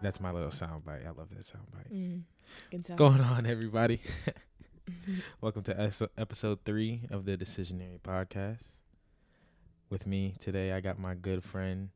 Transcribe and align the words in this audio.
That's 0.00 0.20
my 0.20 0.30
little 0.30 0.50
soundbite. 0.50 1.04
I 1.04 1.10
love 1.10 1.30
that 1.30 1.40
soundbite. 1.40 1.92
Mm, 1.92 2.20
What's 2.70 2.90
going 2.90 3.20
on, 3.20 3.44
everybody? 3.44 4.00
Welcome 5.40 5.62
to 5.64 5.90
episode, 6.16 6.58
three 6.64 7.02
of 7.10 7.24
the 7.24 7.36
Decisionary 7.36 7.98
Podcast. 8.00 8.60
With 9.90 10.06
me 10.06 10.36
today, 10.38 10.70
I 10.72 10.80
got 10.80 10.98
my 11.00 11.14
good 11.14 11.42
friend. 11.42 11.88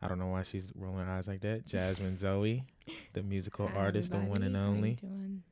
I 0.00 0.08
don't 0.08 0.18
know 0.18 0.26
why 0.26 0.42
she's 0.42 0.68
rolling 0.74 1.06
her 1.06 1.12
eyes 1.12 1.28
like 1.28 1.42
that. 1.42 1.64
Jasmine 1.64 2.16
Zoe, 2.16 2.64
the 3.12 3.22
musical 3.22 3.68
Hi, 3.68 3.76
artist, 3.76 4.10
the 4.10 4.16
one 4.18 4.42
and 4.42 4.56
everybody. 4.56 4.98
Only. 5.04 5.42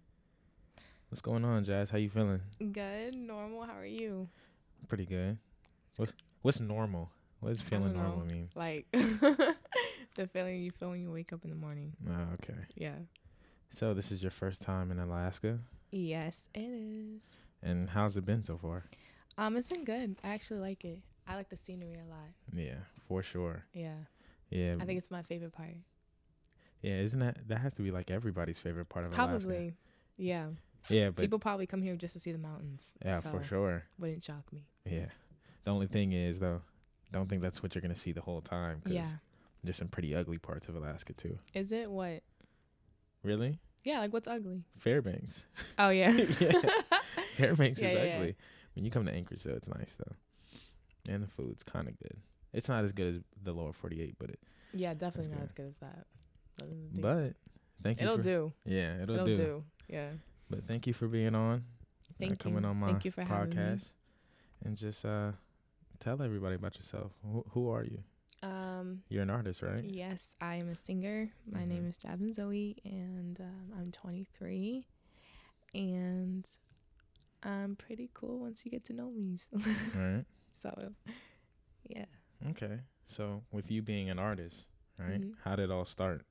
What's 1.11 1.23
going 1.23 1.45
on, 1.45 1.63
Jazz? 1.63 1.91
How 1.91 1.99
you 1.99 2.11
feeling? 2.11 2.41
Good, 2.73 3.15
normal. 3.15 3.63
How 3.63 3.75
are 3.79 3.87
you? 3.87 4.29
Pretty 4.89 5.07
good. 5.07 5.39
It's 5.89 6.01
What's 6.01 6.13
what's 6.43 6.59
normal? 6.59 7.11
What 7.39 7.51
does 7.51 7.61
feeling 7.63 7.93
normal 7.93 8.19
know. 8.19 8.25
mean? 8.25 8.49
Like 8.57 8.87
the 10.15 10.27
feeling 10.27 10.61
you 10.63 10.71
feel 10.71 10.91
when 10.91 11.01
you 11.01 11.11
wake 11.11 11.33
up 11.33 11.45
in 11.45 11.51
the 11.51 11.57
morning. 11.57 11.93
Oh, 12.09 12.33
okay. 12.35 12.59
Yeah. 12.75 12.97
So 13.71 13.95
this 13.95 14.11
is 14.11 14.23
your 14.23 14.31
first 14.33 14.61
time 14.61 14.91
in 14.91 14.99
Alaska, 14.99 15.61
Yes, 15.93 16.49
it 16.55 16.61
is. 16.61 17.39
and 17.63 17.91
how's 17.91 18.17
it 18.17 18.25
been 18.25 18.43
so 18.43 18.57
far? 18.59 18.85
Um, 19.39 19.57
it's 19.57 19.69
been 19.69 19.85
good. 19.85 20.17
I 20.25 20.31
actually 20.31 20.61
like 20.61 20.85
it. 20.85 20.99
I 21.27 21.37
like 21.37 21.49
the 21.51 21.57
scenery 21.57 21.95
a 21.95 22.09
lot. 22.11 22.29
Yeah, 22.53 22.81
for 23.09 23.23
sure. 23.23 23.65
Yeah. 23.73 23.95
Yeah, 24.51 24.77
I 24.81 24.85
think 24.85 24.99
it's 24.99 25.11
my 25.11 25.23
favorite 25.23 25.53
part. 25.53 25.77
yeah. 26.83 26.97
Isn't 26.99 27.21
that 27.21 27.47
that 27.49 27.59
has 27.59 27.73
to 27.75 27.83
be 27.83 27.91
like 27.93 28.11
everybody's 28.11 28.59
favorite 28.59 28.89
part 28.89 29.05
of 29.05 29.13
Alaska? 29.13 29.47
Probably. 29.49 29.75
Yeah. 30.17 30.47
Yeah, 30.89 31.11
but 31.11 31.23
People 31.23 31.39
probably 31.39 31.67
come 31.67 31.83
here 31.83 31.95
just 31.95 32.15
to 32.15 32.21
see 32.21 32.33
the 32.33 32.39
mountains. 32.39 32.95
yeah, 33.05 33.21
so 33.21 33.29
for 33.31 33.45
sure. 33.45 33.85
Wouldn't 33.99 34.25
shock 34.25 34.53
me. 34.53 34.65
Yeah. 34.85 35.07
The 35.65 35.71
only 35.71 35.87
thing 35.87 36.13
is 36.13 36.41
though, 36.41 36.63
don't 37.13 37.29
think 37.29 37.43
that's 37.43 37.63
what 37.63 37.75
you're 37.75 37.83
gonna 37.83 37.95
see 37.95 38.13
the 38.13 38.23
whole 38.23 38.41
time. 38.41 38.81
Cause 38.83 38.93
Yeah. 38.93 39.07
There's 39.63 39.77
some 39.77 39.89
pretty 39.89 40.15
ugly 40.15 40.39
parts 40.39 40.69
of 40.69 40.77
Alaska 40.77 41.13
too. 41.13 41.39
Is 41.55 41.73
it 41.73 41.91
what? 41.91 42.23
Really? 43.23 43.59
Yeah, 43.85 44.01
like 44.01 44.13
what's 44.13 44.29
ugly? 44.29 44.65
Fairbanks. 44.79 45.45
Oh 45.79 45.91
yeah. 45.91 46.11
Yeah. 46.41 46.53
Fairbanks 47.37 47.81
Yeah, 47.81 47.89
is 47.89 47.95
yeah, 47.95 48.15
ugly. 48.17 48.37
When 48.75 48.85
you 48.85 48.91
come 48.91 49.07
to 49.07 49.13
Anchorage 49.13 49.43
though, 49.43 49.55
it's 49.55 49.69
nice 49.69 49.97
though, 49.99 51.13
and 51.13 51.23
the 51.23 51.27
food's 51.29 51.63
kind 51.63 51.89
of 51.89 51.99
good. 51.99 52.17
It's 52.53 52.69
not 52.69 52.85
as 52.85 52.93
good 52.93 53.17
as 53.17 53.21
the 53.43 53.53
lower 53.53 53.73
48, 53.73 54.17
but 54.19 54.31
it. 54.31 54.41
yeah, 54.75 54.93
definitely 54.95 55.31
not 55.31 55.39
good. 55.39 55.45
as 55.45 55.53
good 55.53 55.67
as 55.67 55.79
that. 55.79 56.07
But, 56.59 56.69
it's 56.69 56.81
decent. 56.89 57.03
But 57.03 57.35
thank 57.83 58.01
you. 58.01 58.07
it'll 58.07 58.17
for, 58.19 58.23
do. 58.23 58.53
Yeah, 58.65 59.03
it'll, 59.03 59.07
do 59.07 59.23
It'll 59.23 59.27
do. 59.27 59.37
do. 59.37 59.65
Yeah. 59.89 60.09
But 60.51 60.67
thank 60.67 60.87
you 60.87 60.93
for 60.93 61.09
being 61.09 61.35
on. 61.35 61.65
Thank 62.19 62.33
uh, 62.33 62.37
coming 62.37 62.63
you. 62.65 62.69
on 62.69 62.81
my 62.81 62.87
Thank 62.89 63.05
you 63.05 63.11
for 63.11 63.23
podcast, 63.23 63.93
and 64.65 64.77
just 64.77 65.05
uh, 65.05 65.33
tell 66.01 66.21
everybody 66.21 66.57
about 66.57 66.77
yourself. 66.77 67.13
Who, 67.25 67.45
who 67.53 67.71
are 67.71 67.85
you? 67.85 68.03
Um, 68.81 69.03
You're 69.09 69.23
an 69.23 69.31
artist, 69.31 69.63
right? 69.63 69.85
yes, 69.85 70.35
I 70.41 70.57
am 70.57 70.69
a 70.69 70.79
singer. 70.79 71.31
My 71.51 71.65
name 71.65 71.85
Mhm. 71.85 71.89
is 71.89 71.97
Jasmine 71.99 72.33
Zoe, 72.33 72.77
and 72.85 73.39
um, 73.41 73.73
I'm 73.79 73.91
23. 73.93 74.87
And 75.75 76.49
I'm 77.43 77.77
pretty 77.77 78.11
cool 78.13 78.41
once 78.41 78.65
you 78.65 78.71
get 78.71 78.85
to 78.85 78.93
know 78.93 79.11
me. 79.11 79.37
So, 79.39 79.51
All 79.95 80.01
right. 80.01 80.25
so 80.55 80.93
yeah. 81.89 82.07
Okay. 82.51 82.81
So 83.07 83.43
with 83.53 83.71
you 83.71 83.83
being 83.83 84.09
an 84.11 84.19
artist, 84.19 84.67
right? 84.99 85.21
Mhm. 85.21 85.35
How 85.45 85.57
did 85.57 85.65
it 85.65 85.71
all 85.71 85.85
start? 85.85 86.25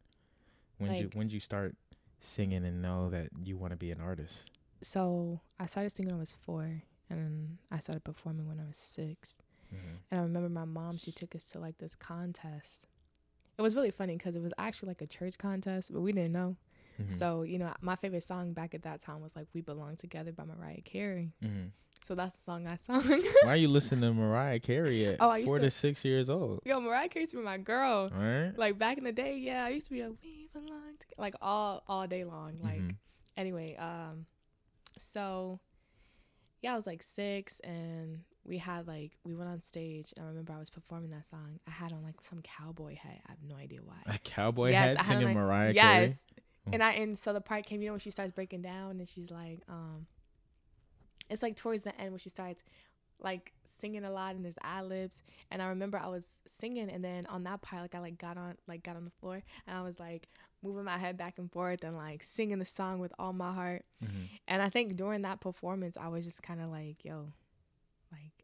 When 0.78 0.92
did 0.92 1.00
you 1.00 1.10
when 1.14 1.28
did 1.28 1.34
you 1.34 1.40
start 1.40 1.76
singing 2.22 2.66
and 2.66 2.82
know 2.82 3.10
that 3.10 3.30
you 3.44 3.58
want 3.58 3.72
to 3.72 3.78
be 3.78 3.92
an 3.92 4.02
artist? 4.02 4.50
So 4.82 5.42
I 5.60 5.66
started 5.68 5.92
singing 5.92 6.12
when 6.14 6.20
I 6.20 6.22
was 6.22 6.34
four, 6.34 6.84
and 7.10 7.58
I 7.72 7.80
started 7.80 8.04
performing 8.04 8.48
when 8.48 8.60
I 8.60 8.66
was 8.66 8.78
six. 8.78 9.38
Mm-hmm. 9.74 9.96
And 10.12 10.20
I 10.20 10.24
remember 10.24 10.50
my 10.50 10.66
mom, 10.66 10.98
she 10.98 11.12
took 11.12 11.36
us 11.36 11.50
to 11.52 11.60
like 11.60 11.78
this 11.78 11.96
contest. 11.96 12.88
It 13.58 13.62
was 13.62 13.76
really 13.76 13.92
funny 13.92 14.16
because 14.18 14.36
it 14.36 14.42
was 14.42 14.54
actually 14.58 14.90
like 14.90 15.02
a 15.02 15.08
church 15.08 15.38
contest, 15.38 15.92
but 15.94 16.02
we 16.02 16.12
didn't 16.14 16.32
know. 16.32 16.56
Mm-hmm. 17.02 17.12
So, 17.14 17.44
you 17.44 17.60
know, 17.60 17.74
my 17.82 17.96
favorite 17.96 18.24
song 18.24 18.54
back 18.54 18.74
at 18.74 18.84
that 18.84 19.02
time 19.02 19.22
was 19.22 19.36
like 19.36 19.48
We 19.54 19.62
Belong 19.62 19.96
Together 19.96 20.32
by 20.32 20.46
Mariah 20.46 20.82
Carey. 20.82 21.34
hmm 21.42 21.68
So 22.02 22.16
that's 22.16 22.36
the 22.38 22.44
song 22.44 22.68
I 22.68 22.76
sung. 22.78 23.04
Why 23.44 23.50
are 23.52 23.56
you 23.56 23.68
listening 23.68 24.02
to 24.02 24.14
Mariah 24.14 24.60
Carey 24.60 25.06
at 25.06 25.18
Oh, 25.20 25.32
four 25.46 25.60
to- 25.60 25.66
to 25.66 25.72
six 25.72 26.04
years 26.06 26.30
old? 26.30 26.62
Yo, 26.66 26.80
Mariah 26.80 27.10
Carey 27.10 27.24
used 27.24 27.32
to 27.34 27.38
be 27.38 27.44
my 27.44 27.58
girl. 27.58 28.10
Right. 28.10 28.54
Like 28.58 28.78
back 28.80 28.98
in 28.98 29.04
the 29.04 29.12
day, 29.12 29.38
yeah, 29.38 29.66
I 29.66 29.70
used 29.70 29.88
to 29.88 29.94
be 29.94 30.02
a 30.02 30.10
We 30.10 30.50
Belong 30.54 30.96
Together, 31.00 31.16
like 31.22 31.36
all 31.42 31.84
all 31.88 32.08
day 32.08 32.24
long. 32.24 32.60
Like 32.62 32.82
Mhm. 32.82 32.96
anyway, 33.38 33.76
um, 33.76 34.26
so 34.98 35.60
yeah, 36.62 36.74
I 36.74 36.76
was 36.76 36.88
like 36.88 37.04
six, 37.04 37.60
and 37.62 38.22
we 38.50 38.58
had 38.58 38.88
like 38.88 39.12
we 39.24 39.36
went 39.36 39.50
on 39.50 39.62
stage, 39.62 40.12
and 40.18 40.26
I 40.26 40.30
remember 40.30 40.54
I 40.54 40.60
was 40.60 40.70
performing 40.72 41.12
that 41.12 41.26
song. 41.26 41.60
I 41.68 41.72
had 41.72 41.94
on 41.94 42.04
like 42.04 42.20
some 42.22 42.42
cowboy 42.42 42.96
hat. 42.96 43.20
I 43.28 43.32
have 43.32 43.44
no 43.48 43.56
idea 43.56 43.80
why. 43.84 43.96
a 44.08 44.18
cowboy 44.18 44.72
Yes, 44.72 44.98
hat 44.98 45.06
singing 45.06 45.28
like- 45.28 45.36
Mariah 45.36 45.74
yes. 45.74 46.26
Mm. 46.68 46.74
And 46.74 46.84
I 46.84 46.92
and 46.94 47.18
so 47.18 47.32
the 47.32 47.42
part 47.42 47.66
came, 47.66 47.82
you 47.82 47.88
know, 47.88 47.94
when 47.94 48.00
she 48.00 48.12
starts 48.12 48.34
breaking 48.34 48.64
down 48.64 48.92
and 49.00 49.08
she's 49.08 49.32
like, 49.32 49.60
um, 49.70 50.08
it's 51.30 51.44
like 51.44 51.56
towards 51.56 51.84
the 51.84 51.96
end 52.00 52.12
when 52.12 52.20
she 52.20 52.30
starts 52.30 52.64
like 53.22 53.52
singing 53.66 54.04
a 54.06 54.12
lot 54.12 54.36
and 54.36 54.44
there's 54.46 54.58
ad 54.64 54.86
libs. 54.86 55.22
And 55.52 55.62
I 55.62 55.68
remember 55.68 55.98
I 56.00 56.08
was 56.08 56.40
singing 56.48 56.90
and 56.90 57.04
then 57.04 57.26
on 57.28 57.44
that 57.44 57.62
part, 57.62 57.82
like 57.84 57.96
I 57.96 58.00
like 58.00 58.18
got 58.18 58.38
on 58.38 58.56
like 58.68 58.84
got 58.84 58.96
on 58.96 59.06
the 59.06 59.12
floor 59.20 59.42
and 59.68 59.78
I 59.78 59.82
was 59.82 60.00
like 60.00 60.28
moving 60.64 60.84
my 60.86 60.98
head 60.98 61.18
back 61.18 61.38
and 61.38 61.52
forth 61.52 61.84
and 61.84 61.96
like 61.96 62.24
singing 62.24 62.60
the 62.60 62.66
song 62.66 63.00
with 63.00 63.14
all 63.20 63.34
my 63.34 63.54
heart. 63.54 63.86
Carey? 64.02 64.12
Mhm. 64.14 64.30
And 64.48 64.62
I 64.62 64.70
think 64.70 64.96
during 64.96 65.22
that 65.24 65.40
performance, 65.42 65.98
I 65.98 66.08
was 66.10 66.26
just 66.26 66.42
kind 66.44 66.62
of 66.62 66.70
like, 66.70 67.04
yo, 67.06 67.32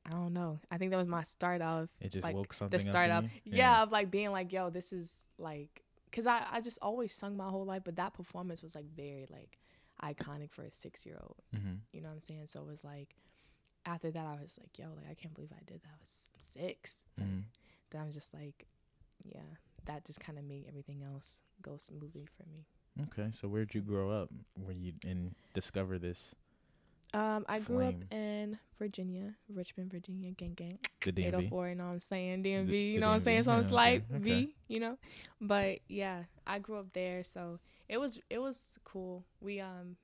I 0.06 0.12
don't 0.12 0.34
know. 0.34 0.60
I 0.70 0.78
think 0.78 0.92
that 0.92 0.98
was 0.98 1.08
my 1.08 1.24
start 1.24 1.62
of 1.62 1.90
It 2.00 2.10
just 2.10 2.24
like 2.24 2.36
woke 2.36 2.54
something 2.54 2.78
the 2.78 2.84
start 2.84 3.10
up. 3.10 3.24
of 3.26 3.32
you? 3.44 3.58
yeah. 3.58 3.82
of 3.84 3.92
like 3.92 4.12
being 4.12 4.32
like 4.32 4.54
yo 4.54 4.70
this 4.70 4.94
is 4.94 5.26
like 5.38 5.84
because 6.06 6.28
I, 6.28 6.46
I 6.52 6.62
just 6.62 6.78
always 6.82 7.12
sung 7.14 7.36
my 7.36 7.50
whole 7.50 7.66
life 7.66 7.82
but 7.84 7.96
that 7.96 8.14
performance 8.14 8.62
was 8.62 8.76
like 8.76 8.86
very 8.96 9.26
like 9.30 9.58
iconic 10.04 10.52
for 10.52 10.64
a 10.64 10.72
six 10.72 11.06
year 11.06 11.18
old 11.22 11.38
Mhm. 11.56 11.80
you 11.94 12.02
know 12.02 12.10
what 12.10 12.16
i'm 12.16 12.22
saying 12.22 12.48
so 12.48 12.60
it 12.62 12.68
was 12.68 12.84
like 12.84 13.16
after 13.86 14.12
that 14.12 14.26
i 14.26 14.42
was 14.42 14.58
like 14.60 14.78
yo 14.78 14.88
like 14.96 15.10
i 15.10 15.14
can't 15.14 15.34
believe 15.34 15.52
i 15.54 15.64
did 15.66 15.82
that 15.84 15.90
i 15.90 15.98
was 16.02 16.28
six 16.38 17.06
But 17.18 17.26
Mhm. 17.28 17.44
then 17.92 18.02
i'm 18.02 18.12
just 18.12 18.34
like 18.34 18.68
yeah 19.24 19.40
that 19.86 20.04
just 20.06 20.20
kind 20.20 20.38
of 20.38 20.44
made 20.44 20.66
everything 20.68 21.02
else 21.02 21.42
go 21.62 21.78
smoothly 21.78 22.26
for 22.38 22.44
me 22.50 22.66
Okay. 23.10 23.30
So 23.32 23.50
where'd 23.50 23.74
you 23.76 23.82
grow 23.82 24.10
up? 24.10 24.30
Where 24.54 24.74
you 24.74 24.94
and 25.06 25.36
discover 25.54 26.00
this 26.00 26.34
um 27.14 27.46
i 27.48 27.60
grew 27.60 27.78
Flame. 27.78 27.88
up 28.10 28.14
in 28.14 28.60
virginia 28.80 29.36
richmond 29.50 29.92
virginia 29.92 30.32
gang 30.32 30.54
gang 30.54 30.80
the 31.02 31.12
DMV? 31.12 31.28
804, 31.28 31.70
you 31.70 31.76
know 31.76 31.86
what 31.86 31.94
I'm 31.94 32.00
saying? 32.00 32.44
DMV, 32.44 32.68
The- 32.68 32.78
you 32.78 33.00
know 33.00 33.08
what 33.08 33.14
I'm 33.14 33.20
saying? 33.20 33.44
So 33.44 33.52
I'm 33.52 33.62
slight 33.64 34.06
V, 34.10 34.56
you 34.68 34.80
know? 34.80 34.98
But 35.40 35.80
yeah, 35.88 36.24
I 36.48 36.58
grew 36.58 36.78
up 36.80 36.94
there, 36.94 37.22
so 37.22 37.60
it 37.88 38.00
was 38.00 38.20
it 38.30 38.40
was 38.40 38.80
cool. 38.84 39.24
We 39.40 39.60
um 39.60 39.98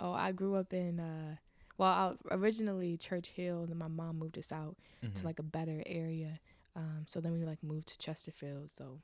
oh, 0.00 0.10
I 0.12 0.32
grew 0.32 0.56
up 0.56 0.72
in 0.72 0.98
uh 0.98 1.36
well, 1.76 2.18
I, 2.30 2.34
originally 2.34 2.96
Church 2.96 3.28
Hill, 3.28 3.60
and 3.60 3.68
then 3.68 3.78
my 3.78 3.86
mom 3.86 4.18
moved 4.18 4.36
us 4.38 4.50
out 4.50 4.76
Mhm. 5.04 5.14
to 5.14 5.24
like 5.24 5.38
a 5.38 5.44
better 5.44 5.84
area. 5.86 6.40
Um 6.74 7.04
so 7.06 7.20
then 7.20 7.32
we 7.32 7.44
like 7.44 7.62
moved 7.62 7.86
to 7.88 7.98
Chesterfield, 7.98 8.70
so 8.72 8.98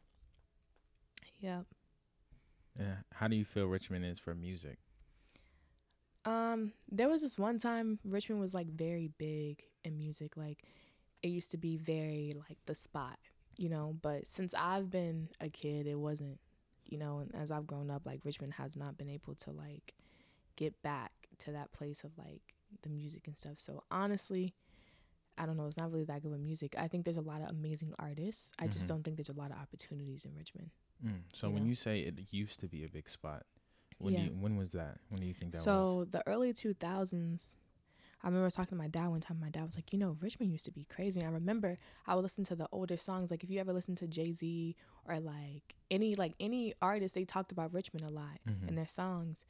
yeah. 1.41 1.61
Yeah. 2.79 2.97
How 3.13 3.29
do 3.29 3.37
you 3.37 3.45
feel 3.45 3.67
Richmond 3.67 4.05
is 4.05 4.19
for 4.19 4.35
music? 4.35 4.79
Um, 6.25 6.73
there 6.91 7.09
was 7.09 7.23
this 7.23 7.39
one 7.39 7.59
time 7.59 7.99
Richmond 8.05 8.41
was 8.41 8.55
like 8.55 8.69
very 8.69 9.09
big 9.19 9.63
in 9.85 9.99
music. 9.99 10.37
Like 10.37 10.65
it 11.23 11.29
used 11.29 11.51
to 11.51 11.57
be 11.59 11.77
very 11.77 12.33
like 12.49 12.59
the 12.67 12.75
spot, 12.75 13.19
you 13.59 13.69
know. 13.69 13.97
But 14.01 14.27
since 14.27 14.55
I've 14.57 14.91
been 14.91 15.29
a 15.41 15.49
kid, 15.49 15.87
it 15.87 15.97
wasn't, 15.99 16.39
you 16.87 16.99
know. 16.99 17.19
And 17.19 17.35
as 17.35 17.51
I've 17.51 17.67
grown 17.67 17.91
up, 17.91 18.07
like 18.07 18.25
Richmond 18.25 18.55
has 18.55 18.77
not 18.77 18.97
been 18.97 19.09
able 19.09 19.35
to 19.37 19.51
like 19.51 19.95
get 20.57 20.81
back 20.83 21.13
to 21.39 21.51
that 21.53 21.73
place 21.73 22.05
of 22.05 22.13
like 22.17 22.43
the 22.83 22.89
music 22.89 23.27
and 23.27 23.37
stuff. 23.37 23.59
So 23.59 23.83
honestly, 23.91 24.55
I 25.37 25.47
don't 25.47 25.57
know. 25.57 25.67
It's 25.67 25.77
not 25.77 25.91
really 25.93 26.05
that 26.05 26.23
good 26.23 26.31
with 26.31 26.41
music. 26.41 26.75
I 26.79 26.89
think 26.89 27.05
there's 27.05 27.17
a 27.17 27.21
lot 27.23 27.43
of 27.43 27.51
amazing 27.51 27.93
artists. 27.99 28.51
I 28.59 28.67
just 28.69 28.85
Mhm. 28.85 28.89
don't 28.89 29.03
think 29.03 29.17
there's 29.17 29.29
a 29.29 29.33
lot 29.35 29.51
of 29.51 29.59
opportunities 29.59 30.25
in 30.25 30.35
Richmond. 30.37 30.71
Mm. 31.05 31.23
So 31.33 31.49
You 31.49 31.55
when 31.55 31.63
know? 31.65 31.69
you 31.71 31.75
say 31.75 32.01
it 32.01 32.33
used 32.33 32.61
to 32.61 32.69
be 32.69 32.85
a 32.85 32.89
big 32.89 33.09
spot, 33.11 33.45
when 33.99 34.15
do 34.15 34.21
Yeah. 34.21 34.27
you, 34.29 34.35
when 34.35 34.57
was 34.57 34.73
that? 34.73 34.99
When 35.11 35.21
do 35.21 35.27
you 35.27 35.35
think 35.35 35.53
that 35.53 35.59
so 35.59 35.83
was? 35.97 36.07
So 36.07 36.19
the 36.19 36.27
early 36.29 36.53
2000s 36.53 37.55
i 38.23 38.27
remember 38.27 38.49
talking 38.49 38.71
to 38.71 38.83
my 38.83 38.89
dad 38.89 39.09
one 39.09 39.21
time 39.21 39.39
my 39.39 39.51
dad 39.51 39.65
was 39.67 39.77
like 39.77 39.93
you 39.93 39.99
know 39.99 40.17
richmond 40.21 40.51
used 40.51 40.65
to 40.65 40.71
be 40.71 40.85
crazy 40.85 41.21
and 41.21 41.29
i 41.29 41.33
remember 41.33 41.77
i 42.07 42.15
would 42.15 42.23
listen 42.23 42.43
to 42.43 42.57
the 42.57 42.67
older 42.73 42.97
songs 42.97 43.31
like 43.31 43.45
if 43.45 43.51
you 43.51 43.61
ever 43.61 43.73
listen 43.73 43.95
to 43.95 44.07
jay-z 44.07 44.75
or 45.07 45.21
like 45.21 45.75
any 45.91 46.15
like 46.15 46.33
any 46.41 46.73
artist 46.81 47.15
they 47.15 47.25
talked 47.27 47.53
about 47.53 47.73
richmond 47.75 48.03
a 48.05 48.09
lot 48.09 48.39
Mhm. 48.49 48.69
in 48.69 48.75
their 48.77 48.87
songs 48.87 49.45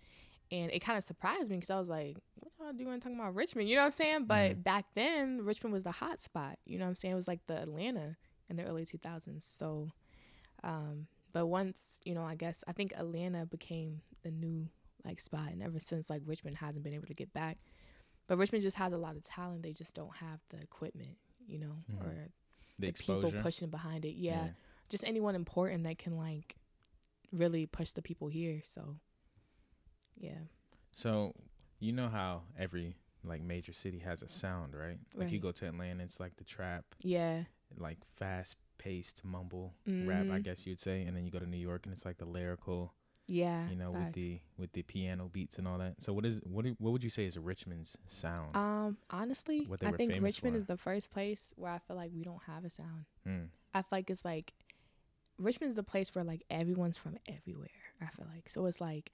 and 0.50 0.72
it 0.72 0.80
kind 0.80 0.98
of 0.98 1.04
surprised 1.04 1.50
me 1.50 1.56
because 1.56 1.70
i 1.70 1.78
was 1.78 1.88
like 1.88 2.16
what 2.34 2.50
y'all 2.58 2.72
doing 2.72 2.98
talking 2.98 3.16
about 3.18 3.32
richmond 3.36 3.68
you 3.68 3.76
know 3.76 3.82
what 3.82 3.86
i'm 3.86 3.92
saying 3.92 4.24
but 4.24 4.56
Mhm. 4.56 4.62
back 4.64 4.86
then 4.94 5.42
richmond 5.44 5.72
was 5.72 5.84
the 5.84 5.92
hot 5.92 6.20
spot 6.20 6.58
you 6.64 6.76
know 6.78 6.84
what 6.84 6.88
i'm 6.90 6.96
saying 6.96 7.12
it 7.12 7.16
was 7.16 7.28
like 7.28 7.46
the 7.46 7.60
atlanta 7.62 8.16
in 8.48 8.56
the 8.56 8.64
early 8.64 8.84
2000s 8.84 9.44
so 9.44 9.90
um 10.64 11.06
but 11.34 11.46
once 11.46 11.98
you 12.04 12.14
know 12.14 12.22
i 12.24 12.34
guess 12.34 12.64
i 12.66 12.72
think 12.72 12.92
atlanta 12.96 13.44
became 13.44 14.00
the 14.22 14.30
new 14.30 14.66
like 15.04 15.20
spot 15.20 15.50
and 15.52 15.62
ever 15.62 15.78
since 15.78 16.08
like 16.08 16.22
richmond 16.24 16.56
hasn't 16.56 16.82
been 16.82 16.94
able 16.94 17.06
to 17.06 17.12
get 17.14 17.30
back 17.34 17.58
but 18.26 18.38
richmond 18.38 18.62
just 18.62 18.78
has 18.78 18.92
a 18.94 18.96
lot 18.96 19.16
of 19.16 19.22
talent 19.22 19.62
they 19.62 19.72
just 19.72 19.94
don't 19.94 20.16
have 20.16 20.40
the 20.48 20.56
equipment 20.56 21.18
you 21.46 21.58
know 21.58 21.76
Mhm. 21.92 22.00
or 22.00 22.28
the 22.78 22.86
the 22.86 22.92
people 22.92 23.30
pushing 23.42 23.68
behind 23.68 24.04
it 24.06 24.16
yeah. 24.16 24.48
just 24.88 25.04
anyone 25.06 25.34
important 25.34 25.84
that 25.84 25.98
can 25.98 26.16
like 26.16 26.56
really 27.32 27.66
push 27.66 27.90
the 27.92 28.02
people 28.02 28.28
here. 28.28 28.60
So 28.64 28.96
yeah. 30.16 30.38
So 30.92 31.34
you 31.80 31.92
know 31.92 32.08
how 32.08 32.42
every 32.58 32.96
like 33.24 33.42
major 33.42 33.72
city 33.72 33.98
has 34.00 34.22
a 34.22 34.28
sound, 34.28 34.74
right? 34.74 34.98
Like 35.14 35.30
you 35.32 35.38
go 35.38 35.52
to 35.52 35.66
Atlanta, 35.66 36.02
it's 36.04 36.18
like 36.20 36.36
the 36.36 36.44
trap, 36.44 36.84
Yeah. 37.02 37.44
like 37.78 37.98
fast 38.12 38.56
paced 38.84 39.24
mumble 39.24 39.74
rap, 39.86 40.26
I 40.26 40.38
Mhm. 40.38 40.44
guess 40.44 40.66
you'd 40.66 40.78
say, 40.80 41.02
and 41.02 41.16
then 41.16 41.24
you 41.24 41.30
go 41.30 41.38
to 41.38 41.46
New 41.46 41.56
York 41.70 41.86
and 41.86 41.92
it's 41.94 42.04
like 42.04 42.18
the 42.18 42.26
lyrical, 42.26 42.92
Yeah. 43.28 43.68
you 43.70 43.76
know, 43.76 43.90
with 43.92 44.12
the 44.12 44.40
with 44.58 44.72
the 44.72 44.82
piano 44.82 45.28
beats 45.32 45.56
and 45.58 45.66
all 45.66 45.78
that. 45.78 46.02
So 46.02 46.12
what 46.12 46.26
is 46.26 46.40
what 46.44 46.64
do, 46.66 46.76
what 46.78 46.90
would 46.92 47.02
you 47.02 47.10
say 47.10 47.24
is 47.24 47.38
Richmond's 47.38 47.96
sound? 48.08 48.54
Um, 48.54 48.98
honestly, 49.10 49.66
I 49.80 49.92
think 49.92 50.12
Richmond 50.22 50.54
for. 50.54 50.60
is 50.60 50.66
the 50.66 50.76
first 50.76 51.10
place 51.10 51.54
where 51.56 51.72
I 51.72 51.78
feel 51.78 51.96
like 51.96 52.10
we 52.14 52.22
don't 52.24 52.42
have 52.44 52.64
a 52.64 52.70
sound. 52.70 53.06
Mm. 53.26 53.48
I 53.72 53.80
feel 53.82 53.88
like 53.92 54.10
it's 54.10 54.24
like 54.24 54.52
Richmond's 55.38 55.76
the 55.76 55.82
place 55.82 56.14
where 56.14 56.24
like 56.24 56.44
everyone's 56.50 56.98
from 56.98 57.16
everywhere. 57.26 57.70
I 58.00 58.06
feel 58.06 58.26
like 58.32 58.48
so 58.48 58.66
it's 58.66 58.80
like 58.80 59.10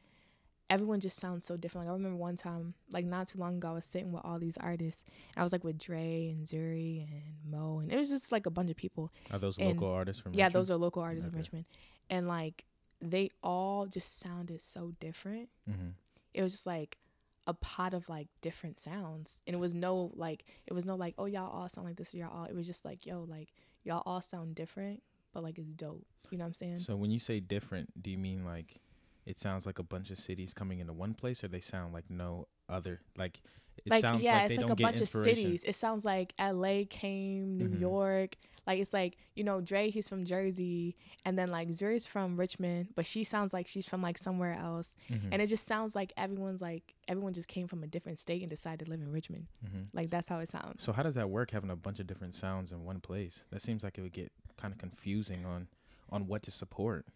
everyone 0.70 1.00
just 1.00 1.18
sounds 1.18 1.44
so 1.44 1.56
different. 1.56 1.86
Like 1.86 1.92
I 1.92 1.96
remember 1.96 2.16
one 2.16 2.36
time, 2.36 2.74
like 2.92 3.04
not 3.04 3.26
too 3.26 3.38
long 3.38 3.56
ago, 3.56 3.68
I 3.70 3.72
was 3.72 3.84
sitting 3.84 4.12
with 4.12 4.24
all 4.24 4.38
these 4.38 4.56
artists. 4.58 5.04
And 5.34 5.40
I 5.40 5.42
was 5.42 5.52
like 5.52 5.64
with 5.64 5.76
Dre 5.78 6.28
and 6.30 6.46
Zuri 6.46 7.02
and 7.10 7.50
Mo, 7.50 7.80
and 7.80 7.92
it 7.92 7.96
was 7.96 8.08
just 8.08 8.30
like 8.32 8.46
a 8.46 8.50
bunch 8.50 8.70
of 8.70 8.76
people. 8.76 9.12
Are 9.30 9.38
those 9.38 9.58
And- 9.58 9.68
local 9.68 9.88
artists 9.90 10.22
from 10.22 10.32
yeah, 10.32 10.44
Richmond? 10.46 10.54
those 10.60 10.70
are 10.70 10.76
local 10.76 11.02
artists 11.02 11.26
Okay. 11.26 11.34
in 11.34 11.38
Richmond, 11.38 11.64
and 12.08 12.28
like 12.28 12.64
they 13.02 13.30
all 13.42 13.86
just 13.86 14.18
sounded 14.18 14.60
so 14.62 14.92
different. 15.00 15.48
Mhm. 15.68 15.94
It 16.34 16.42
was 16.42 16.52
just 16.52 16.66
like 16.66 16.98
a 17.46 17.54
pot 17.54 17.94
of 17.94 18.08
like 18.08 18.28
different 18.40 18.78
sounds, 18.78 19.42
and 19.46 19.54
it 19.54 19.58
was 19.58 19.74
no 19.74 20.12
like 20.14 20.44
it 20.66 20.72
was 20.72 20.86
no 20.86 20.94
like 20.94 21.14
oh 21.18 21.24
y'all 21.24 21.50
all 21.50 21.68
sound 21.68 21.86
like 21.86 21.96
this, 21.96 22.14
y'all 22.14 22.30
all. 22.30 22.44
It 22.44 22.54
was 22.54 22.66
just 22.66 22.84
like 22.84 23.04
yo 23.06 23.22
like 23.24 23.52
y'all 23.82 24.02
all 24.06 24.20
sound 24.20 24.54
different, 24.54 25.02
but 25.32 25.42
like 25.42 25.58
it's 25.58 25.72
dope. 25.72 26.06
You 26.30 26.38
know 26.38 26.44
what 26.44 26.48
I'm 26.48 26.54
saying? 26.54 26.78
So 26.80 26.94
when 26.96 27.10
you 27.10 27.18
say 27.18 27.40
different, 27.40 28.00
do 28.00 28.10
you 28.10 28.18
mean 28.18 28.44
like 28.44 28.76
it 29.26 29.38
sounds 29.38 29.66
like 29.66 29.78
a 29.78 29.82
bunch 29.84 30.10
of 30.10 30.18
cities 30.18 30.52
coming 30.54 30.80
into 30.80 30.92
one 30.92 31.14
place, 31.14 31.42
or 31.44 31.48
they 31.48 31.60
sound 31.60 31.92
like 31.94 32.10
no 32.10 32.48
other? 32.68 33.00
Like 33.16 33.40
it 33.84 33.88
sounds 33.88 33.92
like 33.92 34.00
sounds 34.02 34.24
yeah, 34.24 34.34
like 34.42 34.50
it's 34.50 34.60
like 34.62 34.70
a 34.70 34.76
bunch 34.76 35.00
of 35.00 35.08
cities. 35.08 35.64
It 35.64 35.74
sounds 35.74 36.04
like 36.04 36.34
L.A. 36.38 36.84
came, 36.84 37.56
New 37.58 37.68
Mhm. 37.68 37.80
York. 37.80 38.36
Like 38.66 38.78
it's 38.78 38.92
like 38.92 39.16
you 39.34 39.42
know 39.42 39.60
Dre, 39.62 39.90
he's 39.90 40.06
from 40.08 40.24
Jersey, 40.24 40.94
and 41.24 41.38
then 41.38 41.50
like 41.50 41.68
Zuri's 41.68 42.06
from 42.06 42.36
Richmond, 42.38 42.88
but 42.94 43.06
she 43.06 43.24
sounds 43.24 43.52
like 43.54 43.66
she's 43.66 43.86
from 43.86 44.02
like 44.02 44.18
somewhere 44.18 44.52
else, 44.52 44.96
Mhm. 45.08 45.28
and 45.32 45.40
it 45.42 45.46
just 45.46 45.66
sounds 45.66 45.94
like 45.96 46.12
everyone's 46.16 46.60
like 46.60 46.94
everyone 47.08 47.32
just 47.32 47.48
came 47.48 47.66
from 47.68 47.82
a 47.82 47.86
different 47.86 48.18
state 48.18 48.42
and 48.42 48.50
decided 48.50 48.84
to 48.84 48.90
live 48.90 49.00
in 49.00 49.10
Richmond. 49.10 49.46
Mhm. 49.64 49.88
Like 49.92 50.10
that's 50.10 50.28
how 50.28 50.38
it 50.40 50.48
sounds. 50.50 50.82
So 50.84 50.92
how 50.92 51.02
does 51.02 51.14
that 51.14 51.30
work? 51.30 51.50
Having 51.52 51.70
a 51.70 51.76
bunch 51.76 52.00
of 52.00 52.06
different 52.06 52.34
sounds 52.34 52.70
in 52.70 52.84
one 52.84 53.00
place? 53.00 53.44
That 53.50 53.62
seems 53.62 53.82
like 53.82 53.96
it 53.98 54.02
would 54.02 54.12
get 54.12 54.30
kind 54.56 54.72
of 54.72 54.78
confusing 54.78 55.44
on 55.46 55.68
on 56.10 56.26
what 56.26 56.42
to 56.42 56.50
support. 56.50 57.06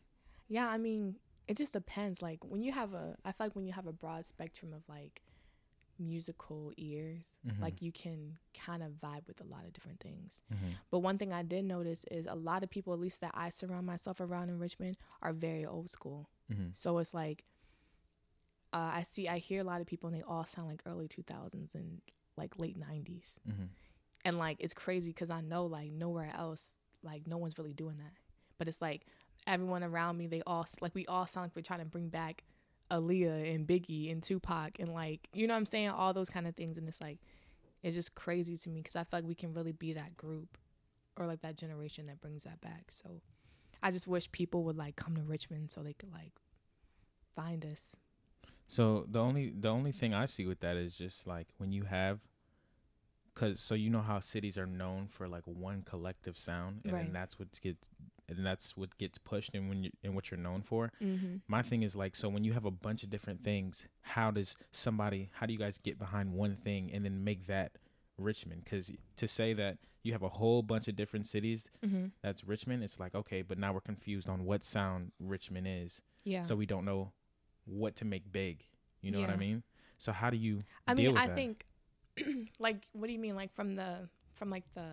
Yeah, 0.48 0.68
I 0.68 0.78
mean, 0.78 1.16
it 1.46 1.56
just 1.56 1.72
depends. 1.72 2.22
Like 2.22 2.38
when 2.44 2.62
you 2.62 2.72
have 2.72 2.94
a, 2.94 3.16
I 3.24 3.32
feel 3.32 3.46
like 3.46 3.56
when 3.56 3.66
you 3.66 3.72
have 3.72 3.86
a 3.86 3.92
broad 3.92 4.24
spectrum 4.26 4.72
of 4.72 4.82
like 4.88 5.22
musical 5.98 6.72
ears, 6.76 7.36
Mhm. 7.46 7.60
like 7.60 7.80
you 7.80 7.92
can 7.92 8.38
kind 8.52 8.82
of 8.82 8.92
vibe 8.92 9.26
with 9.28 9.40
a 9.40 9.44
lot 9.44 9.64
of 9.64 9.72
different 9.72 10.00
things. 10.00 10.42
Mm-hmm. 10.52 10.70
But 10.90 11.00
one 11.00 11.18
thing 11.18 11.32
I 11.32 11.42
did 11.42 11.64
notice 11.64 12.04
is 12.10 12.26
a 12.26 12.34
lot 12.34 12.62
of 12.64 12.70
people, 12.70 12.92
at 12.92 12.98
least 13.00 13.20
that 13.20 13.30
I 13.34 13.50
surround 13.50 13.86
myself 13.86 14.20
around 14.20 14.48
in 14.48 14.58
Richmond, 14.58 14.96
are 15.22 15.32
very 15.32 15.64
old 15.64 15.88
school. 15.90 16.28
Mm-hmm. 16.52 16.68
So 16.72 16.98
it's 16.98 17.14
like, 17.14 17.44
uh, 18.72 18.90
I 18.94 19.02
see, 19.04 19.28
I 19.28 19.38
hear 19.38 19.60
a 19.60 19.64
lot 19.64 19.80
of 19.80 19.86
people 19.86 20.08
and 20.08 20.18
they 20.18 20.22
all 20.24 20.44
sound 20.44 20.68
like 20.68 20.82
early 20.84 21.06
2000s 21.06 21.74
and 21.74 22.00
like 22.36 22.58
late 22.58 22.78
90s. 22.78 23.38
Mm-hmm. 23.48 23.64
And 24.24 24.38
like, 24.38 24.56
it's 24.58 24.74
crazy 24.74 25.10
because 25.10 25.30
I 25.30 25.42
know 25.42 25.66
like 25.66 25.92
nowhere 25.92 26.32
else, 26.34 26.80
like 27.04 27.26
no 27.28 27.36
one's 27.36 27.56
really 27.56 27.72
doing 27.74 27.98
that. 27.98 28.14
But 28.58 28.66
it's 28.68 28.82
like 28.82 29.06
everyone 29.46 29.84
around 29.84 30.16
me, 30.16 30.26
they 30.26 30.42
all, 30.46 30.66
like, 30.80 30.94
we 30.94 31.06
all 31.06 31.26
sound 31.26 31.44
like 31.44 31.56
we're 31.56 31.62
trying 31.62 31.80
to 31.80 31.84
bring 31.84 32.08
back 32.08 32.44
Aaliyah 32.90 33.54
and 33.54 33.66
Biggie 33.66 34.10
and 34.12 34.22
Tupac 34.22 34.78
and 34.78 34.92
like, 34.92 35.28
you 35.32 35.46
know 35.46 35.54
what 35.54 35.58
I'm 35.58 35.66
saying? 35.66 35.90
All 35.90 36.12
those 36.12 36.30
kind 36.30 36.46
of 36.46 36.54
things. 36.54 36.76
And 36.76 36.86
it's 36.88 37.00
like, 37.00 37.18
it's 37.82 37.96
just 37.96 38.14
crazy 38.14 38.56
to 38.56 38.70
me 38.70 38.80
because 38.80 38.96
I 38.96 39.04
feel 39.04 39.18
like 39.18 39.28
we 39.28 39.34
can 39.34 39.52
really 39.52 39.72
be 39.72 39.92
that 39.92 40.16
group 40.16 40.58
or 41.16 41.26
like 41.26 41.42
that 41.42 41.56
generation 41.56 42.06
that 42.06 42.20
brings 42.20 42.44
that 42.44 42.60
back. 42.60 42.90
So 42.90 43.20
I 43.82 43.90
just 43.90 44.06
wish 44.06 44.30
people 44.32 44.64
would 44.64 44.76
like 44.76 44.96
come 44.96 45.16
to 45.16 45.22
Richmond 45.22 45.70
so 45.70 45.82
they 45.82 45.92
could 45.92 46.12
like 46.12 46.32
find 47.34 47.64
us. 47.64 47.96
So 48.66 49.06
the 49.08 49.20
only 49.20 49.52
the 49.54 49.68
only 49.68 49.92
thing 49.92 50.14
I 50.14 50.24
see 50.24 50.46
with 50.46 50.60
that 50.60 50.76
is 50.76 50.96
just 50.96 51.26
like 51.26 51.48
when 51.58 51.72
you 51.72 51.84
have, 51.84 52.20
cause 53.34 53.60
so 53.60 53.74
you 53.74 53.90
know 53.90 54.00
how 54.02 54.20
cities 54.20 54.56
are 54.58 54.66
known 54.66 55.06
for 55.08 55.26
like 55.28 55.44
one 55.46 55.82
collective 55.82 56.38
sound, 56.38 56.80
and 56.84 56.92
Right. 56.92 57.04
then 57.04 57.12
that's 57.12 57.38
what 57.38 57.48
gets 57.60 57.88
and 58.26 58.44
that's 58.46 58.74
what 58.76 58.96
gets 58.96 59.18
pushed 59.18 59.50
and 59.54 59.68
when 59.68 59.82
you 59.84 59.90
and 60.02 60.14
what 60.14 60.30
you're 60.30 60.40
known 60.40 60.62
for. 60.62 60.90
Mm-hmm. 61.02 61.36
My 61.48 61.62
thing 61.62 61.82
is 61.82 61.94
like 61.94 62.16
so 62.16 62.28
when 62.28 62.44
you 62.44 62.52
have 62.54 62.64
a 62.64 62.70
bunch 62.70 63.02
of 63.02 63.10
different 63.10 63.44
things, 63.44 63.84
how 64.02 64.30
does 64.30 64.56
somebody 64.72 65.30
how 65.34 65.46
do 65.46 65.52
you 65.52 65.58
guys 65.58 65.78
get 65.78 65.98
behind 65.98 66.32
one 66.32 66.56
thing 66.56 66.90
and 66.92 67.04
then 67.04 67.22
make 67.24 67.46
that 67.46 67.72
Richmond? 68.16 68.62
Because 68.64 68.90
to 69.16 69.28
say 69.28 69.52
that 69.52 69.78
you 70.02 70.12
have 70.12 70.22
a 70.22 70.28
whole 70.28 70.62
bunch 70.62 70.86
of 70.88 70.96
different 70.96 71.26
cities 71.26 71.70
Mm-hmm. 71.84 72.06
that's 72.22 72.44
Richmond, 72.44 72.82
it's 72.84 72.98
like 73.00 73.14
okay, 73.14 73.42
but 73.42 73.58
now 73.58 73.72
we're 73.72 73.80
confused 73.80 74.28
on 74.28 74.44
what 74.44 74.64
sound 74.64 75.12
Richmond 75.20 75.66
is. 75.68 76.00
Yeah. 76.24 76.42
so 76.42 76.54
we 76.56 76.64
don't 76.66 76.86
know 76.86 77.12
what 77.66 77.96
to 77.96 78.04
make 78.06 78.32
big. 78.32 78.64
You 79.02 79.10
know 79.10 79.20
what 79.20 79.28
I 79.28 79.36
mean? 79.36 79.62
So 79.98 80.12
how 80.12 80.30
do 80.30 80.36
you 80.38 80.62
I 80.86 80.94
deal 80.94 81.12
mean, 81.12 81.18
I 81.18 81.26
that? 81.26 81.36
think 81.36 81.66
like 82.58 82.86
what 82.92 83.06
do 83.06 83.12
you 83.12 83.18
mean 83.18 83.34
like 83.34 83.54
from 83.54 83.74
the 83.76 84.08
from 84.34 84.50
like 84.50 84.64
the 84.74 84.86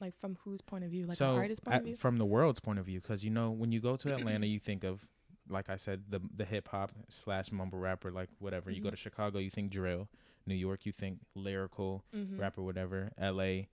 like 0.00 0.18
from 0.18 0.36
whose 0.44 0.60
point 0.60 0.84
of 0.84 0.90
view? 0.90 1.04
Like 1.06 1.18
so 1.18 1.32
an 1.32 1.38
artist's 1.38 1.60
point 1.60 1.74
at- 1.74 1.80
of 1.80 1.86
view? 1.86 1.96
from 1.96 2.16
the 2.18 2.24
world's 2.26 2.60
point 2.60 2.78
of 2.78 2.86
view, 2.86 3.00
because 3.00 3.24
you 3.24 3.30
know 3.30 3.50
when 3.50 3.72
you 3.72 3.80
go 3.80 3.96
to 3.96 4.14
Atlanta, 4.14 4.46
you 4.46 4.58
think 4.58 4.84
of 4.84 5.06
like 5.48 5.68
I 5.68 5.76
said, 5.76 6.04
the 6.08 6.20
the 6.36 6.44
hip 6.44 6.68
hop 6.68 6.92
slash 7.08 7.50
mumble 7.50 7.78
rapper, 7.78 8.10
like 8.10 8.28
whatever. 8.38 8.70
You 8.70 8.80
go 8.82 8.88
Mhm. 8.88 8.92
to 8.92 8.96
Chicago, 8.96 9.38
you 9.38 9.50
think 9.50 9.70
drill. 9.70 10.08
New 10.46 10.54
York, 10.54 10.86
you 10.86 10.92
think 10.92 11.18
lyrical 11.34 12.02
mm-hmm. 12.16 12.40
rapper, 12.40 12.62
whatever. 12.62 13.12
L.A., 13.18 13.68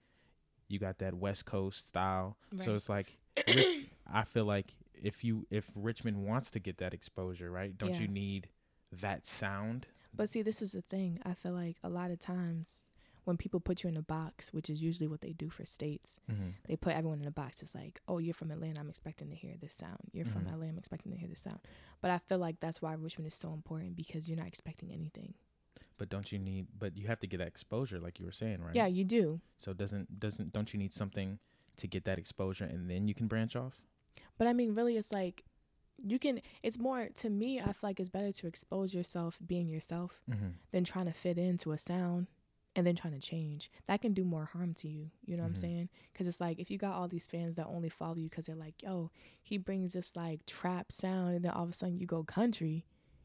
you 0.68 0.78
got 0.78 0.98
that 0.98 1.14
West 1.14 1.46
Coast 1.46 1.88
style. 1.88 2.36
So 2.56 2.74
it's 2.74 2.88
like 2.90 3.16
Rich, 3.48 3.88
I 4.12 4.24
feel 4.24 4.44
like 4.44 4.74
if 4.94 5.24
you 5.24 5.46
if 5.50 5.70
Richmond 5.74 6.26
wants 6.26 6.50
to 6.52 6.58
get 6.60 6.76
that 6.78 6.92
exposure, 6.92 7.50
right? 7.50 7.76
Don't 7.76 7.94
Yeah. 7.94 8.00
you 8.00 8.08
need 8.08 8.48
that 8.92 9.24
sound? 9.24 9.86
But 10.18 10.28
see, 10.28 10.42
this 10.42 10.60
is 10.60 10.72
the 10.72 10.82
thing. 10.82 11.18
I 11.24 11.32
feel 11.32 11.52
like 11.52 11.76
a 11.82 11.88
lot 11.88 12.10
of 12.10 12.18
times 12.18 12.82
when 13.24 13.36
people 13.36 13.60
put 13.60 13.82
you 13.84 13.88
in 13.88 13.96
a 13.96 14.02
box, 14.02 14.52
which 14.52 14.68
is 14.68 14.82
usually 14.82 15.06
what 15.06 15.20
they 15.20 15.32
do 15.32 15.48
for 15.48 15.64
states, 15.64 16.18
Mm-hmm. 16.30 16.48
they 16.66 16.76
put 16.76 16.94
everyone 16.94 17.20
in 17.22 17.26
a 17.28 17.30
box. 17.30 17.62
It's 17.62 17.74
like, 17.74 18.00
oh, 18.08 18.18
you're 18.18 18.34
from 18.34 18.50
Atlanta. 18.50 18.80
I'm 18.80 18.88
expecting 18.88 19.28
to 19.30 19.34
hear 19.36 19.54
this 19.60 19.72
sound. 19.74 19.98
You're 20.12 20.24
from 20.26 20.44
Mhm. 20.46 20.52
LA. 20.58 20.66
I'm 20.66 20.78
expecting 20.78 21.12
to 21.12 21.18
hear 21.18 21.28
this 21.28 21.40
sound. 21.40 21.60
But 22.02 22.10
I 22.10 22.18
feel 22.18 22.38
like 22.38 22.58
that's 22.60 22.82
why 22.82 22.92
Richmond 22.94 23.28
is 23.28 23.34
so 23.34 23.52
important 23.52 23.96
because 23.96 24.28
you're 24.28 24.38
not 24.38 24.46
expecting 24.48 24.90
anything. 24.92 25.34
But 25.98 26.08
don't 26.08 26.30
you 26.32 26.38
need? 26.38 26.66
But 26.78 26.96
you 26.96 27.06
have 27.06 27.20
to 27.20 27.26
get 27.26 27.38
that 27.38 27.48
exposure, 27.48 27.98
like 28.00 28.18
you 28.20 28.26
were 28.26 28.32
saying, 28.32 28.60
right? 28.62 28.74
Yeah, 28.74 28.86
you 28.86 29.04
do. 29.04 29.40
So 29.58 29.72
doesn't 29.72 30.18
doesn't 30.20 30.52
don't 30.52 30.72
you 30.72 30.78
need 30.78 30.92
something 30.92 31.38
to 31.76 31.86
get 31.86 32.04
that 32.04 32.18
exposure 32.18 32.64
and 32.64 32.88
then 32.90 33.08
you 33.08 33.14
can 33.14 33.26
branch 33.28 33.54
off? 33.56 33.82
But 34.36 34.46
I 34.46 34.52
mean, 34.52 34.74
really, 34.74 34.96
it's 34.96 35.12
like 35.12 35.44
you 36.06 36.18
can. 36.18 36.40
It's 36.62 36.78
more 36.78 37.08
to 37.16 37.30
me. 37.30 37.60
I 37.60 37.64
feel 37.66 37.74
like 37.82 38.00
it's 38.00 38.08
better 38.08 38.32
to 38.32 38.46
expose 38.46 38.94
yourself 38.94 39.38
being 39.44 39.68
yourself 39.68 40.20
Mm-hmm. 40.30 40.48
than 40.72 40.84
trying 40.84 41.06
to 41.06 41.12
fit 41.12 41.38
into 41.38 41.72
a 41.72 41.78
sound 41.78 42.28
and 42.76 42.86
then 42.86 42.94
trying 42.94 43.14
to 43.14 43.20
change. 43.20 43.70
That 43.86 44.00
can 44.02 44.12
do 44.12 44.24
more 44.24 44.44
harm 44.46 44.74
to 44.74 44.88
you. 44.88 45.10
You 45.24 45.36
know 45.36 45.42
what 45.42 45.48
Mhm. 45.50 45.54
I'm 45.54 45.56
saying? 45.56 45.88
Because 46.12 46.26
it's 46.28 46.40
like 46.40 46.58
if 46.60 46.70
you 46.70 46.78
got 46.78 46.94
all 46.94 47.08
these 47.08 47.26
fans 47.26 47.56
that 47.56 47.66
only 47.66 47.88
follow 47.88 48.16
you 48.16 48.28
because 48.28 48.46
they're 48.46 48.54
like, 48.54 48.82
yo, 48.82 49.10
he 49.42 49.58
brings 49.58 49.94
this 49.94 50.14
like 50.14 50.46
trap 50.46 50.92
sound, 50.92 51.34
and 51.34 51.44
then 51.44 51.50
all 51.52 51.64
of 51.64 51.70
a 51.70 51.72
sudden 51.72 51.96
you 51.96 52.06
go 52.06 52.22
country. 52.22 52.84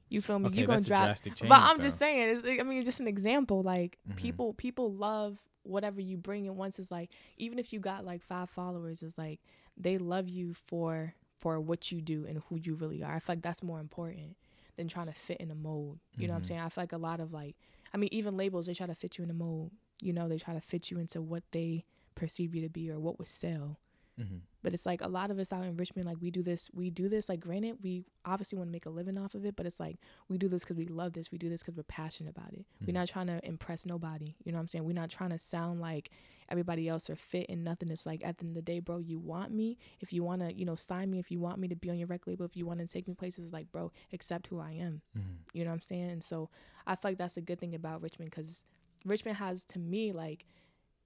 You 0.10 0.22
feel 0.22 0.40
me? 0.40 0.48
Okay, 0.48 0.62
you 0.62 0.68
gonna 0.68 0.82
drop. 0.82 1.16
change. 1.22 1.40
But 1.42 1.52
I'm 1.62 1.78
though. 1.78 1.84
just 1.84 1.98
saying. 2.00 2.38
It's, 2.46 2.62
I 2.62 2.64
mean, 2.64 2.84
just 2.84 3.00
an 3.00 3.08
example. 3.08 3.62
Like 3.64 3.98
Mhm. 4.10 4.16
people, 4.16 4.54
people 4.54 4.92
love 4.94 5.40
whatever 5.64 6.02
you 6.02 6.18
bring. 6.18 6.48
And 6.48 6.58
once 6.58 6.78
it's 6.80 6.92
like, 6.92 7.10
even 7.38 7.58
if 7.60 7.72
you 7.74 7.80
got 7.80 8.04
like 8.06 8.22
five 8.22 8.50
followers, 8.50 9.02
it's 9.04 9.18
like 9.18 9.40
they 9.78 9.98
love 9.98 10.30
you 10.30 10.54
for 10.54 11.16
for 11.40 11.60
what 11.60 11.92
you 11.92 12.02
do 12.02 12.26
and 12.26 12.42
who 12.50 12.58
you 12.58 12.76
really 12.76 13.04
are. 13.04 13.16
I 13.16 13.20
feel 13.20 13.36
like 13.36 13.42
that's 13.44 13.64
more 13.64 13.80
important 13.80 14.38
than 14.78 14.88
trying 14.88 15.08
to 15.08 15.14
fit 15.14 15.38
in 15.38 15.52
a 15.52 15.56
mold. 15.56 16.00
You 16.18 16.28
know 16.28 16.34
what 16.34 16.38
I'm 16.38 16.44
Mhm. 16.44 16.48
saying? 16.48 16.60
I 16.62 16.70
feel 16.70 16.82
like 16.84 16.94
a 16.94 16.98
lot 16.98 17.20
of 17.20 17.32
like, 17.34 17.56
I 17.94 17.98
mean, 17.98 18.10
even 18.12 18.38
labels 18.38 18.66
they 18.66 18.74
try 18.74 18.88
to 18.88 18.96
fit 18.96 19.18
you 19.18 19.24
in 19.24 19.30
a 19.30 19.34
mold. 19.34 19.72
You 20.02 20.14
know, 20.14 20.28
they 20.28 20.38
try 20.38 20.54
to 20.54 20.62
fit 20.62 20.90
you 20.92 20.98
into 21.00 21.22
what 21.22 21.44
they 21.52 21.86
perceive 22.16 22.54
you 22.56 22.62
to 22.62 22.70
be 22.70 22.90
or 22.90 23.00
what 23.00 23.20
would 23.20 23.28
sell. 23.28 23.80
Mhm. 24.20 24.42
But 24.62 24.74
it's 24.74 24.86
like 24.86 25.02
a 25.02 25.08
lot 25.08 25.32
of 25.32 25.40
us 25.40 25.52
out 25.52 25.66
in 25.66 25.76
Richmond, 25.76 26.06
like 26.08 26.18
we 26.22 26.30
do 26.30 26.44
this, 26.44 26.70
we 26.74 26.90
do 26.92 27.10
this. 27.10 27.30
Like, 27.30 27.40
granted, 27.40 27.78
we 27.82 28.06
obviously 28.26 28.58
want 28.58 28.70
to 28.70 28.72
make 28.72 28.86
a 28.86 28.90
living 28.92 29.18
off 29.18 29.34
of 29.34 29.44
it, 29.46 29.56
but 29.56 29.66
it's 29.66 29.80
like 29.80 29.98
we 30.30 30.38
do 30.38 30.48
this 30.48 30.64
because 30.64 30.78
we 30.78 30.86
love 30.86 31.14
this. 31.14 31.32
We 31.32 31.38
do 31.40 31.50
this 31.50 31.62
because 31.64 31.76
we're 31.76 31.84
passionate 31.84 32.30
about 32.30 32.54
it. 32.54 32.66
Mhm. 32.82 32.88
We're 32.88 32.94
not 32.94 33.08
trying 33.08 33.28
to 33.28 33.44
impress 33.46 33.86
nobody. 33.86 34.36
You 34.44 34.52
know 34.52 34.58
what 34.60 34.64
I'm 34.64 34.68
saying? 34.68 34.86
We're 34.86 34.94
not 34.94 35.10
trying 35.10 35.32
to 35.32 35.40
sound 35.40 35.82
like 35.82 36.12
everybody 36.50 36.88
else 36.88 37.10
or 37.10 37.16
fit 37.16 37.48
in 37.48 37.64
nothing. 37.64 37.90
It's 37.90 38.06
like 38.06 38.24
at 38.24 38.38
the 38.38 38.46
end 38.46 38.52
of 38.52 38.56
the 38.66 38.72
day, 38.72 38.80
bro, 38.80 39.00
you 39.00 39.18
want 39.18 39.52
me. 39.52 39.78
If 40.00 40.14
you 40.14 40.24
want 40.24 40.42
to, 40.42 40.54
you 40.54 40.66
know, 40.66 40.76
sign 40.76 41.10
me. 41.10 41.18
If 41.18 41.32
you 41.32 41.40
want 41.40 41.58
me 41.60 41.68
to 41.70 41.76
be 41.76 41.90
on 41.90 41.98
your 41.98 42.08
record 42.08 42.32
label, 42.32 42.46
if 42.46 42.56
you 42.56 42.66
want 42.66 42.80
to 42.82 42.88
take 42.88 43.08
me 43.08 43.16
places, 43.16 43.52
like, 43.52 43.72
bro, 43.72 43.92
accept 44.12 44.48
who 44.48 44.60
I 44.60 44.74
am. 44.74 45.02
Mhm. 45.18 45.38
You 45.54 45.64
know 45.64 45.72
what 45.72 45.76
I'm 45.78 45.82
saying? 45.82 46.12
And 46.12 46.24
so 46.24 46.50
I 46.86 46.96
feel 46.96 47.12
like 47.12 47.18
that's 47.18 47.38
a 47.38 47.42
good 47.42 47.60
thing 47.60 47.74
about 47.74 48.02
Richmond 48.04 48.30
because 48.30 48.64
Richmond 49.06 49.38
has, 49.38 49.64
to 49.66 49.80
me, 49.80 50.12
like, 50.12 50.46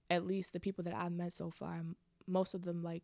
at 0.10 0.26
least 0.26 0.54
the 0.54 0.60
people 0.60 0.84
that 0.86 0.96
I've 0.96 1.12
met 1.12 1.34
so 1.34 1.50
far, 1.50 1.84
most 2.28 2.54
of 2.54 2.64
them, 2.64 2.84
like, 2.84 3.04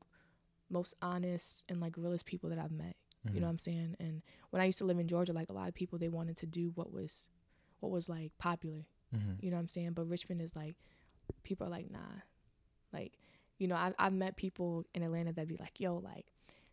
most 0.70 0.96
honest 1.01 1.63
and 1.70 1.80
like 1.80 1.98
realest 1.98 2.25
people 2.25 2.50
that 2.50 2.58
I've 2.60 2.72
met. 2.72 2.96
Mhm. 3.27 3.36
You 3.36 3.39
know 3.42 3.46
what 3.48 3.51
I'm 3.51 3.60
saying? 3.60 3.96
And 4.00 4.22
when 4.50 4.62
I 4.62 4.65
used 4.65 4.80
to 4.80 4.86
live 4.86 4.98
in 4.98 5.08
Georgia, 5.08 5.32
like 5.34 5.50
a 5.50 5.53
lot 5.53 5.68
of 5.68 5.74
people 5.75 6.00
they 6.00 6.10
wanted 6.10 6.36
to 6.38 6.46
do 6.48 6.72
what 6.75 6.92
was 6.92 7.30
what 7.80 7.92
was 7.92 8.10
like 8.10 8.32
popular. 8.38 8.86
Mhm. 9.15 9.42
You 9.44 9.51
know 9.51 9.58
what 9.58 9.62
I'm 9.62 9.68
saying? 9.68 9.92
But 9.94 10.06
Richmond 10.10 10.42
is 10.42 10.56
like 10.56 10.75
people 11.44 11.68
are 11.68 11.70
like, 11.70 11.92
nah. 11.92 12.00
Like, 12.92 13.13
you 13.60 13.68
know, 13.68 13.75
I've 13.75 13.94
I've 14.00 14.13
met 14.13 14.36
people 14.36 14.86
in 14.96 15.03
Atlanta 15.03 15.32
that'd 15.34 15.48
be 15.50 15.58
like, 15.58 15.80
yo, 15.80 15.98
like, 15.98 16.27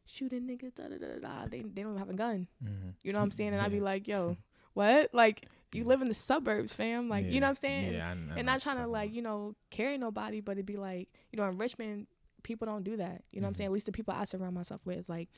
shooting 0.06 0.42
niggas, 0.46 0.74
da 0.76 0.88
da 0.88 0.96
da 0.98 1.18
da. 1.20 1.46
They 1.46 1.60
they 1.60 1.82
don't 1.82 1.92
even 1.92 1.98
have 1.98 2.10
a 2.10 2.14
gun. 2.14 2.46
Mhm. 2.64 2.94
You 3.02 3.12
know 3.12 3.18
what 3.18 3.24
I'm 3.24 3.30
saying? 3.32 3.52
And 3.52 3.60
I'd 3.60 3.72
be 3.72 3.80
like, 3.80 4.08
yo, 4.08 4.36
what? 4.74 5.12
Like, 5.12 5.46
you 5.72 5.84
live 5.84 6.00
in 6.00 6.08
the 6.08 6.14
suburbs, 6.14 6.72
fam. 6.74 7.08
Like, 7.08 7.26
you 7.26 7.40
know 7.40 7.46
what 7.46 7.50
I'm 7.50 7.56
saying? 7.56 7.92
Yeah, 7.94 8.08
I, 8.08 8.10
I 8.12 8.14
know 8.14 8.34
and 8.36 8.46
not 8.46 8.60
trying 8.60 8.78
to 8.78 8.86
like 8.86 9.12
you 9.12 9.22
know 9.22 9.54
carry 9.70 9.98
nobody 9.98 10.40
but 10.40 10.52
it'd 10.52 10.66
be 10.66 10.76
like 10.76 11.08
you 11.32 11.36
know 11.36 11.48
in 11.48 11.58
richmond 11.58 12.06
people 12.42 12.66
don't 12.66 12.84
do 12.84 12.96
that 12.96 13.22
you 13.32 13.40
know 13.40 13.44
what 13.46 13.50
i'm 13.50 13.54
saying 13.54 13.66
at 13.66 13.72
least 13.72 13.86
the 13.86 13.92
people 13.92 14.14
i 14.16 14.24
surround 14.24 14.54
myself 14.54 14.80
with 14.84 14.98
is 14.98 15.08
like 15.08 15.28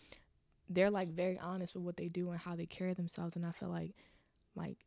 they're 0.69 0.91
like 0.91 1.09
very 1.09 1.39
honest 1.39 1.75
with 1.75 1.85
what 1.85 1.97
they 1.97 2.09
do 2.09 2.31
and 2.31 2.41
how 2.41 2.55
they 2.57 2.67
carry 2.67 2.95
themselves 2.95 3.37
and 3.37 3.45
i 3.45 3.53
feel 3.53 3.69
like 3.69 3.93
like 4.55 4.87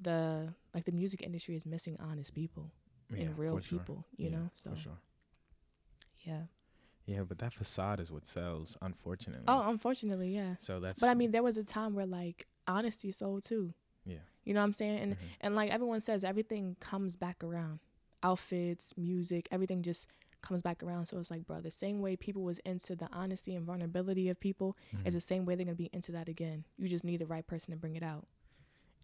the 0.00 0.52
like 0.74 0.84
the 0.84 0.92
music 0.92 1.22
industry 1.22 1.56
is 1.56 1.64
missing 1.66 1.96
honest 2.00 2.34
people 2.34 2.70
Yeah, 3.10 3.22
and 3.26 3.38
real 3.38 3.60
sure. 3.60 3.78
people 3.80 4.06
you 4.16 4.30
Yeah, 4.30 4.36
know 4.36 4.50
so 4.52 4.70
for 4.70 4.76
sure. 4.76 4.98
yeah 6.24 6.42
Yeah, 7.06 7.22
but 7.22 7.38
that 7.38 7.54
facade 7.54 8.00
is 8.00 8.10
what 8.10 8.26
sells, 8.26 8.76
unfortunately. 8.82 9.44
oh 9.48 9.68
unfortunately 9.70 10.34
yeah 10.34 10.56
so 10.58 10.80
that's. 10.80 11.00
but 11.00 11.08
i 11.08 11.14
mean 11.14 11.30
there 11.30 11.42
was 11.42 11.56
a 11.56 11.64
time 11.64 11.94
where 11.94 12.06
like 12.06 12.46
honesty 12.66 13.12
sold 13.12 13.44
too 13.44 13.72
Yeah. 14.04 14.16
you 14.44 14.52
know 14.54 14.60
what 14.60 14.64
i'm 14.66 14.72
saying 14.72 14.98
and 14.98 15.12
Mhm. 15.14 15.18
And 15.40 15.54
like 15.54 15.70
everyone 15.70 16.00
says, 16.00 16.24
everything 16.24 16.76
comes 16.80 17.16
back 17.16 17.44
around. 17.44 17.78
Outfits, 18.22 18.94
music, 18.96 19.46
everything 19.52 19.82
just 19.82 20.08
comes 20.46 20.62
back 20.62 20.82
around. 20.82 21.06
So 21.06 21.18
it's 21.18 21.30
like, 21.30 21.46
bro, 21.46 21.60
the 21.60 21.70
same 21.70 22.00
way 22.00 22.16
people 22.16 22.42
was 22.42 22.58
into 22.60 22.94
the 22.96 23.08
honesty 23.12 23.54
and 23.54 23.64
vulnerability 23.66 24.28
of 24.28 24.38
people 24.40 24.76
is 25.04 25.12
Mhm. 25.12 25.16
the 25.16 25.20
same 25.20 25.44
way 25.44 25.54
they're 25.54 25.64
gonna 25.66 25.74
be 25.74 25.90
into 25.92 26.12
that 26.12 26.28
again. 26.28 26.64
You 26.76 26.88
just 26.88 27.04
need 27.04 27.18
the 27.18 27.26
right 27.26 27.46
person 27.46 27.70
to 27.72 27.76
bring 27.76 27.96
it 27.96 28.02
out. 28.02 28.26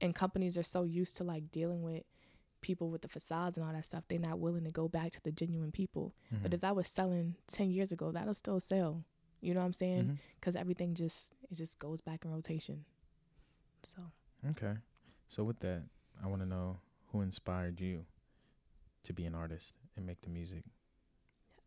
And 0.01 0.15
companies 0.15 0.57
are 0.59 0.63
so 0.63 0.83
used 0.85 1.17
to 1.17 1.25
like 1.25 1.51
dealing 1.51 1.83
with 1.83 2.05
people 2.61 2.91
with 2.91 3.03
the 3.03 3.09
facades 3.09 3.57
and 3.57 3.67
all 3.67 3.73
that 3.73 3.85
stuff, 3.85 4.05
they're 4.09 4.19
not 4.21 4.39
willing 4.39 4.63
to 4.65 4.71
go 4.71 4.87
back 4.89 5.11
to 5.13 5.21
the 5.23 5.33
genuine 5.33 5.73
people. 5.73 6.15
But 6.31 6.51
Mhm. 6.51 6.55
if 6.55 6.61
that 6.61 6.77
was 6.77 6.87
selling 6.89 7.37
ten 7.49 7.71
years 7.71 7.91
ago, 7.93 8.13
that'll 8.13 8.35
still 8.35 8.61
sell. 8.61 9.05
You 9.41 9.53
know 9.55 9.61
what 9.61 9.67
I'm 9.67 9.73
saying? 9.73 10.21
Because 10.37 10.55
everything 10.55 10.95
just 10.95 11.33
it 11.51 11.55
just 11.57 11.79
goes 11.81 12.01
back 12.01 12.25
in 12.25 12.31
rotation. 12.31 12.85
So 13.83 14.13
Okay. 14.45 14.77
So 15.29 15.45
with 15.45 15.59
that, 15.61 15.89
I 16.23 16.27
want 16.29 16.43
to 16.43 16.47
know 16.47 16.81
who 17.09 17.21
inspired 17.21 17.81
you 17.81 18.07
to 19.05 19.13
be 19.13 19.25
an 19.25 19.35
artist 19.35 19.73
and 19.97 20.07
make 20.07 20.21
the 20.23 20.29
music. 20.31 20.65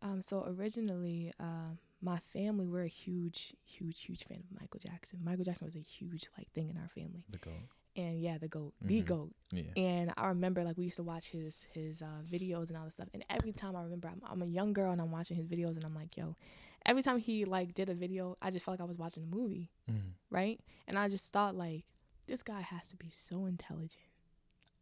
Um, 0.06 0.22
so 0.22 0.44
originally, 0.58 1.32
uh, 1.40 1.74
my 2.02 2.18
family 2.18 2.66
we're 2.66 2.84
a 2.84 2.88
huge, 2.88 3.54
huge, 3.64 4.02
huge 4.02 4.24
fan 4.24 4.38
of 4.38 4.60
Michael 4.60 4.80
Jackson. 4.80 5.18
Michael 5.24 5.44
Jackson 5.44 5.66
was 5.66 5.74
a 5.76 5.80
huge 5.80 6.28
like 6.38 6.50
thing 6.52 6.68
in 6.70 6.76
our 6.76 6.88
family, 6.88 7.24
The 7.30 7.38
goal. 7.38 7.54
and 7.96 8.20
yeah, 8.22 8.38
the 8.38 8.48
goat, 8.48 8.74
the 8.80 9.00
Mhm. 9.02 9.06
goat. 9.06 9.32
Yeah. 9.50 9.62
And 9.76 10.12
I 10.16 10.28
remember 10.28 10.62
like 10.62 10.76
we 10.76 10.84
used 10.84 10.96
to 10.96 11.02
watch 11.02 11.28
his 11.30 11.64
his 11.72 12.02
uh, 12.02 12.22
videos 12.30 12.68
and 12.68 12.76
all 12.76 12.84
this 12.84 12.94
stuff. 12.94 13.08
And 13.14 13.24
every 13.30 13.52
time 13.52 13.74
I 13.74 13.82
remember, 13.82 14.08
I'm, 14.08 14.20
I'm 14.24 14.42
a 14.42 14.46
young 14.46 14.72
girl 14.72 14.92
and 14.92 15.00
I'm 15.00 15.10
watching 15.10 15.36
his 15.36 15.46
videos, 15.48 15.76
and 15.76 15.84
I'm 15.84 15.94
like, 15.94 16.16
yo, 16.16 16.36
every 16.84 17.02
time 17.02 17.18
he 17.18 17.44
like 17.44 17.74
did 17.74 17.88
a 17.88 17.94
video, 17.94 18.36
I 18.40 18.50
just 18.50 18.64
felt 18.64 18.74
like 18.78 18.84
I 18.84 18.88
was 18.88 18.98
watching 18.98 19.22
a 19.24 19.26
movie, 19.26 19.70
Mhm. 19.90 20.12
right? 20.30 20.60
And 20.86 20.98
I 20.98 21.08
just 21.08 21.32
thought 21.32 21.56
like, 21.56 21.84
this 22.26 22.42
guy 22.42 22.60
has 22.60 22.90
to 22.90 22.96
be 22.96 23.10
so 23.10 23.46
intelligent, 23.46 24.04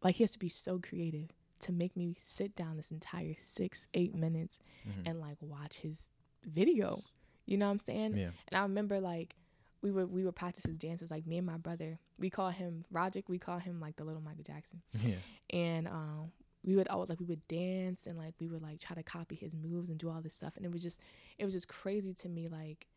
like 0.03 0.15
he 0.15 0.23
has 0.23 0.31
to 0.33 0.39
be 0.39 0.49
so 0.49 0.79
creative 0.79 1.29
to 1.65 1.71
make 1.71 1.95
me 1.95 2.15
sit 2.19 2.55
down 2.55 2.77
this 2.77 2.89
entire 2.91 3.35
six, 3.37 3.87
eight 3.93 4.15
minutes 4.15 4.59
Mhm. 4.87 5.07
and 5.07 5.19
like 5.19 5.37
watch 5.41 5.77
his 5.77 6.09
video. 6.43 7.03
You 7.45 7.57
know 7.57 7.65
what 7.67 7.71
I'm 7.73 7.79
saying? 7.79 8.17
yeah. 8.17 8.31
And 8.47 8.57
I 8.57 8.61
remember 8.61 8.99
like 8.99 9.35
we 9.81 9.91
would 9.91 10.11
we 10.11 10.23
would 10.25 10.35
practice 10.35 10.65
his 10.65 10.77
dances. 10.77 11.11
Like 11.11 11.27
me 11.27 11.37
and 11.37 11.45
my 11.45 11.57
brother, 11.57 11.99
we 12.17 12.29
call 12.29 12.49
him 12.49 12.85
Roderick. 12.91 13.29
We 13.29 13.37
call 13.37 13.59
him 13.59 13.79
like 13.79 13.97
the 13.97 14.03
little 14.03 14.21
Michael 14.21 14.43
Jackson. 14.43 14.81
Yeah. 15.03 15.15
And 15.51 15.87
um, 15.87 16.31
we 16.63 16.75
would 16.75 16.87
always 16.87 17.09
like 17.09 17.19
we 17.19 17.25
would 17.27 17.47
dance 17.47 18.07
and 18.07 18.17
like 18.17 18.33
we 18.39 18.47
would 18.47 18.63
like 18.63 18.79
try 18.79 18.95
to 18.95 19.03
copy 19.03 19.35
his 19.35 19.55
moves 19.55 19.89
and 19.89 19.99
do 19.99 20.09
all 20.09 20.21
this 20.21 20.33
stuff. 20.33 20.53
And 20.57 20.65
it 20.65 20.71
was 20.71 20.81
just 20.81 20.99
it 21.37 21.45
was 21.45 21.53
just 21.53 21.67
crazy 21.67 22.13
to 22.15 22.29
me. 22.29 22.47
Like 22.47 22.87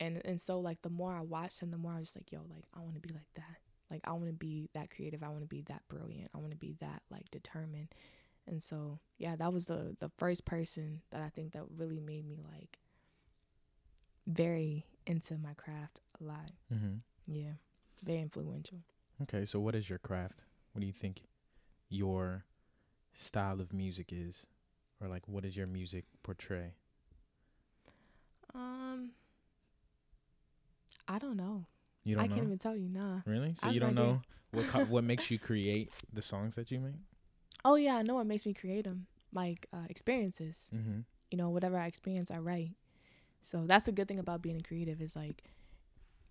and 0.00 0.22
and 0.24 0.40
so 0.40 0.58
like 0.60 0.80
the 0.82 0.88
more 0.90 1.12
I 1.14 1.20
watched 1.20 1.60
him, 1.60 1.70
the 1.70 1.76
more 1.76 1.92
I 1.92 1.98
was 1.98 2.08
just 2.08 2.16
like, 2.16 2.32
yo, 2.32 2.40
like 2.48 2.64
I 2.74 2.80
want 2.80 2.94
to 2.94 3.00
be 3.00 3.12
like 3.12 3.28
that. 3.34 3.58
Like 3.90 4.00
I 4.04 4.12
want 4.12 4.26
to 4.28 4.32
be 4.32 4.70
that 4.74 4.90
creative. 4.90 5.22
I 5.22 5.28
want 5.28 5.40
to 5.40 5.46
be 5.46 5.62
that 5.68 5.82
brilliant. 5.88 6.30
I 6.34 6.38
want 6.38 6.50
to 6.52 6.56
be 6.56 6.76
that 6.80 7.02
like 7.10 7.30
determined. 7.30 7.88
And 8.48 8.62
so 8.62 8.98
yeah, 9.18 9.36
that 9.36 9.52
was 9.52 9.66
the 9.66 9.96
the 10.00 10.10
first 10.16 10.44
person 10.44 11.02
that 11.10 11.20
I 11.20 11.28
think 11.28 11.52
that 11.52 11.64
really 11.76 12.00
made 12.00 12.26
me 12.26 12.40
like 12.42 12.78
very 14.26 14.86
into 15.06 15.38
my 15.38 15.54
craft 15.54 16.00
a 16.20 16.24
lot. 16.24 16.50
Mhm. 16.72 17.00
Yeah, 17.26 17.54
very 18.04 18.20
influential. 18.20 18.78
Okay. 19.22 19.44
So 19.44 19.60
what 19.60 19.74
is 19.74 19.88
your 19.88 19.98
craft? 19.98 20.42
What 20.72 20.80
do 20.80 20.86
you 20.86 20.92
think 20.92 21.22
your 21.88 22.44
style 23.14 23.60
of 23.60 23.72
music 23.72 24.12
is, 24.12 24.46
or 25.00 25.08
like 25.08 25.28
what 25.28 25.42
does 25.42 25.56
your 25.56 25.66
music 25.66 26.04
portray? 26.22 26.74
Um, 28.54 29.10
I 31.06 31.18
don't 31.18 31.36
know. 31.36 31.66
You 32.04 32.14
don't 32.14 32.24
I 32.24 32.26
know. 32.28 32.34
can't 32.34 32.46
even 32.46 32.58
tell 32.58 32.76
you. 32.76 32.88
Nah. 32.88 33.20
really? 33.26 33.54
So 33.54 33.68
I 33.68 33.72
you 33.72 33.80
don't 33.80 33.94
know 33.94 34.22
what 34.52 34.66
co- 34.68 34.84
what 34.86 35.04
makes 35.04 35.30
you 35.30 35.38
create 35.48 35.90
the 36.12 36.22
songs 36.22 36.54
that 36.56 36.70
you 36.70 36.80
make? 36.80 36.94
Oh 37.68 37.74
yeah, 37.74 37.96
I 37.96 38.02
know 38.02 38.14
what 38.14 38.26
makes 38.26 38.46
me 38.46 38.54
create 38.54 38.86
them. 38.86 39.06
Like 39.30 39.66
uh, 39.74 39.84
experiences. 39.90 40.70
Mm-hmm. 40.74 41.00
You 41.30 41.36
know, 41.36 41.50
whatever 41.50 41.76
I 41.76 41.86
experience, 41.86 42.30
I 42.30 42.38
write. 42.38 42.70
So 43.42 43.64
that's 43.66 43.84
the 43.84 43.92
good 43.92 44.08
thing 44.08 44.18
about 44.18 44.40
being 44.40 44.56
a 44.56 44.62
creative 44.62 45.02
is 45.02 45.14
like 45.14 45.44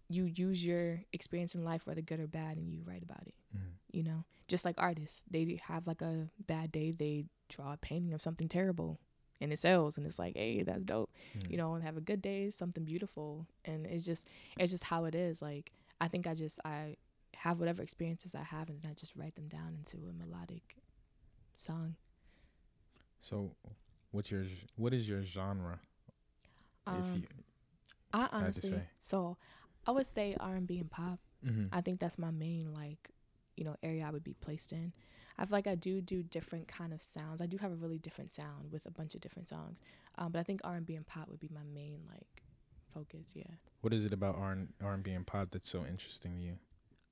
you 0.09 0.25
use 0.25 0.65
your 0.65 1.03
experience 1.13 1.53
in 1.53 1.63
life, 1.63 1.85
whether 1.85 2.01
good 2.01 2.19
or 2.19 2.25
bad, 2.25 2.57
and 2.57 2.73
you 2.73 2.81
write 2.83 3.03
about 3.03 3.21
it. 3.27 3.35
Mm-hmm. 3.55 3.67
You 3.91 4.03
know, 4.03 4.23
just 4.47 4.65
like 4.65 4.75
artists, 4.79 5.23
they 5.29 5.59
have 5.67 5.85
like 5.85 6.01
a 6.01 6.29
bad 6.47 6.71
day, 6.71 6.89
they 6.89 7.25
draw 7.49 7.73
a 7.73 7.77
painting 7.77 8.15
of 8.15 8.21
something 8.23 8.47
terrible, 8.47 8.99
and 9.39 9.53
it 9.53 9.59
sells, 9.59 9.95
and 9.95 10.07
it's 10.07 10.17
like, 10.17 10.35
hey, 10.35 10.63
that's 10.63 10.83
dope. 10.85 11.11
Mm-hmm. 11.37 11.51
you 11.51 11.57
know, 11.57 11.75
and 11.75 11.83
have 11.83 11.97
a 11.97 12.01
good 12.01 12.21
day, 12.21 12.49
something 12.49 12.83
beautiful. 12.83 13.45
And 13.63 13.85
it's 13.85 14.05
just 14.05 14.27
it's 14.57 14.71
just 14.71 14.85
how 14.85 15.05
it 15.05 15.13
is. 15.13 15.43
Like 15.43 15.71
I 16.01 16.07
think 16.07 16.25
I 16.25 16.33
just 16.33 16.59
I 16.65 16.95
have 17.35 17.59
whatever 17.59 17.83
experiences 17.83 18.33
I 18.33 18.41
have 18.41 18.69
and 18.69 18.79
I 18.89 18.93
just 18.95 19.15
write 19.15 19.35
them 19.35 19.47
down 19.47 19.75
into 19.77 19.97
a 20.09 20.13
melodic 20.13 20.77
song. 21.57 21.95
So, 23.21 23.51
what's 24.11 24.31
your 24.31 24.43
what 24.75 24.93
is 24.93 25.07
your 25.09 25.23
genre? 25.23 25.79
if 26.87 26.93
Um, 26.93 27.13
you, 27.15 27.27
I 28.13 28.29
honestly 28.31 28.81
so 29.01 29.37
I 29.85 29.91
would 29.91 30.05
say 30.07 30.35
R 30.39 30.55
and 30.55 30.65
B 30.67 30.79
and 30.79 30.89
pop. 30.89 31.19
mm-hmm. 31.45 31.65
I 31.73 31.81
think 31.81 31.99
that's 31.99 32.17
my 32.17 32.31
main 32.31 32.73
like, 32.73 33.09
you 33.57 33.65
know, 33.65 33.75
area 33.83 34.05
I 34.07 34.11
would 34.11 34.23
be 34.23 34.33
placed 34.33 34.71
in. 34.71 34.93
I 35.37 35.45
feel 35.45 35.51
like 35.57 35.67
I 35.67 35.75
do 35.75 36.01
do 36.01 36.23
different 36.23 36.67
kind 36.67 36.93
of 36.93 37.01
sounds. 37.01 37.41
I 37.41 37.45
do 37.45 37.57
have 37.57 37.71
a 37.71 37.75
really 37.75 37.99
different 37.99 38.31
sound 38.31 38.71
with 38.71 38.85
a 38.85 38.91
bunch 38.91 39.13
of 39.15 39.21
different 39.21 39.47
songs. 39.49 39.79
Um, 40.17 40.31
but 40.31 40.39
I 40.39 40.43
think 40.43 40.61
R 40.63 40.75
and 40.75 40.85
B 40.85 40.95
and 40.95 41.05
pop 41.05 41.27
would 41.29 41.39
be 41.39 41.49
my 41.53 41.63
main 41.73 41.99
like 42.09 42.43
focus. 42.93 43.33
Yeah. 43.35 43.43
what 43.81 43.93
is 43.93 44.05
it 44.05 44.13
about 44.13 44.35
R 44.37 44.51
and 44.53 44.69
R 44.81 44.93
and 44.93 45.03
B 45.03 45.11
and 45.11 45.27
pop 45.27 45.49
that's 45.51 45.69
so 45.69 45.85
interesting 45.85 46.37
to 46.37 46.43
you? 46.43 46.53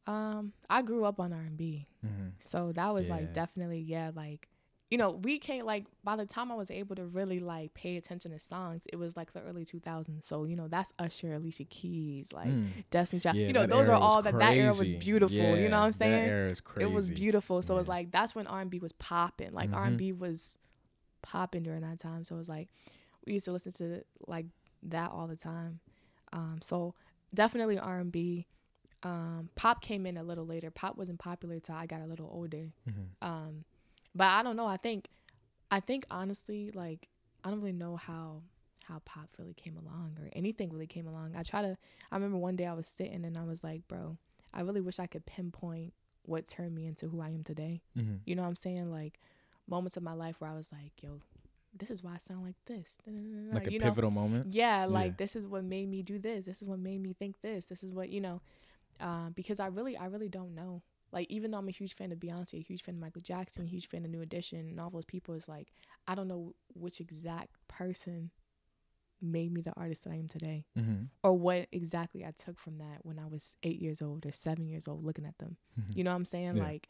Um, 0.07 0.53
I 0.69 0.81
grew 0.81 1.03
up 1.05 1.19
on 1.19 1.33
R 1.33 1.39
and 1.41 1.57
B. 1.57 1.88
Mm-hmm. 2.05 2.29
So 2.39 2.71
that 2.74 2.93
was 2.93 3.07
Yeah. 3.09 3.15
like 3.15 3.33
definitely 3.33 3.79
yeah 3.79 4.12
like 4.15 4.50
you 4.91 5.00
know 5.00 5.09
we 5.24 5.39
can't 5.39 5.65
like 5.65 5.85
by 6.03 6.15
the 6.15 6.25
time 6.27 6.51
I 6.51 6.55
was 6.55 6.69
able 6.69 6.95
to 6.95 7.05
really 7.05 7.39
like 7.39 7.74
pay 7.74 7.97
attention 7.97 8.31
to 8.31 8.39
songs 8.39 8.85
it 8.93 8.97
was 8.97 9.17
like 9.17 9.33
the 9.33 9.41
early 9.41 9.65
2000s 9.65 10.25
so 10.27 10.43
you 10.43 10.55
know 10.55 10.67
that's 10.67 10.93
Usher 11.00 11.33
Alicia 11.33 11.63
Keys 11.65 12.31
like 12.33 12.53
Destiny 12.91 13.19
Child 13.19 13.38
you 13.38 13.51
know 13.53 13.65
Mm. 13.65 13.69
those 13.69 13.89
are 13.89 13.95
all 13.95 14.21
that 14.21 14.38
that 14.38 14.55
era 14.57 14.74
was 14.74 14.88
beautiful 15.00 15.57
you 15.57 15.69
know 15.69 15.79
what 15.79 15.85
I'm 15.88 15.91
saying? 15.91 16.25
That 16.25 16.29
era 16.29 16.50
is 16.51 16.62
crazy. 16.62 16.85
it 16.88 16.91
was 16.93 17.09
beautiful 17.09 17.62
so 17.63 17.77
it's 17.77 17.88
Yeah. 17.88 17.95
like 17.95 18.12
that's 18.12 18.35
when 18.35 18.45
R&B 18.45 18.77
was 18.79 18.91
popping 18.93 19.53
like 19.53 19.71
Mhm. 19.71 19.75
R&B 19.77 20.12
was 20.13 20.57
popping 21.24 21.63
during 21.63 21.81
that 21.81 21.97
time 22.00 22.24
so 22.24 22.35
it 22.35 22.38
was 22.38 22.50
like 22.50 22.69
we 23.25 23.33
used 23.33 23.45
to 23.45 23.51
listen 23.51 23.71
to 23.74 24.03
like 24.27 24.45
that 24.83 25.09
all 25.09 25.25
the 25.25 25.35
time 25.35 25.79
um 26.31 26.59
so 26.62 26.93
definitely 27.33 27.79
R&B 27.79 28.45
um 29.04 29.50
pop 29.56 29.82
came 29.82 30.06
in 30.06 30.18
a 30.18 30.24
little 30.24 30.46
later 30.46 30.72
pop 30.72 30.98
wasn't 30.98 31.20
popular 31.20 31.60
till 31.60 31.75
I 31.75 31.86
got 31.86 32.02
a 32.02 32.06
little 32.08 32.30
older 32.32 32.72
Mhm. 32.88 33.08
um, 33.22 33.66
but 34.16 34.28
I 34.28 34.44
don't 34.44 34.56
know. 34.56 34.66
I 34.68 34.78
think, 34.78 35.10
I 35.70 35.80
think 35.82 36.06
honestly, 36.10 36.72
like 36.72 37.10
I 37.44 37.50
don't 37.50 37.60
really 37.60 37.74
know 37.74 37.98
how 37.98 38.42
how 38.86 39.00
pop 39.04 39.30
really 39.38 39.54
came 39.54 39.78
along 39.78 40.18
or 40.22 40.30
anything 40.34 40.70
really 40.72 40.88
came 40.88 41.08
along. 41.08 41.36
I 41.36 41.44
try 41.44 41.62
to. 41.64 41.78
I 42.12 42.16
remember 42.16 42.38
one 42.38 42.56
day 42.56 42.66
I 42.66 42.74
was 42.74 42.88
sitting 42.88 43.25
and 43.25 43.38
I 43.38 43.44
was 43.44 43.64
like, 43.64 43.88
bro, 43.88 44.18
I 44.54 44.62
really 44.62 44.80
wish 44.82 45.00
I 45.00 45.08
could 45.08 45.25
pinpoint 45.25 45.94
what 46.24 46.46
turned 46.48 46.74
me 46.75 46.86
into 46.88 47.08
who 47.10 47.20
I 47.20 47.30
am 47.30 47.44
today. 47.44 47.82
Mhm. 47.98 48.20
You 48.25 48.36
know 48.36 48.44
what 48.44 48.48
I'm 48.50 48.56
saying? 48.56 48.90
Like 48.92 49.20
moments 49.68 49.98
of 49.98 50.04
my 50.04 50.14
life 50.14 50.40
where 50.40 50.50
I 50.50 50.56
was 50.56 50.72
like, 50.72 51.02
yo, 51.04 51.22
this 51.78 51.90
is 51.92 52.02
why 52.04 52.14
I 52.14 52.18
sound 52.18 52.44
like 52.46 52.56
this. 52.68 52.98
Like 53.06 53.68
a 53.68 53.72
you 53.72 53.80
know? 53.80 53.86
pivotal 53.88 54.12
moment. 54.12 54.54
yeah 54.54 54.86
like 54.86 55.12
Yeah. 55.14 55.16
this 55.18 55.36
is 55.36 55.46
what 55.46 55.64
made 55.66 55.90
me 55.90 56.02
do 56.04 56.18
this 56.20 56.46
this 56.46 56.62
is 56.62 56.68
what 56.68 56.80
made 56.80 57.02
me 57.02 57.12
think 57.14 57.42
this 57.42 57.66
this 57.66 57.84
is 57.84 57.92
what 57.92 58.10
you 58.10 58.22
know 58.22 58.40
um 59.00 59.34
because 59.36 59.60
i 59.60 59.68
really 59.68 59.96
i 59.98 60.06
really 60.06 60.30
don't 60.30 60.54
know 60.56 60.82
like 61.12 61.28
even 61.30 61.52
though 61.52 61.58
i'm 61.58 61.68
a 61.68 61.72
huge 61.72 61.96
fan 61.96 62.12
of 62.12 62.18
beyonce 62.20 62.54
a 62.56 62.62
huge 62.62 62.84
fan 62.84 62.96
of 62.96 63.02
michael 63.02 63.22
jackson 63.22 63.64
a 63.64 63.68
huge 63.68 63.88
fan 63.88 64.04
of 64.06 64.12
new 64.12 64.22
edition 64.22 64.60
and 64.60 64.80
all 64.80 64.90
those 64.90 65.06
people 65.06 65.34
is 65.34 65.48
like 65.48 65.72
i 66.08 66.16
don't 66.16 66.28
know 66.28 66.54
which 66.74 67.00
exact 67.02 67.50
person 67.68 68.32
made 69.22 69.52
me 69.52 69.62
the 69.62 69.74
artist 69.78 70.04
that 70.04 70.12
I 70.12 70.18
am 70.18 70.28
today, 70.28 70.66
Mm-hmm. 70.78 71.06
or 71.24 71.34
what 71.34 71.68
exactly 71.72 72.24
I 72.25 72.32
took 72.32 72.60
from 72.60 72.78
that 72.80 73.00
when 73.04 73.18
I 73.18 73.25
was 73.25 73.56
eight 73.64 73.82
years 73.82 74.02
old 74.02 74.25
or 74.25 74.32
seven 74.32 74.68
years 74.68 74.88
old, 74.90 75.04
looking 75.06 75.25
at 75.25 75.38
them. 75.40 75.56
You 75.96 76.04
know 76.04 76.12
what 76.12 76.18
I'm 76.18 76.25
saying? 76.25 76.58
Yeah. 76.58 76.64
Like, 76.64 76.90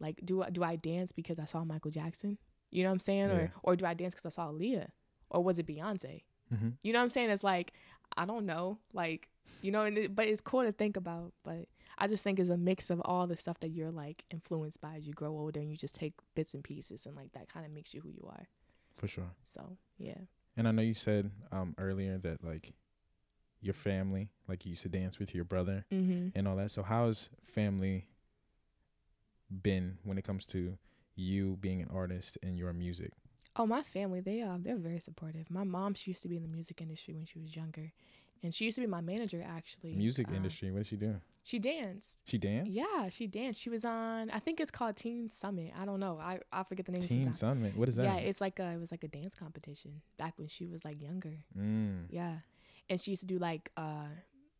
like 0.00 0.20
do 0.24 0.42
I 0.42 0.50
do 0.50 0.62
I 0.64 0.76
dance 0.76 1.12
because 1.12 1.38
I 1.38 1.44
saw 1.44 1.64
Michael 1.64 1.92
Jackson? 1.92 2.36
You 2.70 2.82
know 2.82 2.90
what 2.90 2.94
I'm 2.94 3.00
saying? 3.00 3.28
Yeah. 3.28 3.34
Or 3.36 3.52
or 3.62 3.76
do 3.76 3.86
I 3.86 3.94
dance 3.94 4.14
because 4.14 4.26
I 4.26 4.34
saw 4.34 4.48
Leah? 4.50 4.90
Or 5.30 5.42
was 5.42 5.58
it 5.58 5.66
Beyonce? 5.66 6.24
Mm-hmm. 6.52 6.70
You 6.82 6.92
know 6.92 6.98
what 6.98 7.04
I'm 7.04 7.10
saying? 7.10 7.30
It's 7.30 7.44
like 7.44 7.72
I 8.16 8.24
don't 8.26 8.44
know, 8.44 8.78
like 8.92 9.28
you 9.62 9.70
know, 9.70 9.82
and 9.82 9.98
it, 9.98 10.14
but 10.14 10.26
it's 10.26 10.40
cool 10.40 10.62
to 10.62 10.72
think 10.72 10.96
about. 10.96 11.32
But 11.44 11.66
I 11.98 12.06
just 12.06 12.24
think 12.24 12.38
it's 12.38 12.48
a 12.48 12.56
mix 12.56 12.90
of 12.90 13.00
all 13.04 13.26
the 13.26 13.36
stuff 13.36 13.60
that 13.60 13.68
you're 13.68 13.90
like 13.90 14.24
influenced 14.30 14.80
by 14.80 14.96
as 14.96 15.06
you 15.06 15.12
grow 15.12 15.30
older, 15.30 15.60
and 15.60 15.70
you 15.70 15.76
just 15.76 15.94
take 15.94 16.14
bits 16.34 16.54
and 16.54 16.64
pieces, 16.64 17.06
and 17.06 17.16
like 17.16 17.32
that 17.32 17.52
kind 17.52 17.66
of 17.66 17.72
makes 17.72 17.94
you 17.94 18.00
who 18.00 18.08
you 18.08 18.26
are. 18.28 18.48
For 18.96 19.08
sure. 19.08 19.30
So 19.44 19.76
yeah, 19.98 20.18
And 20.56 20.68
I 20.68 20.72
know 20.72 20.82
you 20.82 20.94
said 20.94 21.30
um 21.52 21.74
earlier 21.78 22.18
that 22.18 22.44
like 22.44 22.74
your 23.60 23.74
family, 23.74 24.30
like 24.48 24.64
you 24.64 24.70
used 24.70 24.82
to 24.82 24.88
dance 24.88 25.18
with 25.18 25.34
your 25.34 25.44
brother 25.44 25.84
mm-hmm. 25.92 26.28
and 26.34 26.48
all 26.48 26.56
that. 26.56 26.70
So 26.70 26.82
how's 26.82 27.28
family 27.44 28.06
been 29.50 29.98
when 30.04 30.18
it 30.18 30.24
comes 30.24 30.44
to 30.46 30.78
you 31.14 31.56
being 31.60 31.82
an 31.82 31.90
artist 31.92 32.38
and 32.42 32.58
your 32.58 32.72
music? 32.72 33.12
Oh, 33.56 33.66
my 33.66 33.82
family, 33.82 34.20
they 34.20 34.40
uh 34.40 34.56
they're 34.58 34.76
very 34.76 35.00
supportive. 35.00 35.50
My 35.50 35.64
mom, 35.64 35.94
she 35.94 36.10
used 36.10 36.22
to 36.22 36.28
be 36.28 36.36
in 36.36 36.42
the 36.42 36.48
music 36.48 36.80
industry 36.80 37.14
when 37.14 37.24
she 37.26 37.38
was 37.38 37.56
younger. 37.56 37.92
And 38.42 38.54
she 38.54 38.64
used 38.64 38.76
to 38.76 38.80
be 38.80 38.86
my 38.86 39.00
manager 39.02 39.44
actually. 39.46 39.94
Music 39.94 40.28
Um, 40.28 40.34
industry. 40.36 40.70
What 40.70 40.78
did 40.78 40.86
she 40.86 40.96
do? 40.96 41.20
She 41.42 41.58
danced. 41.58 42.22
She 42.26 42.38
danced. 42.38 42.72
Yeah, 42.72 43.08
she 43.08 43.26
danced. 43.26 43.60
She 43.60 43.70
was 43.70 43.84
on 43.84 44.30
I 44.30 44.38
think 44.38 44.60
it's 44.60 44.70
called 44.70 44.96
Teen 44.96 45.28
Summit. 45.30 45.72
I 45.78 45.84
don't 45.84 46.00
know. 46.00 46.18
I, 46.20 46.38
I 46.52 46.62
forget 46.64 46.86
the 46.86 46.92
name 46.92 47.02
Teen 47.02 47.08
sometimes. 47.32 47.38
Summit. 47.38 47.76
What 47.76 47.88
is 47.88 47.96
that? 47.96 48.04
Yeah, 48.04 48.16
it's 48.16 48.40
like 48.40 48.58
a 48.58 48.72
it 48.72 48.80
was 48.80 48.90
like 48.90 49.04
a 49.04 49.08
dance 49.08 49.34
competition 49.34 50.02
back 50.18 50.34
when 50.38 50.48
she 50.48 50.66
was 50.66 50.84
like 50.84 51.00
younger. 51.02 51.44
mm. 51.58 52.04
Yeah. 52.10 52.36
And 52.88 53.00
she 53.00 53.12
used 53.12 53.20
to 53.20 53.26
do 53.26 53.38
like 53.38 53.70
uh 53.76 54.06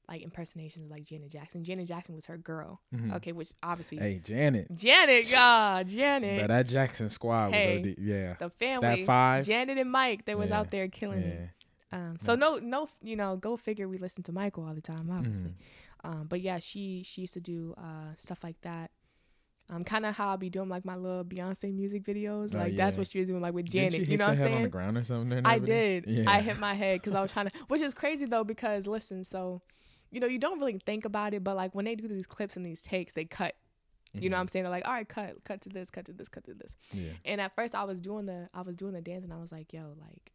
like 0.09 0.23
impersonations 0.23 0.85
of 0.87 0.91
like 0.91 1.05
Janet 1.05 1.31
Jackson. 1.31 1.63
Janet 1.63 1.87
Jackson 1.87 2.17
was 2.17 2.27
her 2.27 2.37
girl. 2.37 2.81
Mhm. 2.95 3.15
Okay, 3.17 3.31
which 3.33 3.53
obviously 3.63 3.99
Hey, 3.99 4.21
Janet. 4.25 4.75
Janet, 4.75 5.31
yeah, 5.31 5.83
Janet. 5.87 6.41
But 6.41 6.49
that 6.49 6.67
Jackson 6.67 7.09
squad 7.09 7.53
Hey, 7.53 7.79
was 7.79 7.87
OD. 7.87 7.95
Yeah. 7.99 8.35
the 8.41 8.51
family. 8.51 8.89
That 8.89 9.07
five? 9.07 9.47
Janet 9.47 9.79
and 9.79 9.91
Mike, 9.91 10.25
that 10.25 10.37
was 10.37 10.51
Yeah, 10.51 10.59
out 10.61 10.71
there 10.73 10.89
killing 10.89 11.21
it. 11.21 11.51
Um, 11.93 12.17
so 12.21 12.35
no, 12.35 12.57
no, 12.57 12.89
you 13.03 13.17
know, 13.17 13.37
go 13.37 13.57
figure. 13.57 13.89
We 13.89 13.99
listen 13.99 14.23
to 14.25 14.33
Michael 14.33 14.65
all 14.65 14.75
the 14.75 14.81
time, 14.81 15.11
obviously. 15.11 15.51
Mhm. 15.51 15.55
Um, 16.03 16.27
but 16.29 16.41
yeah, 16.41 16.59
she 16.59 17.03
she 17.05 17.23
used 17.23 17.35
to 17.35 17.41
do 17.41 17.75
uh 17.77 18.15
stuff 18.17 18.43
like 18.43 18.61
that. 18.63 18.91
Um, 19.69 19.85
kind 19.85 20.05
of 20.05 20.17
how 20.17 20.31
I 20.33 20.37
be 20.37 20.51
doing 20.51 20.69
like 20.69 20.85
my 20.85 20.97
little 20.97 21.25
Beyonce 21.25 21.73
music 21.73 22.03
videos. 22.05 22.55
Oh, 22.55 22.59
Like 22.59 22.75
that's 22.77 22.97
yeah. 22.97 23.01
what 23.01 23.09
she 23.11 23.21
was 23.21 23.29
doing, 23.29 23.41
like 23.41 23.55
with 23.55 23.67
Janet. 23.67 23.93
hit 23.95 24.09
You 24.09 24.17
know 24.17 24.25
what 24.27 24.31
I'm 24.33 24.37
head 24.39 24.53
on 24.53 24.63
the 24.63 24.69
ground 24.69 24.99
or 24.99 25.03
something? 25.05 25.47
I 25.47 25.59
did. 25.61 26.07
Yeah. 26.07 26.29
I 26.31 26.41
hit 26.41 26.59
my 26.59 26.75
head 26.75 27.01
because 27.01 27.15
I 27.15 27.23
was 27.23 27.33
trying 27.33 27.51
to, 27.51 27.53
which 27.69 27.81
is 27.81 27.95
crazy 27.95 28.27
though 28.27 28.43
because 28.45 28.87
listen, 28.87 29.23
so 29.25 29.63
you 30.11 30.19
know 30.21 30.27
you 30.27 30.39
don't 30.39 30.59
really 30.59 30.81
think 30.85 31.05
about 31.05 31.35
it, 31.35 31.45
but 31.45 31.55
like 31.57 31.73
when 31.75 31.85
they 31.85 31.95
do 31.95 32.09
these 32.09 32.27
clips 32.27 32.57
and 32.57 32.65
these 32.67 32.83
takes, 32.83 33.13
they 33.13 33.25
cut. 33.25 33.55
You 34.13 34.29
know 34.29 34.37
what 34.39 34.41
I'm 34.41 34.49
saying? 34.49 34.65
They're 34.65 34.73
like, 34.73 34.89
all 34.89 34.93
right, 34.95 35.09
cut, 35.09 35.45
cut 35.45 35.61
to 35.61 35.69
this, 35.69 35.89
cut 35.89 36.07
to 36.07 36.13
this, 36.13 36.29
cut 36.29 36.43
to 36.47 36.55
this. 36.55 36.77
Mm-hmm. 36.93 37.05
Yeah. 37.07 37.13
And 37.27 37.41
at 37.41 37.55
first, 37.55 37.77
I 37.77 37.85
was 37.85 38.01
doing 38.01 38.27
the 38.27 38.49
I 38.53 38.63
was 38.63 38.75
doing 38.75 38.93
the 38.93 39.01
dance, 39.01 39.23
and 39.23 39.33
I 39.33 39.37
was 39.37 39.53
like, 39.53 39.73
yo, 39.73 39.95
like, 40.01 40.33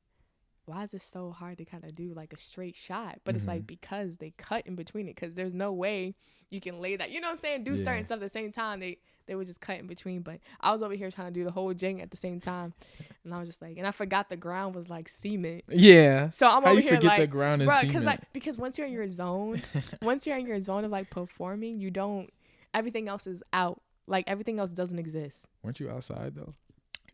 why 0.65 0.83
is 0.83 0.93
it 0.93 1.01
so 1.01 1.31
hard 1.31 1.57
to 1.59 1.65
kind 1.65 1.83
of 1.83 1.93
do 1.95 2.13
like 2.13 2.33
a 2.33 2.39
straight 2.39 2.75
shot? 2.75 3.19
But 3.23 3.35
it's 3.35 3.47
like 3.47 3.63
Mhm. 3.63 3.67
because 3.67 4.17
they 4.17 4.31
cut 4.31 4.65
in 4.67 4.75
between 4.75 5.07
it, 5.07 5.15
because 5.15 5.35
there's 5.35 5.53
no 5.53 5.71
way 5.73 6.15
you 6.49 6.59
can 6.61 6.79
lay 6.79 6.95
that. 6.95 7.11
You 7.11 7.21
know 7.21 7.27
what 7.27 7.31
I'm 7.33 7.37
saying? 7.37 7.63
Do 7.63 7.71
Yeah. 7.75 7.83
certain 7.83 8.05
stuff 8.05 8.15
at 8.17 8.21
the 8.21 8.29
same 8.29 8.51
time. 8.51 8.79
They 8.79 8.97
they 9.27 9.33
were 9.33 9.43
just 9.45 9.59
cut 9.61 9.79
in 9.79 9.87
between. 9.87 10.21
But 10.21 10.39
I 10.61 10.71
was 10.71 10.83
over 10.83 10.93
here 10.93 11.09
trying 11.09 11.33
to 11.33 11.39
do 11.39 11.43
the 11.43 11.51
whole 11.51 11.73
jing 11.73 11.99
at 12.01 12.11
the 12.11 12.17
same 12.17 12.39
time, 12.39 12.73
and 13.23 13.33
I 13.33 13.39
was 13.39 13.47
just 13.49 13.61
like, 13.61 13.77
and 13.77 13.87
I 13.87 13.91
forgot 13.91 14.29
the 14.29 14.37
ground 14.37 14.75
was 14.75 14.87
like 14.89 15.07
cement. 15.09 15.63
Yeah. 15.69 16.29
So 16.29 16.47
I'm 16.47 16.61
How 16.63 16.69
over 16.71 16.75
you 16.79 16.81
here 16.83 16.95
forget 16.95 17.07
like, 17.09 17.19
the 17.21 17.27
ground 17.27 17.61
cement? 17.61 17.87
because 17.87 18.05
like 18.05 18.31
because 18.33 18.57
once 18.57 18.77
you're 18.77 18.87
in 18.87 18.93
your 18.93 19.07
zone, 19.09 19.61
once 20.01 20.27
you're 20.27 20.37
in 20.37 20.45
your 20.45 20.61
zone 20.61 20.83
of 20.85 20.91
like 20.91 21.09
performing, 21.09 21.79
you 21.79 21.89
don't. 21.91 22.31
Everything 22.73 23.07
else 23.07 23.25
is 23.27 23.41
out. 23.53 23.81
Like 24.07 24.25
everything 24.27 24.59
else 24.59 24.71
doesn't 24.71 24.99
exist. 24.99 25.47
Weren't 25.63 25.79
you 25.79 25.89
outside 25.89 26.35
though? 26.35 26.53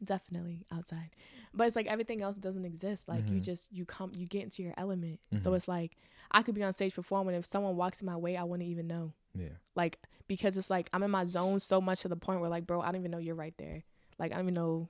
Definitely 0.04 0.66
outside, 0.72 1.12
but 1.54 1.68
it's 1.68 1.76
like 1.76 1.88
everything 1.88 2.22
else 2.22 2.38
doesn't 2.38 2.66
exist. 2.66 3.08
Like 3.08 3.30
you 3.30 3.38
Mhm. 3.40 3.44
just 3.44 3.72
you 3.74 3.86
come 3.86 4.12
you 4.16 4.26
get 4.26 4.44
into 4.44 4.64
your 4.64 4.74
element. 4.78 5.20
So 5.38 5.52
Mhm. 5.52 5.56
it's 5.58 5.68
like 5.68 5.98
I 6.32 6.42
could 6.44 6.56
be 6.56 6.64
on 6.64 6.74
stage 6.74 6.94
performing. 6.96 7.36
If 7.36 7.46
someone 7.46 7.76
walks 7.76 8.00
in 8.02 8.06
my 8.06 8.16
way, 8.18 8.38
I 8.38 8.44
wouldn't 8.44 8.70
even 8.70 8.88
know. 8.88 9.14
Yeah. 9.36 9.50
Like 9.76 10.00
because 10.28 10.58
it's 10.58 10.70
like 10.70 10.90
I'm 10.94 11.04
in 11.04 11.12
my 11.12 11.26
zone 11.26 11.60
so 11.60 11.82
much 11.82 12.02
to 12.02 12.08
the 12.08 12.16
point 12.16 12.40
where 12.42 12.50
like 12.50 12.66
bro, 12.66 12.82
I 12.82 12.86
don't 12.88 12.98
even 13.02 13.12
know 13.12 13.18
you're 13.18 13.36
right 13.36 13.54
there. 13.58 13.84
Like 14.20 14.32
I 14.32 14.36
don't 14.36 14.46
even 14.46 14.54
know 14.54 14.90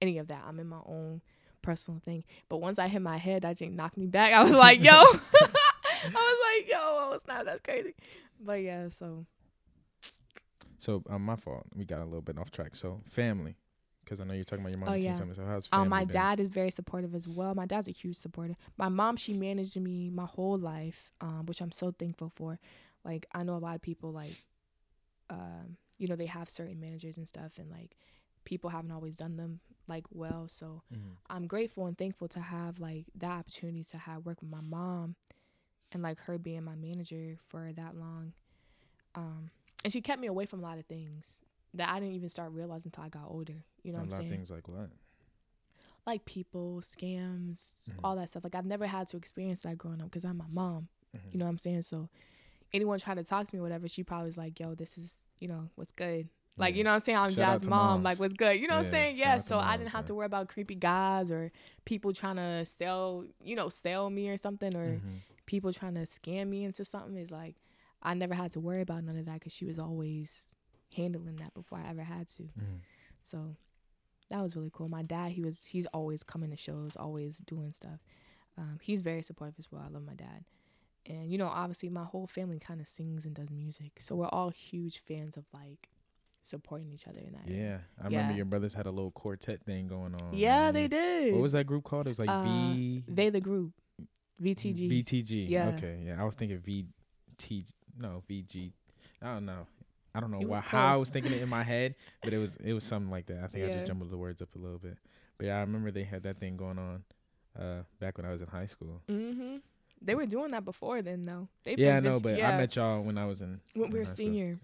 any 0.00 0.18
of 0.18 0.28
that. 0.28 0.44
I'm 0.46 0.60
in 0.60 0.68
my 0.68 0.80
own 0.86 1.22
personal 1.62 2.00
thing. 2.04 2.24
But 2.48 2.58
once 2.58 2.78
I 2.78 2.86
hit 2.88 3.02
my 3.02 3.16
head, 3.16 3.42
that 3.42 3.56
just 3.56 3.72
knocked 3.72 3.96
me 3.96 4.06
back. 4.06 4.32
I 4.32 4.42
was 4.42 4.52
like, 4.66 4.80
yo. 4.80 4.92
I 4.92 6.10
was 6.12 6.62
like, 6.62 6.70
yo, 6.70 6.78
oh 6.78 7.18
snap, 7.24 7.44
that's 7.44 7.60
crazy. 7.60 7.94
But 8.40 8.62
yeah, 8.62 8.88
so 8.90 9.26
So 10.78 11.02
um, 11.10 11.24
my 11.24 11.36
fault. 11.36 11.64
We 11.74 11.84
got 11.84 12.00
a 12.00 12.04
little 12.04 12.22
bit 12.22 12.38
off 12.38 12.50
track. 12.50 12.76
So 12.76 13.00
family, 13.06 13.56
because 14.08 14.20
I 14.20 14.24
know 14.24 14.34
you're 14.34 14.44
talking 14.44 14.64
about 14.64 14.70
your 14.70 14.78
mom. 14.78 14.88
Oh, 14.88 14.92
and 14.94 15.04
yeah. 15.04 15.14
Summit. 15.14 15.36
So 15.36 15.44
how's 15.46 15.66
family? 15.66 15.84
um 15.84 15.88
my 15.90 16.04
been? 16.04 16.14
dad 16.14 16.40
is 16.40 16.50
very 16.50 16.70
supportive 16.70 17.14
as 17.14 17.28
well. 17.28 17.54
My 17.54 17.66
dad's 17.66 17.88
a 17.88 17.92
huge 17.92 18.16
supporter. 18.16 18.56
My 18.78 18.88
mom, 18.88 19.16
she 19.16 19.34
managed 19.34 19.78
me 19.78 20.08
my 20.10 20.24
whole 20.24 20.56
life, 20.56 21.12
um, 21.20 21.44
which 21.46 21.60
I'm 21.60 21.72
so 21.72 21.90
thankful 21.90 22.32
for. 22.34 22.58
Like 23.04 23.26
I 23.34 23.42
know 23.42 23.56
a 23.56 23.58
lot 23.58 23.74
of 23.74 23.82
people 23.82 24.12
like 24.12 24.36
um, 25.30 25.76
you 25.98 26.08
know, 26.08 26.16
they 26.16 26.26
have 26.26 26.48
certain 26.48 26.80
managers 26.80 27.18
and 27.18 27.28
stuff 27.28 27.58
and 27.58 27.70
like 27.70 27.96
people 28.44 28.70
haven't 28.70 28.92
always 28.92 29.14
done 29.14 29.36
them 29.36 29.60
like 29.88 30.04
well. 30.10 30.48
So 30.48 30.82
Mhm. 30.92 31.16
I'm 31.28 31.46
grateful 31.46 31.86
and 31.86 31.98
thankful 31.98 32.28
to 32.28 32.40
have 32.40 32.78
like 32.78 33.06
that 33.16 33.30
opportunity 33.30 33.84
to 33.84 33.98
have 33.98 34.24
work 34.24 34.40
with 34.40 34.50
my 34.50 34.62
mom 34.62 35.16
and 35.92 36.02
like 36.02 36.20
her 36.20 36.38
being 36.38 36.64
my 36.64 36.74
manager 36.76 37.36
for 37.48 37.70
that 37.74 37.94
long. 37.96 38.32
Um 39.14 39.50
and 39.84 39.92
she 39.92 40.00
kept 40.00 40.20
me 40.20 40.26
away 40.28 40.46
from 40.46 40.60
a 40.60 40.62
lot 40.62 40.78
of 40.78 40.86
things 40.86 41.42
that 41.74 41.88
I 41.90 42.00
didn't 42.00 42.14
even 42.14 42.28
start 42.30 42.52
realizing 42.52 42.86
until 42.88 43.04
I 43.04 43.08
got 43.10 43.26
older. 43.30 43.64
You 43.88 43.94
know 43.94 43.98
a 43.98 44.02
what 44.02 44.14
I'm 44.14 44.18
saying? 44.20 44.30
things 44.30 44.50
like 44.50 44.68
what? 44.68 44.90
Like 46.06 46.24
people, 46.24 46.80
scams, 46.82 47.86
Mhm. 47.88 48.00
all 48.02 48.16
that 48.16 48.28
stuff. 48.30 48.44
Like 48.44 48.54
I've 48.54 48.64
never 48.66 48.86
had 48.86 49.08
to 49.08 49.16
experience 49.16 49.60
that 49.62 49.76
growing 49.76 50.00
up 50.00 50.06
because 50.10 50.24
I'm 50.24 50.38
my 50.38 50.46
mom. 50.48 50.88
Mhm. 51.16 51.32
You 51.32 51.38
know 51.38 51.44
what 51.44 51.50
I'm 51.50 51.58
saying? 51.58 51.82
So 51.82 52.08
anyone 52.72 52.98
trying 52.98 53.16
to 53.18 53.24
talk 53.24 53.46
to 53.46 53.54
me 53.54 53.60
or 53.60 53.62
whatever, 53.62 53.88
she 53.88 54.02
probably 54.04 54.26
was 54.26 54.38
like, 54.38 54.58
"Yo, 54.58 54.74
this 54.74 54.96
is 54.96 55.22
you 55.38 55.48
know 55.48 55.68
what's 55.74 55.92
good." 55.92 56.28
Like 56.56 56.74
Yeah. 56.74 56.78
you 56.78 56.84
know 56.84 56.90
what 56.90 56.94
I'm 56.94 57.00
saying? 57.00 57.18
I'm 57.18 57.30
Jazz 57.30 57.66
mom. 57.68 57.88
moms. 57.88 58.04
Like 58.04 58.18
what's 58.18 58.32
good? 58.32 58.58
You 58.60 58.68
know 58.68 58.76
what 58.76 58.86
I'm 58.86 58.90
saying? 58.90 59.16
Yeah. 59.16 59.38
So 59.38 59.58
I 59.58 59.76
didn't 59.76 59.90
have 59.90 60.04
yeah. 60.04 60.06
to 60.08 60.14
worry 60.14 60.26
about 60.26 60.48
creepy 60.48 60.74
guys 60.74 61.30
or 61.30 61.52
people 61.84 62.12
trying 62.12 62.36
to 62.36 62.64
sell 62.64 63.24
you 63.42 63.54
know 63.54 63.68
sell 63.68 64.08
me 64.10 64.28
or 64.30 64.36
something 64.36 64.74
or 64.74 64.96
Mhm. 64.98 65.20
people 65.46 65.72
trying 65.72 65.94
to 65.94 66.00
scam 66.02 66.48
me 66.48 66.64
into 66.64 66.84
something. 66.84 67.16
Is 67.16 67.30
like 67.30 67.56
I 68.02 68.14
never 68.14 68.34
had 68.34 68.50
to 68.52 68.60
worry 68.60 68.80
about 68.80 69.04
none 69.04 69.16
of 69.16 69.26
that 69.26 69.34
because 69.34 69.52
she 69.52 69.66
was 69.66 69.78
always 69.78 70.48
handling 70.94 71.36
that 71.36 71.52
before 71.54 71.78
I 71.78 71.88
ever 71.90 72.02
had 72.04 72.28
to. 72.28 72.44
Mhm. 72.44 72.80
So 73.22 73.56
that 74.30 74.42
was 74.42 74.54
really 74.56 74.70
cool. 74.72 74.88
My 74.88 75.02
dad, 75.02 75.32
he 75.32 75.42
was 75.42 75.64
he's 75.64 75.86
always 75.86 76.22
coming 76.22 76.50
to 76.50 76.56
shows, 76.56 76.96
always 76.96 77.38
doing 77.38 77.72
stuff. 77.72 78.00
Um, 78.56 78.78
he's 78.82 79.02
very 79.02 79.22
supportive 79.22 79.54
as 79.58 79.70
well. 79.70 79.82
I 79.84 79.88
love 79.88 80.04
my 80.04 80.14
dad. 80.14 80.44
And 81.06 81.30
you 81.30 81.38
know, 81.38 81.46
obviously 81.46 81.88
my 81.88 82.04
whole 82.04 82.26
family 82.26 82.58
kind 82.58 82.80
of 82.80 82.88
sings 82.88 83.24
and 83.24 83.34
does 83.34 83.50
music. 83.50 83.92
So 84.00 84.14
we're 84.16 84.26
all 84.28 84.50
huge 84.50 84.98
fans 84.98 85.36
of 85.36 85.44
like 85.54 85.88
supporting 86.42 86.92
each 86.92 87.06
other 87.06 87.20
in 87.20 87.32
that. 87.32 87.48
Yeah, 87.48 87.78
I 88.00 88.04
remember 88.06 88.34
your 88.34 88.44
brothers 88.44 88.74
had 88.74 88.86
a 88.86 88.90
little 88.90 89.10
quartet 89.10 89.62
thing 89.64 89.86
going 89.88 90.14
on. 90.14 90.32
Yeah, 90.32 90.70
they 90.72 90.88
did. 90.88 91.32
What 91.32 91.42
was 91.42 91.52
that 91.52 91.66
group 91.66 91.84
called? 91.84 92.06
It 92.06 92.10
was 92.10 92.18
like 92.18 92.28
Uh, 92.28 92.42
V. 92.44 93.04
They 93.08 93.30
the 93.30 93.40
group. 93.40 93.72
VTG. 94.42 95.02
VTG. 95.02 95.48
Yeah. 95.48 95.68
Okay. 95.70 96.02
Yeah, 96.04 96.20
I 96.20 96.24
was 96.24 96.34
thinking 96.34 96.58
VT. 96.58 97.64
No, 97.98 98.22
VG. 98.28 98.72
I 99.20 99.34
don't 99.34 99.46
know. 99.46 99.66
I 100.14 100.20
don't 100.20 100.30
know 100.30 100.40
why, 100.46 100.60
how 100.60 100.94
I 100.94 100.96
was 100.96 101.10
thinking 101.10 101.32
it 101.32 101.42
in 101.42 101.48
my 101.48 101.62
head, 101.62 101.94
but 102.22 102.32
it 102.32 102.38
was 102.38 102.56
it 102.56 102.72
was 102.72 102.84
something 102.84 103.10
like 103.10 103.26
that. 103.26 103.42
I 103.44 103.46
think 103.46 103.64
I 103.66 103.72
just 103.72 103.86
jumbled 103.86 104.10
the 104.10 104.16
words 104.16 104.42
up 104.42 104.54
a 104.54 104.58
little 104.58 104.78
bit. 104.78 104.98
But 105.36 105.46
yeah, 105.46 105.56
I 105.58 105.60
remember 105.60 105.90
they 105.90 106.04
had 106.04 106.22
that 106.24 106.38
thing 106.40 106.56
going 106.56 106.78
on 106.78 107.04
uh 107.58 107.82
back 108.00 108.16
when 108.18 108.26
I 108.26 108.32
was 108.32 108.42
in 108.42 108.48
high 108.48 108.66
school. 108.66 109.02
Mhm. 109.08 109.60
They 110.00 110.14
were 110.14 110.26
doing 110.26 110.52
that 110.52 110.64
before 110.64 111.02
then 111.02 111.22
though. 111.22 111.48
They 111.64 111.74
yeah, 111.76 111.96
I 111.96 112.00
know, 112.00 112.20
but 112.20 112.38
yeah. 112.38 112.50
I 112.50 112.56
met 112.56 112.74
y'all 112.76 113.02
when 113.02 113.18
I 113.18 113.26
was 113.26 113.40
in 113.40 113.60
when 113.74 113.90
we 113.90 113.98
were 113.98 114.04
high 114.04 114.12
school. 114.12 114.16
senior 114.16 114.58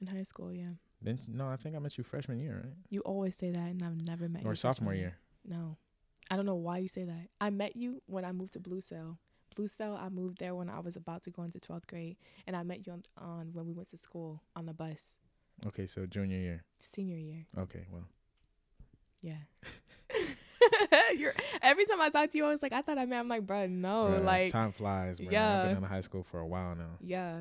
in 0.00 0.06
high 0.06 0.22
school, 0.22 0.52
yeah. 0.52 0.70
Then 1.02 1.18
no, 1.28 1.48
I 1.48 1.56
think 1.56 1.76
I 1.76 1.78
met 1.78 1.98
you 1.98 2.04
freshman 2.04 2.38
year, 2.38 2.62
right? 2.64 2.74
You 2.90 3.00
always 3.00 3.36
say 3.36 3.50
that 3.50 3.58
and 3.58 3.82
I've 3.84 4.00
never 4.00 4.28
met 4.28 4.42
you. 4.44 4.48
Or 4.50 4.54
sophomore 4.54 4.94
year. 4.94 5.16
No. 5.44 5.76
I 6.30 6.36
don't 6.36 6.46
know 6.46 6.54
why 6.56 6.78
you 6.78 6.88
say 6.88 7.04
that. 7.04 7.28
I 7.40 7.50
met 7.50 7.76
you 7.76 8.02
when 8.06 8.24
I 8.24 8.32
moved 8.32 8.54
to 8.54 8.60
Blue 8.60 8.80
Cell. 8.80 9.18
Blue 9.56 9.66
Cell, 9.68 9.96
I 10.00 10.08
moved 10.08 10.38
there 10.38 10.54
when 10.54 10.68
I 10.70 10.78
was 10.78 10.94
about 10.94 11.22
to 11.24 11.30
go 11.30 11.42
into 11.42 11.58
12th 11.58 11.86
grade. 11.88 12.16
And 12.46 12.54
I 12.54 12.62
met 12.62 12.86
you 12.86 12.92
on, 12.92 13.02
on 13.18 13.48
when 13.52 13.66
we 13.66 13.72
went 13.72 13.90
to 13.90 13.96
school 13.96 14.42
on 14.54 14.66
the 14.66 14.72
bus, 14.74 15.18
Okay, 15.66 15.86
so 15.88 16.06
junior 16.06 16.36
year. 16.38 16.64
senior 16.80 17.16
year. 17.16 17.46
Okay, 17.58 17.86
well. 17.90 18.04
Yeah. 19.22 19.38
You're 21.16 21.34
every 21.62 21.84
time 21.86 22.00
I 22.00 22.10
talk 22.10 22.30
to 22.30 22.38
you, 22.38 22.44
I 22.44 22.48
was 22.48 22.62
like, 22.62 22.72
I 22.72 22.82
thought 22.82 22.98
I 22.98 23.06
met. 23.06 23.18
I'm 23.20 23.28
like, 23.28 23.46
bro, 23.46 23.66
no, 23.66 24.18
like, 24.22 24.50
time 24.52 24.72
flies, 24.72 25.18
bro. 25.18 25.26
I've 25.28 25.32
yeah. 25.32 25.64
been 25.66 25.76
in 25.78 25.82
high 25.82 26.00
school 26.00 26.22
for 26.24 26.40
a 26.40 26.46
while 26.46 26.74
now. 26.74 26.96
yeah, 27.00 27.40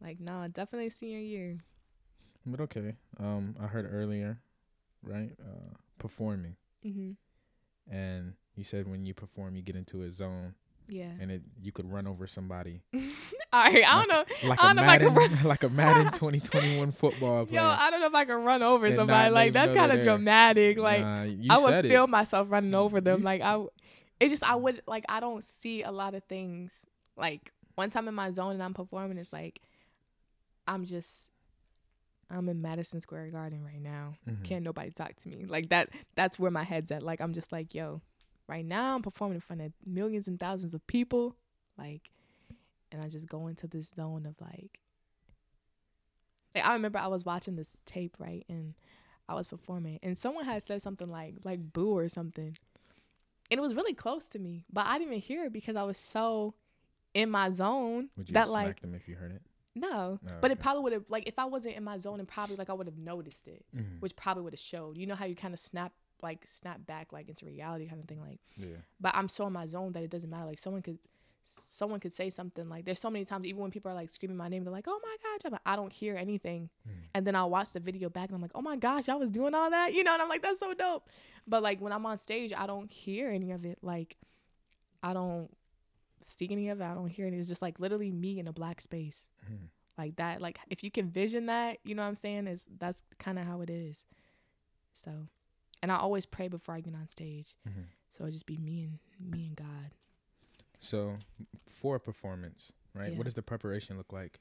like, 0.00 0.20
nah, 0.20 0.48
definitely 0.48 0.90
senior 0.90 1.18
year. 1.18 1.58
But 2.46 2.60
okay. 2.60 2.96
Um 3.18 3.56
I 3.60 3.66
heard 3.66 3.88
earlier, 3.90 4.40
right? 5.02 5.32
Uh 5.40 5.74
performing. 5.98 6.56
Mhm. 6.86 7.16
and 7.90 8.34
you 8.56 8.64
said 8.64 8.88
when 8.88 9.04
you 9.04 9.12
perform, 9.14 9.56
you 9.56 9.62
get 9.62 9.76
into 9.76 10.02
a 10.02 10.10
zone, 10.10 10.54
Yeah. 10.90 11.10
and 11.20 11.30
it 11.30 11.42
you 11.62 11.72
could 11.72 11.90
run 11.90 12.06
over 12.06 12.26
somebody 12.26 12.82
All 13.52 13.62
right. 13.64 13.84
I 13.84 14.04
don't 14.04 14.08
know. 14.08 14.48
like 14.48 14.62
I 14.62 14.70
a 14.70 14.74
don't 14.74 14.76
know 14.76 14.82
if 14.82 14.88
I 14.88 14.98
Madden, 14.98 15.14
can 15.14 15.16
run. 15.36 15.44
like 15.44 15.62
a 15.64 15.68
Madden 15.68 16.04
2021 16.12 16.92
football 16.92 17.46
player. 17.46 17.60
Yo, 17.60 17.66
I 17.68 17.90
don't 17.90 18.00
know 18.00 18.06
if 18.06 18.14
I 18.14 18.24
can 18.24 18.42
run 18.44 18.62
over 18.62 18.92
somebody. 18.94 19.30
Like 19.32 19.52
that's 19.52 19.72
kind 19.72 19.90
of 19.92 20.02
dramatic. 20.02 20.78
Like 20.78 21.00
Nah, 21.02 21.26
I 21.50 21.58
would 21.58 21.86
feel 21.86 22.04
it. 22.04 22.10
myself 22.10 22.46
running 22.50 22.74
over 22.74 23.00
them. 23.00 23.20
You- 23.20 23.24
Like 23.24 23.40
I, 23.42 23.64
it's 24.20 24.30
just 24.32 24.42
I 24.44 24.54
would 24.54 24.82
like 24.86 25.04
I 25.08 25.18
don't 25.20 25.42
see 25.42 25.82
a 25.82 25.90
lot 25.90 26.14
of 26.14 26.22
things. 26.24 26.72
Like 27.16 27.52
once 27.76 27.96
I'm 27.96 28.06
in 28.08 28.14
my 28.14 28.30
zone 28.30 28.52
and 28.52 28.62
I'm 28.62 28.74
performing, 28.74 29.18
it's 29.18 29.32
like 29.32 29.60
I'm 30.66 30.84
just 30.84 31.30
I'm 32.30 32.48
in 32.48 32.62
Madison 32.62 33.00
Square 33.00 33.30
Garden 33.30 33.64
right 33.64 33.80
now. 33.82 34.14
Mhm. 34.28 34.44
Can't 34.44 34.64
nobody 34.64 34.90
talk 34.90 35.16
to 35.22 35.28
me 35.28 35.44
like 35.46 35.70
that. 35.70 35.88
That's 36.14 36.38
where 36.38 36.50
my 36.52 36.62
head's 36.62 36.90
at. 36.92 37.02
Like 37.02 37.20
I'm 37.20 37.32
just 37.32 37.50
like 37.50 37.74
yo, 37.74 38.02
right 38.50 38.64
now 38.64 38.94
I'm 38.96 39.02
performing 39.02 39.36
in 39.36 39.40
front 39.40 39.62
of 39.62 39.72
millions 39.86 40.26
and 40.28 40.38
thousands 40.38 40.74
of 40.74 40.86
people. 40.86 41.36
Like, 41.78 42.10
and 42.92 43.00
I 43.00 43.08
just 43.08 43.26
go 43.28 43.46
into 43.46 43.66
this 43.66 43.90
zone 43.96 44.26
of 44.26 44.34
like. 44.40 44.80
Like 46.54 46.64
I 46.64 46.72
remember 46.72 46.98
I 46.98 47.06
was 47.06 47.24
watching 47.24 47.56
this 47.56 47.78
tape 47.86 48.16
right 48.18 48.44
and 48.48 48.74
I 49.28 49.34
was 49.34 49.46
performing 49.46 50.00
and 50.02 50.18
someone 50.18 50.44
had 50.44 50.66
said 50.66 50.82
something 50.82 51.08
like 51.08 51.36
like 51.44 51.72
boo 51.72 51.96
or 51.96 52.08
something. 52.08 52.56
And 53.50 53.58
it 53.58 53.60
was 53.60 53.74
really 53.74 53.94
close 53.94 54.28
to 54.30 54.38
me, 54.38 54.64
but 54.72 54.86
I 54.86 54.94
didn't 54.98 55.08
even 55.14 55.20
hear 55.20 55.44
it 55.44 55.52
because 55.52 55.76
I 55.76 55.82
was 55.84 55.96
so 55.96 56.54
in 57.14 57.30
my 57.30 57.50
zone 57.50 58.10
Would 58.16 58.28
you 58.28 58.34
that 58.34 58.40
have 58.40 58.48
like 58.50 58.80
them 58.80 58.94
if 58.94 59.08
you 59.08 59.14
heard 59.16 59.32
it? 59.32 59.42
no. 59.76 60.18
Oh, 60.28 60.32
But 60.40 60.50
it 60.50 60.58
probably 60.58 60.82
would 60.82 60.92
have 60.92 61.04
like 61.08 61.28
if 61.28 61.38
I 61.38 61.44
wasn't 61.44 61.76
in 61.76 61.84
my 61.84 61.98
zone 61.98 62.18
and 62.18 62.28
probably 62.28 62.56
like 62.56 62.68
I 62.70 62.72
would 62.72 62.86
have 62.88 62.98
noticed 62.98 63.46
it, 63.46 63.64
Mhm. 63.76 64.00
which 64.00 64.16
probably 64.16 64.42
would 64.42 64.52
have 64.52 64.60
showed. 64.60 64.96
You 64.98 65.06
know 65.06 65.14
how 65.14 65.26
you 65.26 65.36
kind 65.36 65.54
of 65.54 65.60
snap 65.60 65.92
like 66.22 66.46
snap 66.46 66.86
back 66.86 67.12
like 67.12 67.28
into 67.28 67.46
reality 67.46 67.86
kind 67.86 68.00
of 68.00 68.06
thing 68.08 68.20
like 68.20 68.40
Yeah. 68.56 68.76
but 69.00 69.14
I'm 69.14 69.28
so 69.28 69.46
in 69.46 69.52
my 69.52 69.66
zone 69.66 69.92
that 69.92 70.02
it 70.02 70.10
doesn't 70.10 70.30
matter. 70.30 70.46
Like 70.46 70.58
someone 70.58 70.82
could 70.82 70.98
someone 71.42 71.98
could 72.00 72.12
say 72.12 72.28
something 72.30 72.68
like 72.68 72.84
there's 72.84 72.98
so 72.98 73.10
many 73.10 73.24
times 73.24 73.46
even 73.46 73.62
when 73.62 73.70
people 73.70 73.90
are 73.90 73.94
like 73.94 74.10
screaming 74.10 74.36
my 74.36 74.48
name, 74.48 74.62
they're 74.62 74.72
like, 74.72 74.86
Oh 74.86 75.00
my 75.02 75.16
like, 75.50 75.60
I 75.64 75.74
don't 75.76 75.92
hear 75.92 76.16
anything. 76.16 76.68
Mhm. 76.86 76.92
And 77.14 77.26
then 77.26 77.34
I'll 77.34 77.50
watch 77.50 77.70
the 77.72 77.80
video 77.80 78.08
back 78.10 78.28
and 78.28 78.36
I'm 78.36 78.42
like, 78.42 78.52
Oh 78.54 78.60
my 78.62 78.76
gosh, 78.76 79.08
I 79.08 79.14
was 79.14 79.30
doing 79.30 79.54
all 79.54 79.70
that, 79.70 79.94
you 79.94 80.04
know, 80.04 80.12
and 80.12 80.22
I'm 80.22 80.28
like, 80.28 80.42
That's 80.42 80.58
so 80.60 80.74
dope. 80.74 81.08
But 81.46 81.62
like 81.62 81.80
when 81.80 81.92
I'm 81.92 82.04
on 82.06 82.18
stage, 82.18 82.52
I 82.56 82.66
don't 82.66 82.90
hear 82.92 83.30
any 83.30 83.50
of 83.52 83.64
it. 83.64 83.78
Like 83.82 84.16
I 85.02 85.12
don't 85.14 85.48
see 86.20 86.48
any 86.50 86.68
of 86.68 86.80
it. 86.80 86.84
I 86.84 86.92
don't 86.94 87.08
hear 87.08 87.26
it. 87.26 87.32
It's 87.34 87.48
just 87.48 87.62
like 87.62 87.80
literally 87.80 88.10
me 88.10 88.38
in 88.38 88.46
a 88.46 88.52
black 88.52 88.80
space. 88.80 89.28
Mhm. 89.50 89.68
Like 89.96 90.16
that. 90.16 90.40
Like 90.42 90.58
if 90.68 90.84
you 90.84 90.90
can 90.90 91.08
vision 91.10 91.46
that, 91.46 91.78
you 91.84 91.94
know 91.94 92.02
what 92.02 92.08
I'm 92.08 92.16
saying? 92.16 92.46
Is 92.46 92.68
that's 92.78 93.02
kinda 93.18 93.44
how 93.44 93.62
it 93.62 93.70
is. 93.70 94.04
So 94.92 95.28
and 95.82 95.90
I 95.92 95.96
always 95.96 96.26
pray 96.26 96.48
before 96.48 96.74
I 96.74 96.80
get 96.80 96.94
on 96.94 97.08
stage. 97.08 97.54
Mhm. 97.68 97.86
So 98.10 98.24
it 98.24 98.30
just 98.32 98.46
be 98.46 98.58
me 98.58 98.82
and 98.82 98.98
me 99.32 99.46
and 99.46 99.56
God. 99.56 99.94
So, 100.78 101.18
for 101.68 101.96
a 101.96 102.00
performance, 102.00 102.72
right? 102.94 103.12
Yeah. 103.12 103.18
What 103.18 103.24
does 103.24 103.34
the 103.34 103.42
preparation 103.42 103.96
look 103.96 104.12
like 104.12 104.40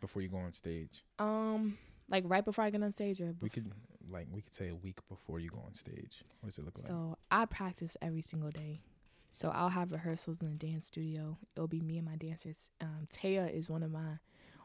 before 0.00 0.22
you 0.22 0.28
go 0.28 0.38
on 0.38 0.52
stage? 0.52 1.04
Um, 1.18 1.78
like 2.08 2.24
right 2.26 2.44
before 2.44 2.64
I 2.64 2.70
get 2.70 2.82
on 2.82 2.92
stage, 2.92 3.20
or 3.20 3.34
We 3.40 3.48
could 3.48 3.72
like 4.10 4.26
we 4.30 4.42
could 4.42 4.52
say 4.54 4.68
a 4.68 4.74
week 4.74 4.98
before 5.08 5.38
you 5.40 5.50
go 5.50 5.60
on 5.64 5.74
stage. 5.74 6.22
What 6.40 6.50
does 6.50 6.58
it 6.58 6.64
look 6.64 6.78
like? 6.78 6.88
so 6.88 7.16
I 7.30 7.46
practice 7.46 7.96
every 8.02 8.22
single 8.22 8.50
day. 8.50 8.82
So 9.30 9.48
I'll 9.48 9.70
have 9.70 9.92
rehearsals 9.92 10.42
in 10.42 10.50
the 10.50 10.56
dance 10.66 10.86
studio. 10.86 11.38
It'll 11.56 11.66
be 11.68 11.80
me 11.80 11.96
and 11.96 12.06
my 12.06 12.16
dancers. 12.16 12.70
Um, 12.82 13.06
Taya 13.10 13.50
is 13.50 13.70
one 13.70 13.82
of 13.82 13.90
my, 13.90 14.18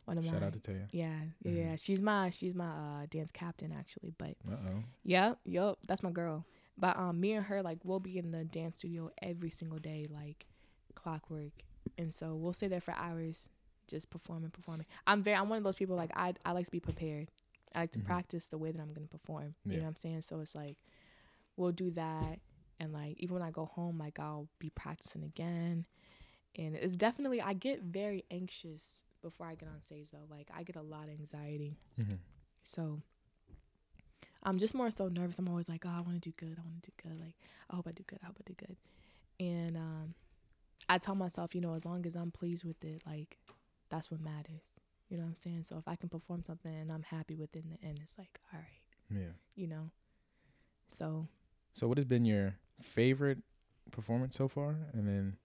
one 0.08 0.18
of 0.18 0.26
Shout 0.26 0.40
my. 0.42 0.48
out 0.48 0.54
to 0.54 0.60
Taya. 0.60 0.88
yeah, 0.92 1.20
yeah, 1.44 1.52
Mhm. 1.52 1.58
yeah. 1.58 1.76
She's 1.76 2.02
my 2.02 2.30
she's 2.30 2.56
my 2.56 2.70
uh 2.70 3.06
dance 3.10 3.32
captain 3.32 3.72
actually. 3.72 4.14
But 4.18 4.36
Uh 4.50 4.56
oh. 4.70 4.84
yeah, 5.04 5.36
yup, 5.46 5.80
that's 5.88 6.02
my 6.02 6.12
girl. 6.12 6.46
But 6.78 6.98
um, 6.98 7.20
me 7.20 7.34
and 7.34 7.46
her 7.48 7.62
like 7.62 7.80
we'll 7.84 8.00
be 8.00 8.18
in 8.18 8.32
the 8.32 8.44
dance 8.46 8.78
studio 8.80 9.12
every 9.22 9.50
single 9.50 9.80
day, 9.80 10.08
like 10.10 10.46
clockwork. 10.96 11.52
And 11.98 12.14
so 12.14 12.36
we'll 12.36 12.54
stay 12.54 12.68
there 12.68 12.82
for 12.82 12.94
hours, 12.94 13.50
just 13.88 14.10
performing, 14.10 14.52
performing. 14.52 14.86
I'm 15.06 15.24
very 15.24 15.36
I'm 15.38 15.50
one 15.50 15.58
of 15.58 15.64
those 15.64 15.76
people 15.76 15.96
like 15.96 16.12
I 16.16 16.34
I 16.46 16.52
like 16.54 16.66
to 16.66 16.72
be 16.72 16.80
prepared. 16.80 17.30
I 17.76 17.82
like 17.82 17.92
to 17.92 18.00
Mhm. 18.00 18.06
practice 18.06 18.48
the 18.48 18.58
way 18.58 18.72
that 18.72 18.80
I'm 18.82 18.94
gonna 18.94 19.08
perform. 19.08 19.56
You 19.66 19.74
know 19.78 19.84
what 19.84 19.90
I'm 19.90 19.96
saying? 19.98 20.22
So 20.22 20.40
it's 20.40 20.56
like 20.56 20.78
we'll 21.58 21.72
do 21.74 21.92
that 21.92 22.40
and 22.80 22.94
like 22.94 23.18
even 23.20 23.34
when 23.34 23.44
I 23.44 23.52
go 23.52 23.66
home, 23.66 23.98
like 23.98 24.20
I'll 24.20 24.48
be 24.60 24.70
practicing 24.70 25.24
again. 25.24 25.86
And 26.56 26.76
it's 26.76 26.96
definitely 26.96 27.42
I 27.42 27.54
get 27.54 27.82
very 27.82 28.24
anxious 28.32 29.04
before 29.30 29.48
I 29.48 29.56
get 29.56 29.70
on 29.70 29.82
stage 29.82 30.10
though. 30.12 30.28
Like 30.30 30.50
I 30.56 30.64
get 30.64 30.76
a 30.76 30.82
lot 30.82 31.06
of 31.06 31.10
anxiety. 31.20 31.78
Mm-hmm. 32.00 32.16
So 32.64 33.02
I'm 34.44 34.58
just 34.58 34.74
more 34.74 34.90
so 34.92 35.08
nervous. 35.08 35.40
I'm 35.40 35.48
always 35.50 35.68
like, 35.68 35.84
oh, 35.86 35.90
I 35.90 36.02
want 36.02 36.22
to 36.22 36.30
do 36.30 36.34
good. 36.38 36.58
I 36.58 36.62
want 36.64 36.84
to 36.84 36.92
do 36.92 37.10
good. 37.10 37.20
Like, 37.20 37.36
I 37.70 37.76
hope 37.76 37.88
I 37.88 37.92
do 37.92 38.04
good. 38.08 38.20
I 38.24 38.28
hope 38.28 38.38
I 38.40 38.44
do 38.46 38.54
good. 38.54 38.78
And 39.40 39.76
um, 39.76 40.14
I 40.88 40.98
tell 41.00 41.16
myself, 41.16 41.54
you 41.56 41.60
know, 41.62 41.74
as 41.74 41.86
long 41.86 42.06
as 42.06 42.16
I'm 42.16 42.32
pleased 42.32 42.64
with 42.64 42.82
it, 42.86 43.02
like, 43.06 43.38
that's 43.90 44.10
what 44.12 44.22
matters. 44.22 44.62
You 45.10 45.18
know 45.18 45.24
what 45.24 45.30
I'm 45.30 45.36
saying? 45.36 45.64
So 45.64 45.78
if 45.78 45.88
I 45.88 45.96
can 45.96 46.08
perform 46.10 46.44
something 46.46 46.74
and 46.74 46.92
I'm 46.92 47.04
happy 47.04 47.36
with 47.36 47.56
it 47.56 47.64
in 47.66 47.72
the 47.72 47.86
end, 47.88 48.00
it's 48.02 48.18
like, 48.18 48.40
all 48.54 48.60
right, 48.60 49.20
Yeah. 49.22 49.32
you 49.56 49.68
know. 49.68 49.90
So 50.88 51.28
So, 51.74 51.88
what 51.88 51.98
has 51.98 52.06
been 52.06 52.24
your 52.26 52.56
favorite 52.82 53.40
performance 53.92 54.36
so 54.36 54.48
far? 54.48 54.76
And 54.94 55.08
then 55.08 55.38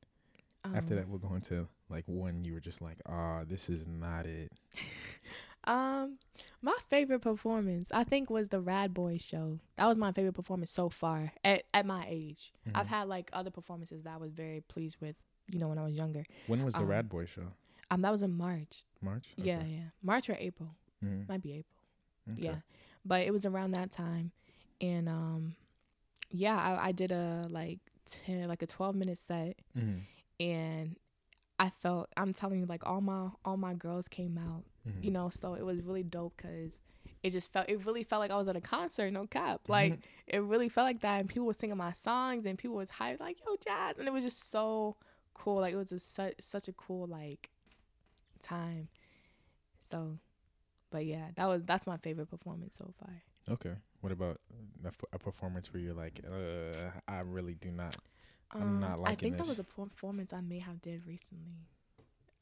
after 0.65 0.95
um, 0.95 1.01
that, 1.01 1.09
we'll 1.09 1.19
go 1.19 1.35
into 1.35 1.69
like 1.89 2.05
one 2.07 2.45
you 2.45 2.53
were 2.55 2.61
just 2.61 2.81
like, 2.81 2.99
ah, 3.07 3.43
this 3.47 3.69
is 3.69 3.87
not 3.87 4.27
it. 4.27 4.51
Um, 5.65 6.19
my 6.61 6.77
favorite 6.89 7.21
performance 7.21 7.89
I 7.95 8.03
think 8.03 8.31
was 8.31 8.49
the 8.49 8.61
Rad 8.61 8.93
Boy 8.93 9.17
show. 9.19 9.61
That 9.77 9.87
was 9.87 9.97
my 9.97 10.11
favorite 10.11 10.33
performance 10.33 10.73
so 10.73 10.89
far 10.89 11.33
at 11.45 11.63
at 11.73 11.87
my 11.87 12.05
age. 12.09 12.53
I've 12.75 12.87
Mhm. 12.87 12.91
had 12.91 13.09
like 13.09 13.31
other 13.33 13.51
performances 13.51 14.03
that 14.03 14.15
I 14.15 14.17
was 14.17 14.33
very 14.33 14.61
pleased 14.63 14.97
with. 15.01 15.15
You 15.53 15.61
know, 15.61 15.69
when 15.69 15.79
I 15.79 15.85
was 15.85 15.95
younger. 15.95 16.25
When 16.49 16.65
was 16.65 16.75
the 16.75 16.81
um, 16.81 16.87
Rad 16.89 17.09
Boy 17.09 17.27
show? 17.27 17.53
Um, 17.93 18.03
that 18.03 18.11
was 18.11 18.23
in 18.23 18.33
March. 18.33 18.85
March. 19.01 19.29
Yeah, 19.37 19.63
yeah, 19.65 19.91
March 20.03 20.29
or 20.29 20.35
April. 20.41 20.75
Mhm. 21.05 21.29
Might 21.29 21.43
be 21.43 21.53
April. 21.53 21.77
Okay. 22.33 22.43
Yeah, 22.43 22.57
but 23.05 23.21
it 23.25 23.31
was 23.33 23.47
around 23.47 23.71
that 23.73 23.93
time, 23.93 24.33
and 24.81 25.09
um, 25.09 25.55
yeah, 26.31 26.57
I, 26.57 26.89
I 26.89 26.93
did 26.93 27.13
a 27.13 27.47
like 27.51 27.79
ten, 28.05 28.49
like 28.49 28.63
a 28.63 28.67
twelve 28.67 28.97
minute 28.97 29.19
set, 29.19 29.59
Mhm. 29.77 30.07
And 30.41 30.97
I 31.59 31.71
felt 31.71 32.09
I'm 32.17 32.33
telling 32.33 32.61
you, 32.61 32.67
like 32.67 32.85
all 32.87 33.01
my 33.01 33.29
all 33.45 33.57
my 33.57 33.75
girls 33.75 34.09
came 34.09 34.37
out, 34.39 34.65
Mhm. 34.87 35.05
you 35.05 35.11
know, 35.11 35.29
so 35.31 35.55
it 35.55 35.65
was 35.65 35.81
really 35.83 36.03
dope 36.03 36.37
because 36.37 36.83
it 37.23 37.31
just 37.31 37.53
felt 37.53 37.69
it 37.69 37.85
really 37.87 38.03
felt 38.03 38.21
like 38.21 38.31
I 38.33 38.37
was 38.37 38.49
at 38.49 38.57
a 38.57 38.61
concert, 38.61 39.11
no 39.13 39.25
cap, 39.27 39.69
like 39.69 40.01
it 40.27 40.39
really 40.39 40.69
felt 40.69 40.87
like 40.87 41.01
that, 41.01 41.21
and 41.21 41.29
people 41.29 41.47
were 41.47 41.55
singing 41.55 41.77
my 41.77 41.93
songs, 41.93 42.47
and 42.47 42.59
people 42.59 42.77
was 42.77 42.91
hyped, 42.93 43.21
like 43.21 43.39
yo 43.47 43.57
jazz, 43.65 43.97
and 43.99 44.09
it 44.09 44.13
was 44.13 44.25
just 44.25 44.49
so 44.51 44.97
cool, 45.35 45.61
like 45.61 45.73
it 45.75 45.77
was 45.77 45.91
just 45.91 46.13
such 46.13 46.35
such 46.41 46.67
a 46.69 46.73
cool 46.73 47.07
like 47.07 47.51
time, 48.41 48.89
so. 49.81 50.19
But 50.91 51.07
yeah, 51.07 51.29
that 51.37 51.47
was 51.47 51.63
that's 51.65 51.87
my 51.87 51.97
favorite 51.97 52.27
performance 52.29 52.77
so 52.77 52.93
far. 52.99 53.23
Okay. 53.49 53.75
What 54.03 54.13
about 54.13 54.41
a 55.13 55.19
performance 55.19 55.73
where 55.73 55.81
you're 55.83 55.95
like, 55.95 56.21
uh, 56.29 56.91
I 57.09 57.21
really 57.25 57.55
do 57.55 57.71
not. 57.71 57.97
I'm 58.53 58.63
Um, 58.63 58.81
not 58.81 58.99
I 59.01 59.03
liking 59.03 59.17
think 59.19 59.37
that 59.39 59.47
was 59.47 59.59
a 59.59 59.65
performance 59.65 60.33
I 60.33 60.41
may 60.41 60.59
have 60.59 60.81
did 60.83 61.07
recently. 61.07 61.69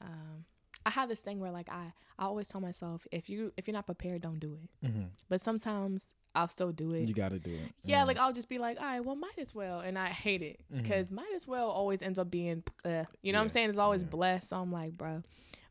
Um, 0.00 0.44
I 0.84 0.90
have 0.90 1.08
this 1.08 1.20
thing 1.20 1.40
where 1.40 1.50
like 1.52 1.68
I, 1.70 1.92
I 2.18 2.24
always 2.24 2.48
tell 2.48 2.60
myself 2.60 3.06
if 3.12 3.28
you 3.28 3.52
if 3.56 3.66
you're 3.68 3.74
not 3.74 3.86
prepared, 3.86 4.22
don't 4.22 4.40
do 4.40 4.56
it. 4.62 4.86
Mm-hmm. 4.86 5.04
But 5.28 5.40
sometimes 5.40 6.14
I'll 6.34 6.48
still 6.48 6.72
do 6.72 6.92
it. 6.94 7.06
You 7.08 7.14
got 7.14 7.30
to 7.30 7.38
do 7.38 7.52
it. 7.52 7.72
yeah, 7.84 8.04
like 8.04 8.18
I'll 8.18 8.32
just 8.32 8.48
be 8.48 8.58
like, 8.58 8.80
all 8.80 8.86
right, 8.86 9.04
well, 9.04 9.16
might 9.16 9.38
as 9.38 9.54
well, 9.54 9.80
and 9.80 9.98
I 9.98 10.06
hate 10.08 10.42
it 10.42 10.60
because 10.72 11.10
might 11.10 11.32
as 11.34 11.46
well 11.46 11.68
always 11.68 12.02
ends 12.02 12.18
up 12.18 12.30
being, 12.30 12.62
uh, 12.84 13.04
you 13.20 13.32
know 13.32 13.38
what 13.40 13.44
I'm 13.44 13.48
saying? 13.50 13.68
It's 13.70 13.78
always 13.78 14.02
yeah. 14.02 14.08
blessed. 14.08 14.48
So 14.50 14.56
I'm 14.56 14.72
like, 14.72 14.96
bro. 14.96 15.22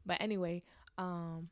But 0.05 0.21
anyway, 0.21 0.63
um, 0.97 1.49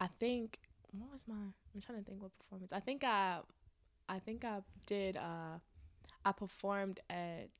I 0.00 0.06
think 0.06 0.58
what 0.92 1.10
was 1.10 1.26
my? 1.26 1.34
I'm 1.34 1.80
trying 1.80 1.98
to 1.98 2.04
think 2.04 2.22
what 2.22 2.36
performance. 2.38 2.72
I 2.72 2.80
think 2.80 3.02
I, 3.02 3.38
I 4.08 4.18
think 4.20 4.44
I 4.44 4.60
did. 4.86 5.16
Uh, 5.16 5.58
I 6.24 6.32
performed 6.32 7.00
at. 7.10 7.50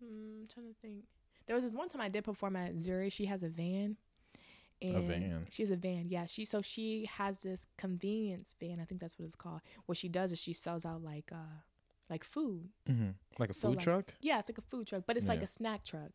Hmm, 0.00 0.42
I'm 0.42 0.48
trying 0.52 0.66
to 0.66 0.74
think. 0.80 1.04
There 1.46 1.54
was 1.54 1.64
this 1.64 1.74
one 1.74 1.88
time 1.88 2.00
I 2.00 2.08
did 2.08 2.24
perform 2.24 2.56
at 2.56 2.76
Zuri's. 2.76 3.12
She 3.12 3.26
has 3.26 3.42
a 3.42 3.48
van. 3.48 3.96
And 4.82 5.06
van? 5.06 5.46
She 5.50 5.62
has 5.62 5.70
a 5.70 5.76
van. 5.76 6.06
Yeah. 6.08 6.26
She 6.26 6.44
so 6.44 6.60
she 6.60 7.08
has 7.16 7.42
this 7.42 7.66
convenience 7.78 8.54
van. 8.58 8.80
I 8.80 8.84
think 8.84 9.00
that's 9.00 9.18
what 9.18 9.26
it's 9.26 9.36
called. 9.36 9.60
What 9.86 9.96
she 9.98 10.08
does 10.08 10.32
is 10.32 10.40
she 10.40 10.52
sells 10.52 10.84
out 10.84 11.02
like 11.02 11.30
uh 11.32 11.62
like 12.10 12.24
food. 12.24 12.68
Mm-hmm. 12.88 13.10
Like 13.38 13.50
a 13.50 13.54
So, 13.54 13.68
food 13.68 13.76
like, 13.76 13.84
truck. 13.84 14.14
Yeah, 14.20 14.38
it's 14.38 14.48
like 14.48 14.58
a 14.58 14.62
food 14.62 14.86
truck, 14.86 15.04
but 15.06 15.16
it's 15.16 15.28
like 15.28 15.42
a 15.42 15.46
snack 15.46 15.84
truck. 15.84 16.12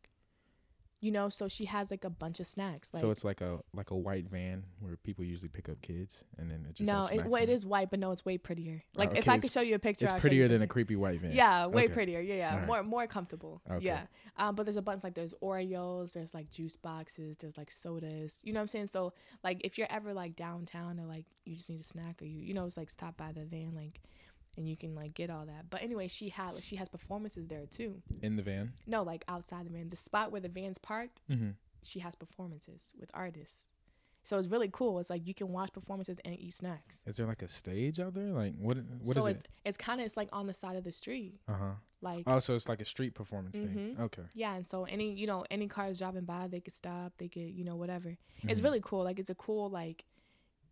You 1.01 1.11
know, 1.11 1.29
so 1.29 1.47
she 1.47 1.63
has 1.65 1.91
like 1.91 2.03
a 2.03 2.09
bunch 2.09 2.41
of 2.41 2.47
snacks. 2.47 2.93
Like 2.93 2.99
so 2.99 3.09
it's 3.09 3.23
like 3.23 3.39
a 3.39 3.59
like 3.73 3.91
a 3.91 3.95
white 3.95 4.29
van 4.29 4.65
where 4.81 4.97
people 4.97 5.23
usually 5.23 5.47
pick 5.47 5.69
up 5.69 5.81
kids, 5.81 6.25
and 6.37 6.51
then 6.51 6.65
it 6.69 6.75
just 6.75 6.87
no, 6.87 7.05
it, 7.07 7.25
well, 7.25 7.41
it 7.41 7.47
is 7.47 7.65
white, 7.65 7.89
but 7.89 7.99
no, 7.99 8.11
it's 8.11 8.25
way 8.25 8.37
prettier. 8.37 8.83
Oh, 8.83 8.99
Like 8.99 9.11
if 9.11 9.19
okay, 9.19 9.31
I 9.31 9.37
could 9.37 9.51
show 9.51 9.61
you 9.61 9.75
a 9.75 9.79
picture, 9.79 10.07
It's 10.07 10.19
prettier 10.19 10.49
than 10.49 10.61
a 10.61 10.67
creepy 10.67 10.97
white 10.97 11.21
van. 11.21 11.31
Yeah, 11.31 11.67
way 11.67 11.83
Okay. 11.85 11.93
prettier. 11.93 12.19
Yeah, 12.19 12.35
yeah, 12.35 12.51
Alright. 12.51 12.67
more 12.67 12.83
more 12.83 13.07
comfortable. 13.07 13.61
Okay. 13.71 13.85
Yeah. 13.85 14.07
Um, 14.35 14.55
but 14.55 14.63
there's 14.65 14.75
a 14.75 14.81
bunch 14.81 15.03
like 15.03 15.15
there's 15.15 15.33
Oreos, 15.41 16.11
there's 16.13 16.33
like 16.33 16.49
juice 16.49 16.75
boxes, 16.75 17.37
there's 17.37 17.57
like 17.57 17.71
sodas. 17.71 18.41
You 18.43 18.51
know 18.51 18.59
what 18.59 18.63
I'm 18.63 18.67
saying? 18.67 18.87
So 18.87 19.13
like 19.41 19.61
if 19.63 19.77
you're 19.77 19.87
ever 19.89 20.13
like 20.13 20.35
downtown 20.35 20.99
or 20.99 21.05
like 21.05 21.25
you 21.45 21.55
just 21.55 21.69
need 21.69 21.79
a 21.79 21.83
snack 21.83 22.21
or 22.21 22.25
you 22.25 22.39
you 22.41 22.53
know 22.53 22.65
it's 22.65 22.77
like 22.77 22.89
stop 22.89 23.15
by 23.15 23.31
the 23.31 23.45
van 23.45 23.73
like 23.73 24.01
and 24.57 24.67
you 24.67 24.75
can 24.77 24.95
like 24.95 25.13
get 25.13 25.29
all 25.29 25.45
that. 25.45 25.69
But 25.69 25.81
anyway, 25.83 26.07
she 26.07 26.29
had 26.29 26.51
like 26.55 26.63
she 26.63 26.75
has 26.77 26.89
performances 26.89 27.47
there 27.47 27.65
too. 27.65 28.01
In 28.21 28.35
the 28.35 28.43
van. 28.43 28.73
No, 28.85 29.03
like 29.03 29.23
outside 29.27 29.65
the 29.65 29.69
van, 29.71 29.89
the 29.89 29.95
spot 29.95 30.31
where 30.31 30.41
the 30.41 30.49
van's 30.49 30.77
parked, 30.77 31.21
Mm-hmm. 31.29 31.51
she 31.83 31.99
has 31.99 32.15
performances 32.15 32.93
with 32.99 33.09
artists. 33.13 33.67
So 34.21 34.37
it's 34.37 34.49
really 34.49 34.69
cool. 34.71 34.99
It's 34.99 35.09
like 35.09 35.25
you 35.25 35.33
can 35.33 35.47
watch 35.49 35.71
performances 35.71 36.19
and 36.25 36.37
eat 36.37 36.53
snacks. 36.53 37.01
Is 37.07 37.15
there 37.17 37.25
like 37.25 37.41
a 37.41 37.47
stage 37.49 37.99
out 38.01 38.13
there? 38.13 38.31
Like 38.33 38.53
what? 38.59 38.77
What 39.01 39.15
so 39.15 39.21
is 39.27 39.37
it's 39.37 39.39
it? 39.41 39.47
it's 39.65 39.77
kind 39.77 40.01
of 40.01 40.05
it's 40.05 40.17
like 40.17 40.27
on 40.33 40.45
the 40.45 40.53
side 40.53 40.75
of 40.75 40.83
the 40.83 40.91
street, 40.91 41.39
Uh 41.47 41.53
huh. 41.53 41.71
like 42.01 42.23
Oh, 42.27 42.39
so 42.39 42.53
it's 42.53 42.67
like 42.67 42.81
a 42.81 42.85
street 42.85 43.15
performance 43.15 43.57
thing. 43.57 43.95
Mhm. 43.97 43.99
Okay. 44.01 44.23
yeah. 44.33 44.55
And 44.55 44.67
so 44.67 44.83
any 44.83 45.13
you 45.13 45.25
know 45.25 45.45
any 45.49 45.67
cars 45.67 45.99
driving 45.99 46.25
by, 46.25 46.47
they 46.47 46.59
could 46.59 46.73
stop. 46.73 47.13
They 47.17 47.29
could 47.29 47.49
you 47.49 47.63
know 47.63 47.77
whatever. 47.77 48.17
It's 48.43 48.59
Mhm. 48.59 48.63
really 48.65 48.81
cool. 48.83 49.03
Like 49.05 49.19
it's 49.19 49.29
a 49.29 49.35
cool 49.35 49.69
like 49.69 50.03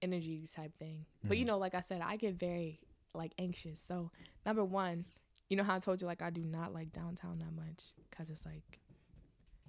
energy 0.01 0.45
type 0.53 0.75
thing. 0.77 1.05
But 1.23 1.37
you 1.37 1.43
Mhm. 1.45 1.47
know, 1.47 1.57
like 1.57 1.73
I 1.73 1.81
said, 1.81 2.01
I 2.01 2.17
get 2.17 2.35
very 2.35 2.81
like 3.17 3.33
anxious. 3.37 3.79
So 3.81 4.11
number 4.45 4.63
one, 4.63 5.05
you 5.49 5.57
know 5.57 5.63
how 5.63 5.75
I 5.75 5.79
told 5.79 6.01
you 6.01 6.07
like 6.07 6.21
I 6.21 6.29
do 6.29 6.43
not 6.43 6.73
like 6.73 6.91
downtown 6.93 7.39
that 7.39 7.53
much 7.53 7.93
because 8.09 8.29
it's 8.29 8.45
like 8.45 8.79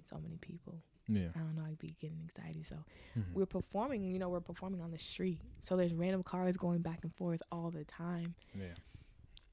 so 0.03 0.17
many 0.21 0.37
people. 0.37 0.81
Yeah. 1.07 1.29
I 1.35 1.39
don't 1.39 1.55
know. 1.55 1.63
I'd 1.65 1.79
be 1.79 1.95
getting 1.99 2.19
anxiety. 2.21 2.61
So 2.63 2.75
Mhm. 3.17 3.33
we're 3.33 3.45
performing. 3.47 4.03
You 4.03 4.19
know, 4.19 4.29
we're 4.29 4.41
performing 4.41 4.79
on 4.81 4.91
the 4.91 4.99
street. 4.99 5.41
So 5.61 5.75
there's 5.75 5.93
random 5.93 6.21
cars 6.23 6.55
going 6.57 6.81
back 6.81 6.99
and 7.03 7.13
forth 7.15 7.41
all 7.51 7.71
the 7.71 7.83
time, 7.83 8.35
Yeah. 8.53 8.75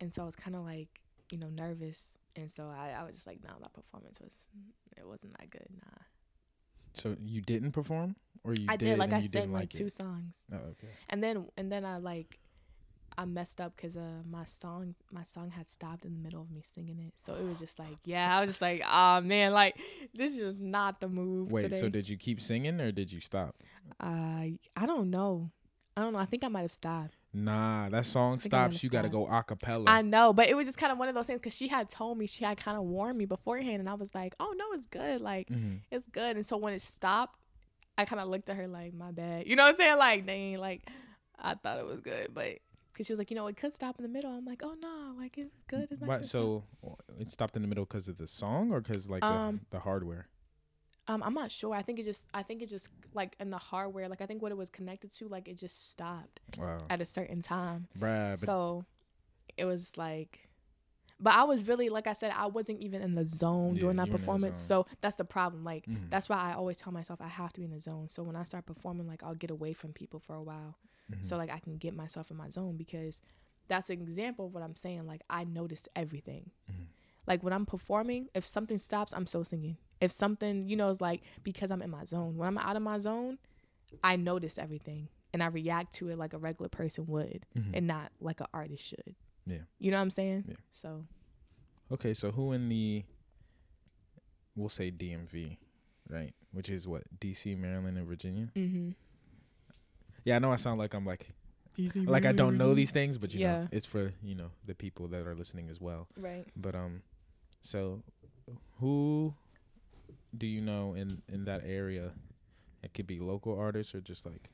and 0.01 0.13
so 0.13 0.27
it's 0.27 0.37
kind 0.37 0.55
of 0.55 0.63
like 0.65 1.01
you 1.33 1.39
know 1.39 1.49
nervous. 1.49 2.19
And 2.37 2.51
so 2.51 2.69
I, 2.69 2.91
I 2.91 3.03
was 3.05 3.15
just 3.15 3.27
like, 3.27 3.43
no, 3.43 3.51
that 3.63 3.73
performance 3.73 4.21
was 4.21 4.33
it 4.97 5.07
wasn't 5.09 5.37
that 5.39 5.51
good. 5.51 5.67
Nah, 5.83 6.03
So 6.95 7.17
you 7.25 7.41
didn't 7.41 7.73
perform, 7.73 8.17
or 8.45 8.55
you 8.55 8.67
I 8.69 8.77
did, 8.77 8.91
did 8.91 8.99
like 8.99 9.13
I 9.13 9.21
didn't 9.23 9.51
like 9.53 9.61
like 9.63 9.71
two 9.71 9.89
songs. 9.89 10.37
Oh, 10.53 10.57
okay. 10.57 10.89
and 11.09 11.23
then 11.23 11.47
and 11.57 11.73
then 11.73 11.85
I 11.87 11.97
like 11.97 12.39
I 13.19 13.25
messed 13.25 13.61
up 13.61 13.75
because 13.77 13.97
uh 13.97 14.23
my 14.31 14.45
song 14.45 14.95
my 15.11 15.23
song 15.23 15.51
had 15.51 15.69
stopped 15.69 16.05
in 16.05 16.13
the 16.13 16.21
middle 16.21 16.43
of 16.43 16.51
me 16.51 16.63
singing 16.63 16.99
it, 16.99 17.15
so 17.17 17.35
it 17.35 17.45
was 17.45 17.59
just 17.59 17.79
like 17.79 17.97
yeah 18.05 18.37
I 18.37 18.41
was 18.41 18.51
just 18.51 18.61
like 18.61 18.83
oh 18.91 19.21
man 19.21 19.53
like 19.53 19.79
this 20.15 20.39
is 20.39 20.57
not 20.59 21.01
the 21.01 21.09
move 21.09 21.51
Wait. 21.51 21.63
today. 21.63 21.81
So 21.81 21.89
did 21.89 22.09
you 22.09 22.17
keep 22.17 22.41
singing, 22.41 22.81
or 22.81 22.93
did 22.93 23.13
you 23.13 23.21
stop? 23.21 23.57
I 24.01 24.59
I 24.77 24.87
don't 24.87 25.11
know 25.11 25.51
I 25.97 26.03
don't 26.03 26.13
know 26.13 26.19
I 26.19 26.27
think 26.27 26.45
I 26.45 26.49
might 26.49 26.63
have 26.63 26.73
stopped 26.73 27.15
Nah, 27.33 27.91
that 27.91 28.07
song 28.07 28.39
think 28.39 28.55
I 28.55 28.57
might 28.57 28.71
stops. 28.71 28.83
You 28.83 28.89
got 28.89 29.03
to 29.03 29.11
go 29.11 29.27
a 29.27 29.43
cappella. 29.43 29.85
I 29.87 30.03
know 30.03 30.33
but 30.33 30.49
it 30.49 30.55
was 30.55 30.67
just 30.67 30.79
kind 30.79 30.93
of 30.93 30.99
one 30.99 31.09
of 31.09 31.15
those 31.15 31.27
things 31.27 31.39
because 31.39 31.55
she 31.55 31.69
had 31.69 31.89
told 31.89 32.19
me 32.19 32.27
she 32.27 32.45
had 32.45 32.57
kind 32.57 32.77
of 32.77 32.85
warned 32.85 33.19
me 33.19 33.25
beforehand 33.25 33.81
and 33.81 33.89
I 33.89 33.95
was 33.95 34.15
like 34.15 34.35
oh 34.41 34.55
no 34.57 34.65
it's 34.73 34.87
good 34.87 35.21
like 35.21 35.49
mm-hmm. 35.49 35.77
it's 35.91 36.09
good 36.09 36.37
and 36.37 36.45
so 36.45 36.57
when 36.57 36.73
it 36.75 36.83
stopped 36.83 37.39
I 37.97 38.05
kind 38.05 38.21
of 38.21 38.29
looked 38.29 38.51
at 38.51 38.57
her 38.57 38.69
like 38.69 38.95
my 38.95 39.11
bad 39.11 39.47
you 39.47 39.57
know 39.57 39.65
what 39.65 39.71
I'm 39.71 39.77
saying 39.77 39.99
like 39.99 40.27
dang 40.27 40.59
like 40.59 40.83
I 41.39 41.55
thought 41.55 41.79
it 41.79 41.87
was 41.87 42.01
good 42.01 42.31
but. 42.35 42.59
Cause 42.97 43.07
she 43.07 43.13
was 43.13 43.19
like, 43.19 43.31
you 43.31 43.37
know, 43.37 43.47
it 43.47 43.57
could 43.57 43.75
stop 43.75 43.99
in 43.99 44.03
the 44.05 44.09
middle. 44.09 44.31
I'm 44.31 44.47
like, 44.47 44.63
oh 44.65 44.75
no, 44.81 45.15
like 45.19 45.37
it's 45.37 45.63
good. 45.65 45.89
It's 45.91 46.01
not 46.01 46.07
gonna 46.09 46.25
stop. 46.25 46.41
So 46.43 46.65
it 47.21 47.31
stopped 47.31 47.55
in 47.57 47.63
the 47.63 47.69
middle 47.69 47.85
because 47.85 48.09
of 48.09 48.17
the 48.17 48.27
song, 48.27 48.73
or 48.73 48.81
because 48.81 49.09
like 49.11 49.23
Um, 49.23 49.61
the, 49.71 49.77
the 49.77 49.81
hardware. 49.81 50.29
Um, 51.09 51.23
I'm 51.23 51.35
not 51.35 51.53
sure. 51.53 51.75
I 51.75 51.83
think 51.83 51.99
it 51.99 52.05
just, 52.05 52.27
I 52.35 52.43
think 52.43 52.63
it 52.63 52.69
just 52.69 52.89
like 53.15 53.37
in 53.39 53.51
the 53.51 53.59
hardware, 53.59 54.09
like 54.09 54.21
I 54.21 54.27
think 54.27 54.43
what 54.43 54.51
it 54.51 54.57
was 54.57 54.71
connected 54.71 55.13
to, 55.13 55.29
like 55.29 55.47
it 55.47 55.59
just 55.59 55.91
stopped 55.91 56.41
Wow. 56.59 56.87
at 56.91 57.01
a 57.01 57.05
certain 57.05 57.43
time. 57.43 57.89
Bruh, 57.99 58.39
so 58.39 58.87
it 59.57 59.67
was 59.67 59.97
like, 59.97 60.49
but 61.21 61.35
I 61.35 61.45
was 61.45 61.69
really, 61.69 61.89
like 61.91 62.07
I 62.07 62.13
said, 62.13 62.33
I 62.37 62.47
wasn't 62.47 62.81
even 62.81 63.03
in 63.03 63.15
the 63.15 63.25
zone 63.25 63.75
Yeah, 63.75 63.81
during 63.83 63.97
that 63.99 64.07
you 64.09 64.13
were 64.13 64.17
in 64.17 64.21
the 64.21 64.25
performance. 64.25 64.61
So 64.61 64.87
that's 65.01 65.17
the 65.17 65.25
problem. 65.25 65.65
Like 65.65 65.87
Mhm. 65.87 66.11
that's 66.11 66.29
why 66.29 66.39
I 66.39 66.55
always 66.55 66.79
tell 66.79 66.93
myself 66.93 67.21
I 67.21 67.29
have 67.29 67.53
to 67.53 67.61
be 67.61 67.65
in 67.67 67.71
the 67.73 67.81
zone. 67.81 68.09
So 68.09 68.23
when 68.23 68.37
I 68.37 68.43
start 68.45 68.67
performing, 68.67 69.07
like 69.07 69.23
I'll 69.23 69.35
get 69.35 69.51
away 69.51 69.75
from 69.75 69.93
people 69.93 70.19
for 70.19 70.35
a 70.35 70.43
while, 70.43 70.77
Mhm. 71.11 71.25
so 71.25 71.37
like 71.37 71.51
I 71.51 71.59
can 71.61 71.77
get 71.79 71.95
myself 71.95 72.31
in 72.31 72.37
my 72.37 72.51
zone 72.51 72.77
because 72.77 73.21
that's 73.69 73.91
an 73.91 74.01
example 74.01 74.47
of 74.47 74.55
what 74.55 74.63
I'm 74.63 74.77
saying. 74.77 75.07
Like 75.07 75.23
I 75.31 75.45
noticed 75.45 75.89
everything. 75.97 76.51
Mhm. 76.71 76.87
Like 77.27 77.43
when 77.43 77.53
I'm 77.53 77.67
performing, 77.67 78.29
if 78.35 78.47
something 78.47 78.79
stops, 78.79 79.13
I'm 79.13 79.27
still 79.27 79.45
singing. 79.45 79.77
If 80.01 80.13
something, 80.13 80.69
you 80.69 80.77
know, 80.77 80.89
is 80.91 81.01
like 81.01 81.23
because 81.43 81.71
I'm 81.71 81.83
in 81.83 81.91
my 81.91 82.05
zone. 82.05 82.37
When 82.37 82.47
I'm 82.49 82.59
out 82.59 82.77
of 82.77 82.83
my 82.83 82.99
zone, 82.99 83.39
I 84.05 84.17
notice 84.17 84.59
everything 84.59 85.09
and 85.33 85.43
I 85.43 85.47
react 85.47 85.93
to 85.95 86.09
it 86.09 86.19
like 86.19 86.33
a 86.33 86.39
regular 86.39 86.69
person 86.69 87.07
would 87.07 87.47
Mhm. 87.57 87.71
and 87.75 87.87
not 87.87 88.13
like 88.21 88.41
an 88.41 88.47
artist 88.55 88.85
should. 88.85 89.15
Yeah. 89.47 89.63
You 89.79 89.91
know 89.91 89.97
what 89.99 90.03
I'm 90.03 90.11
saying? 90.11 90.45
Yeah. 90.49 90.57
So 90.71 91.07
Okay, 91.91 92.15
so 92.15 92.33
who 92.33 92.53
in 92.53 92.69
the 92.69 93.05
we'll 94.55 94.69
say 94.69 94.91
DMV, 94.91 95.59
right? 96.09 96.35
Which 96.53 96.71
is 96.71 96.89
what 96.89 97.05
DC, 97.21 97.55
Maryland, 97.57 97.99
and 97.99 98.07
Virginia. 98.07 98.51
mm-hmm. 98.55 98.91
Yeah, 100.27 100.35
I 100.35 100.39
know 100.41 100.53
I 100.53 100.57
sound 100.57 100.81
like 100.81 100.93
I'm 100.93 101.07
like 101.07 101.29
like 101.95 102.27
I 102.27 102.33
don't 102.33 102.59
know 102.59 102.75
these 102.75 102.91
things, 102.91 103.17
but 103.17 103.33
you 103.33 103.45
know, 103.47 103.69
it's 103.71 103.87
for 103.87 104.13
you 104.23 104.35
know 104.35 104.51
the 104.67 104.75
people 104.75 105.07
that 105.09 105.25
are 105.25 105.37
listening 105.37 105.69
as 105.71 105.81
well. 105.81 106.09
Right. 106.19 106.45
But 106.57 106.75
um, 106.75 107.03
so 107.63 108.03
who 108.81 109.35
do 110.37 110.49
you 110.49 110.61
know 110.61 110.95
in 110.95 111.23
in 111.33 111.45
that 111.45 111.63
area? 111.65 112.11
It 112.83 112.93
could 112.93 113.07
be 113.07 113.21
local 113.21 113.57
artists 113.57 113.95
or 113.95 114.01
just 114.01 114.27
like 114.27 114.51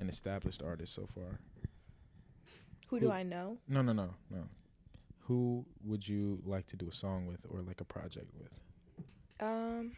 an 0.00 0.08
established 0.08 0.62
artist 0.62 0.94
so 0.94 1.06
far. 1.14 1.38
Who 2.88 2.96
Who- 2.96 3.00
do 3.00 3.10
I 3.12 3.22
know? 3.22 3.58
No, 3.68 3.82
no, 3.82 3.92
no, 3.92 4.14
no. 4.30 4.48
Who 5.26 5.66
would 5.84 6.08
you 6.08 6.40
like 6.46 6.66
to 6.68 6.76
do 6.76 6.88
a 6.88 6.92
song 6.92 7.26
with 7.26 7.40
or 7.50 7.60
like 7.60 7.80
a 7.82 7.84
project 7.84 8.28
with? 8.38 8.52
Um, 9.40 9.92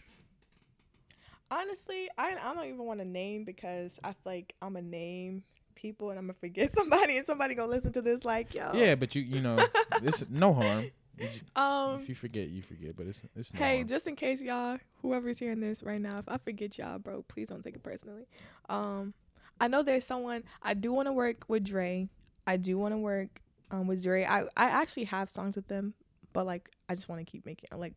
honestly, 1.60 2.08
I 2.18 2.30
I 2.40 2.54
don't 2.54 2.66
even 2.66 2.84
want 2.84 3.00
to 3.00 3.04
name 3.06 3.44
because 3.44 3.98
I 4.02 4.08
feel 4.12 4.32
like 4.32 4.54
I'm 4.62 4.76
a 4.76 4.82
name 4.82 5.42
people 5.74 6.10
and 6.10 6.18
I'm 6.18 6.26
gonna 6.26 6.34
forget 6.38 6.70
somebody 6.78 7.16
and 7.16 7.26
somebody 7.26 7.54
gonna 7.54 7.70
listen 7.70 7.92
to 7.92 8.02
this 8.02 8.24
like 8.24 8.54
yo. 8.54 8.72
Yeah, 8.74 8.94
but 8.94 9.14
you 9.14 9.22
you 9.22 9.40
know, 9.40 9.58
it's 10.02 10.24
no 10.30 10.52
harm. 10.54 10.86
You 11.18 11.28
Um. 11.60 12.00
if 12.00 12.08
you 12.08 12.14
forget, 12.14 12.48
you 12.48 12.62
forget. 12.62 12.96
But 12.96 13.06
it's 13.06 13.22
it's 13.36 13.52
no 13.54 13.58
Hey, 13.58 13.76
harm. 13.76 13.88
just 13.88 14.06
in 14.06 14.16
case 14.16 14.42
y'all, 14.42 14.78
whoever's 15.02 15.38
hearing 15.38 15.60
this 15.60 15.82
right 15.82 16.00
now, 16.00 16.18
if 16.18 16.28
I 16.28 16.38
forget 16.38 16.78
y'all, 16.78 16.98
bro, 16.98 17.22
please 17.28 17.48
don't 17.48 17.62
take 17.62 17.76
it 17.76 17.82
personally. 17.82 18.26
Um, 18.68 19.12
I 19.60 19.68
know 19.68 19.82
there's 19.82 20.04
someone 20.06 20.42
I 20.62 20.74
do 20.74 20.92
want 20.92 21.06
to 21.08 21.12
work 21.12 21.44
with 21.48 21.64
Dre. 21.64 22.08
I 22.46 22.56
do 22.56 22.78
want 22.78 22.92
to 22.94 22.98
work 22.98 23.40
um 23.70 23.86
with 23.86 24.02
Dre. 24.02 24.24
I 24.24 24.42
I 24.56 24.64
actually 24.70 25.04
have 25.04 25.28
songs 25.28 25.54
with 25.56 25.68
them, 25.68 25.94
but 26.32 26.46
like 26.46 26.70
I 26.88 26.94
just 26.94 27.08
want 27.08 27.20
to 27.24 27.30
keep 27.30 27.44
making 27.46 27.68
like 27.76 27.94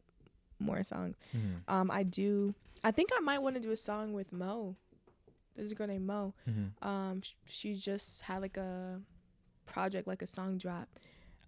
more 0.60 0.84
songs. 0.84 1.16
Mhm, 1.34 1.62
Um, 1.68 1.92
I 1.92 2.04
do. 2.04 2.54
I 2.84 2.92
think 2.92 3.10
I 3.16 3.20
might 3.20 3.40
want 3.42 3.56
to 3.56 3.62
do 3.62 3.72
a 3.72 3.78
song 3.78 4.14
with 4.14 4.32
Mo. 4.32 4.76
There's 5.56 5.72
a 5.72 5.76
girl 5.76 5.88
named 5.88 6.06
Mo. 6.06 6.34
mhm. 6.48 6.72
Um, 6.86 7.22
sh- 7.22 7.34
she 7.46 7.76
just 7.76 8.22
had 8.22 8.42
like 8.42 8.58
a 8.58 9.02
project, 9.66 10.08
like 10.08 10.22
a 10.22 10.28
song 10.28 10.58
drop. 10.58 10.88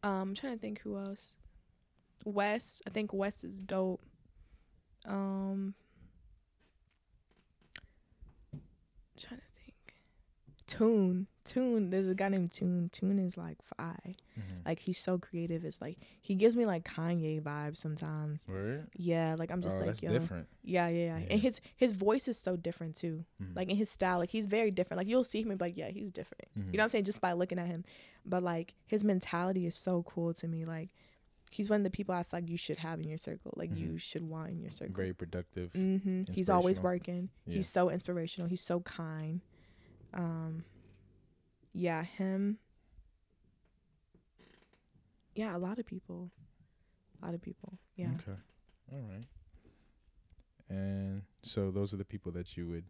Um, 0.03 0.29
I'm 0.29 0.33
trying 0.35 0.53
to 0.53 0.59
think 0.59 0.79
who 0.81 0.97
else. 0.97 1.35
Wes, 2.25 2.81
I 2.87 2.89
think 2.89 3.13
Wes 3.13 3.43
is 3.43 3.61
dope. 3.61 4.01
Um, 5.05 5.75
trying 9.17 9.39
to 9.39 9.45
think. 9.63 9.95
Tune, 10.67 11.27
Tune. 11.47 11.89
There's 11.89 12.07
a 12.07 12.15
guy 12.15 12.29
named 12.29 12.51
Tune. 12.51 12.89
Tune 12.91 13.19
is 13.19 13.38
like 13.38 13.57
fire. 13.75 13.97
Mhm. 14.38 14.65
Like 14.65 14.79
he's 14.79 14.97
so 14.97 15.17
creative. 15.17 15.63
It's 15.65 15.81
like 15.81 15.97
he 16.21 16.36
gives 16.36 16.55
me 16.55 16.65
like 16.65 16.83
Kanye 16.83 17.41
vibes 17.41 17.77
sometimes. 17.77 18.47
Word? 18.47 18.88
Yeah, 18.95 19.36
like 19.38 19.51
I'm 19.51 19.62
just 19.62 19.75
oh, 19.77 19.79
like 19.79 19.88
that's 19.88 20.03
yo. 20.03 20.12
different. 20.12 20.47
Yeah, 20.63 20.88
yeah, 20.88 20.97
yeah, 21.05 21.17
Yeah. 21.19 21.27
And 21.31 21.41
his 21.41 21.62
his 21.75 21.91
voice 21.93 22.27
is 22.27 22.38
so 22.38 22.55
different 22.55 22.95
too. 22.95 23.25
Mhm. 23.41 23.55
Like 23.55 23.69
in 23.69 23.77
his 23.77 23.89
style, 23.89 24.19
like 24.19 24.29
he's 24.31 24.47
very 24.47 24.71
different. 24.71 24.97
Like 24.99 25.07
you'll 25.07 25.23
see 25.23 25.41
him 25.41 25.49
and 25.51 25.57
be 25.60 25.65
like, 25.65 25.77
yeah, 25.77 25.89
he's 25.89 26.12
different. 26.12 26.45
Mhm. 26.57 26.71
You 26.71 26.77
know 26.77 26.81
what 26.81 26.83
I'm 26.83 26.89
saying? 26.89 27.05
Just 27.05 27.21
by 27.21 27.33
looking 27.33 27.60
at 27.60 27.67
him. 27.67 27.83
But 28.25 28.43
like 28.43 28.73
his 28.86 29.03
mentality 29.03 29.65
is 29.65 29.75
so 29.75 30.03
cool 30.03 30.33
to 30.36 30.47
me. 30.47 30.65
Like 30.65 30.89
he's 31.49 31.69
one 31.69 31.79
of 31.79 31.83
the 31.86 31.89
people 31.89 32.13
I 32.13 32.23
feel 32.23 32.39
like 32.41 32.49
you 32.49 32.57
should 32.57 32.79
have 32.79 32.99
in 32.99 33.07
your 33.07 33.17
circle. 33.17 33.53
Like 33.55 33.71
Mhm. 33.71 33.77
you 33.79 33.97
should 33.97 34.23
want 34.23 34.49
in 34.51 34.60
your 34.62 34.69
circle. 34.71 34.93
very 34.95 35.13
productive. 35.13 35.71
Mm-hmm. 35.73 36.33
He's 36.33 36.49
always 36.49 36.79
working. 36.79 37.29
Yeah. 37.45 37.55
He's 37.55 37.69
so 37.69 37.89
inspirational. 37.89 38.49
He's 38.49 38.62
so 38.62 38.81
kind. 38.81 39.39
Um 40.13 40.63
yeah, 41.77 42.03
him. 42.03 42.57
Yeah, 45.35 45.55
a 45.55 45.59
lot 45.59 45.77
of 45.79 45.85
people. 45.85 46.31
A 47.21 47.25
lot 47.25 47.35
of 47.35 47.41
people. 47.41 47.77
Yeah. 47.95 48.09
Okay. 48.15 48.37
All 48.91 49.01
right. 49.09 49.25
And 50.69 51.23
so 51.43 51.71
those 51.71 51.93
are 51.93 51.97
the 51.97 52.05
people 52.05 52.31
that 52.33 52.57
you 52.57 52.67
would 52.67 52.85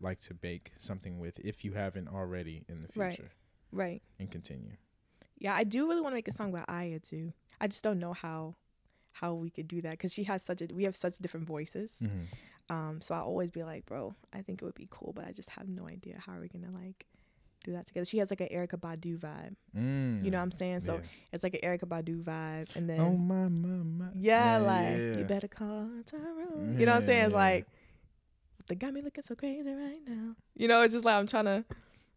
like 0.00 0.20
to 0.20 0.34
bake 0.34 0.72
something 0.78 1.18
with 1.18 1.38
if 1.40 1.64
you 1.64 1.72
haven't 1.72 2.08
already 2.08 2.64
in 2.68 2.82
the 2.82 2.88
Right. 2.98 3.14
future 3.14 3.30
Right. 3.70 4.02
and 4.18 4.30
continue. 4.30 4.76
Yeah, 5.38 5.54
I 5.54 5.64
do 5.64 5.88
really 5.88 6.00
want 6.00 6.12
to 6.12 6.16
make 6.16 6.28
a 6.28 6.32
song 6.32 6.50
about 6.50 6.68
Aya 6.68 6.98
too. 7.00 7.32
I 7.60 7.66
just 7.66 7.84
don't 7.84 7.98
know 7.98 8.12
how 8.12 8.56
how 9.12 9.34
we 9.34 9.50
could 9.50 9.66
do 9.66 9.82
that 9.82 9.90
because 9.92 10.14
she 10.14 10.24
has 10.24 10.42
such 10.42 10.62
a 10.62 10.66
we 10.72 10.84
have 10.84 10.96
such 10.96 11.18
different 11.18 11.46
voices. 11.46 11.98
Mm-hmm. 12.02 12.74
Um, 12.74 13.00
so 13.02 13.14
I 13.14 13.18
always 13.18 13.50
be 13.50 13.64
like, 13.64 13.84
bro, 13.84 14.14
I 14.32 14.42
think 14.42 14.62
it 14.62 14.64
would 14.64 14.74
be 14.76 14.86
cool, 14.90 15.12
but 15.12 15.26
I 15.26 15.32
just 15.32 15.50
have 15.50 15.68
no 15.68 15.86
idea 15.88 16.18
how 16.24 16.32
are 16.34 16.40
we 16.40 16.48
gonna 16.48 16.70
like 16.70 17.06
do 17.64 17.72
that 17.72 17.86
together. 17.86 18.04
She 18.04 18.18
has 18.18 18.30
like 18.30 18.40
an 18.40 18.48
Erykah 18.48 18.80
Badu 18.80 19.18
vibe. 19.18 19.54
Mm. 19.76 20.24
You 20.24 20.30
know 20.30 20.38
what 20.38 20.44
I'm 20.44 20.50
saying? 20.50 20.80
So 20.80 20.94
Yeah. 20.94 21.00
it's 21.32 21.42
like 21.42 21.54
an 21.54 21.60
Erykah 21.62 21.84
Badu 21.88 22.22
vibe, 22.22 22.74
and 22.76 22.88
then 22.88 23.00
oh 23.00 23.12
my 23.16 23.48
my 23.48 23.68
my. 23.84 24.06
yeah, 24.16 24.56
like 24.58 24.96
yeah. 24.98 25.18
you 25.18 25.24
better 25.24 25.48
call 25.48 25.88
Tyrone. 26.06 26.76
You 26.78 26.86
know 26.86 26.92
what 26.92 27.00
I'm 27.02 27.06
saying? 27.06 27.24
It's 27.26 27.32
Yeah. 27.32 27.38
like 27.38 27.66
they 28.68 28.74
got 28.76 28.92
me 28.92 29.02
looking 29.02 29.22
so 29.24 29.34
crazy 29.34 29.68
right 29.68 30.00
now. 30.06 30.36
You 30.56 30.68
know, 30.68 30.82
it's 30.82 30.94
just 30.94 31.04
like 31.04 31.16
I'm 31.16 31.26
trying 31.26 31.46
to 31.46 31.64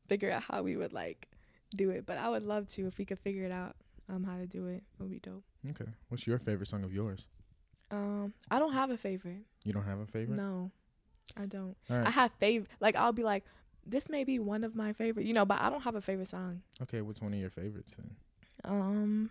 figure 0.08 0.32
out 0.32 0.44
how 0.44 0.62
we 0.62 0.76
would 0.78 0.94
like 0.94 1.28
do 1.76 1.90
it, 1.90 2.06
but 2.06 2.18
I 2.18 2.30
would 2.30 2.44
love 2.44 2.68
to 2.70 2.88
if 2.88 2.98
we 2.98 3.06
could 3.06 3.20
figure 3.20 3.44
it 3.46 3.52
out. 3.52 3.76
um 4.10 4.24
how 4.24 4.38
to 4.38 4.46
do 4.46 4.68
it. 4.68 4.84
It 5.00 5.02
would 5.02 5.10
be 5.12 5.20
dope. 5.20 5.44
Okay. 5.72 5.90
What's 6.10 6.28
your 6.28 6.38
favorite 6.38 6.68
song 6.68 6.84
of 6.84 6.94
yours? 6.94 7.26
Um, 7.92 8.34
I 8.52 8.60
don't 8.60 8.74
have 8.74 8.90
a 8.92 8.98
favorite. 8.98 9.46
You 9.64 9.72
don't 9.74 9.86
have 9.86 10.00
a 10.00 10.06
favorite? 10.06 10.38
No, 10.38 10.72
I 11.38 11.46
don't. 11.46 11.76
Right. 11.90 12.06
I 12.08 12.10
have 12.10 12.32
favorite. 12.40 12.70
Like 12.80 12.96
I'll 12.96 13.14
be 13.14 13.24
like, 13.24 13.44
this 13.86 14.10
may 14.10 14.24
be 14.24 14.40
one 14.40 14.64
of 14.64 14.76
my 14.76 14.94
favorite. 14.94 15.26
You 15.26 15.34
know, 15.34 15.46
but 15.46 15.62
I 15.62 15.70
don't 15.70 15.82
have 15.82 15.96
a 15.96 16.02
favorite 16.02 16.28
song. 16.28 16.62
okay. 16.82 17.02
What's 17.02 17.22
one 17.22 17.34
of 17.34 17.40
your 17.40 17.50
favorites 17.50 17.96
then? 17.98 18.16
Um, 18.66 19.30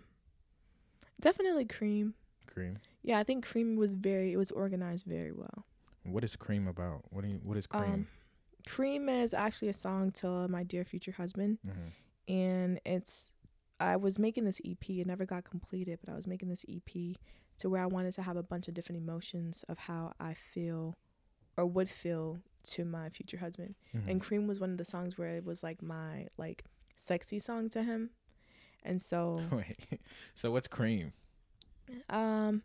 definitely 1.19 1.65
Cream. 1.65 2.13
Cream. 2.47 2.75
Yeah, 3.01 3.19
I 3.19 3.23
think 3.23 3.45
Cream 3.45 3.75
was 3.75 3.93
very. 3.93 4.33
It 4.33 4.37
was 4.37 4.51
organized 4.51 5.05
very 5.05 5.31
well. 5.31 5.65
What 6.03 6.23
is 6.23 6.35
Cream 6.35 6.67
about? 6.67 7.01
What 7.09 7.25
do 7.25 7.31
you, 7.31 7.39
What 7.43 7.57
is 7.57 7.67
Cream? 7.67 7.83
Um, 7.83 8.07
Cream 8.67 9.09
is 9.09 9.33
actually 9.33 9.69
a 9.69 9.73
song 9.73 10.11
to 10.11 10.47
my 10.47 10.63
dear 10.63 10.85
future 10.85 11.13
husband, 11.13 11.59
mm-hmm. 11.67 12.33
and 12.33 12.79
it's. 12.85 13.31
I 13.79 13.97
was 13.97 14.17
making 14.17 14.45
this 14.45 14.61
EP. 14.65 14.89
It 14.89 15.07
never 15.07 15.25
got 15.25 15.43
completed, 15.43 15.99
but 16.05 16.11
I 16.11 16.15
was 16.15 16.27
making 16.27 16.47
this 16.49 16.63
EP 16.69 17.17
to 17.57 17.69
where 17.69 17.81
I 17.81 17.85
wanted 17.85 18.13
to 18.13 18.21
have 18.21 18.37
a 18.37 18.43
bunch 18.43 18.67
of 18.67 18.73
different 18.73 19.01
emotions 19.01 19.65
of 19.67 19.79
how 19.79 20.13
I 20.19 20.33
feel, 20.33 20.95
or 21.57 21.65
would 21.65 21.89
feel 21.89 22.39
to 22.63 22.85
my 22.85 23.09
future 23.09 23.37
husband. 23.37 23.75
Mm-hmm. 23.95 24.09
And 24.09 24.21
Cream 24.21 24.47
was 24.47 24.59
one 24.59 24.71
of 24.71 24.77
the 24.77 24.85
songs 24.85 25.17
where 25.17 25.29
it 25.29 25.45
was 25.45 25.63
like 25.63 25.81
my 25.81 26.27
like 26.37 26.63
sexy 26.97 27.39
song 27.39 27.69
to 27.69 27.83
him, 27.83 28.09
and 28.83 29.01
so 29.01 29.41
Wait. 29.51 29.99
So 30.35 30.51
what's 30.51 30.67
Cream? 30.67 31.13
um, 32.09 32.63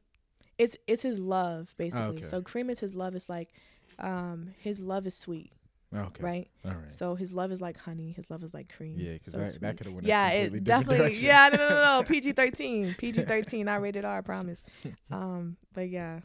it's 0.57 0.77
it's 0.87 1.03
his 1.03 1.19
love 1.19 1.75
basically. 1.77 2.05
okay. 2.19 2.23
So 2.23 2.41
Cream 2.43 2.71
is 2.71 2.81
his 2.81 2.95
love. 2.95 3.15
It's 3.15 3.29
like, 3.29 3.51
um, 3.99 4.55
his 4.61 4.81
love 4.81 5.07
is 5.07 5.15
sweet, 5.17 5.53
Okay. 5.95 6.23
right? 6.23 6.49
All 6.65 6.71
right. 6.73 6.93
So 6.93 7.15
his 7.17 7.33
love 7.33 7.51
is 7.53 7.61
like 7.61 7.79
honey. 7.79 8.13
His 8.13 8.31
love 8.31 8.43
is 8.45 8.55
like 8.55 8.73
cream. 8.75 8.95
yeah, 8.99 9.15
because 9.15 9.33
so 9.33 9.39
that, 9.39 9.61
that 9.61 9.77
could 9.77 9.87
have 9.87 9.95
went. 9.95 10.07
yeah, 10.07 10.29
it 10.31 10.65
definitely. 10.65 10.99
direction. 10.99 11.27
Yeah, 11.27 11.49
no, 11.53 11.57
no, 11.59 11.69
no, 11.69 12.01
no. 12.01 12.03
PG 12.09 12.33
thirteen, 12.33 12.95
PG 12.97 13.23
thirteen. 13.23 13.67
Not 13.67 13.83
rated 13.83 14.05
R. 14.05 14.19
I 14.19 14.21
promise. 14.33 14.63
Um, 15.11 15.57
but 15.75 15.89
yeah. 15.89 16.21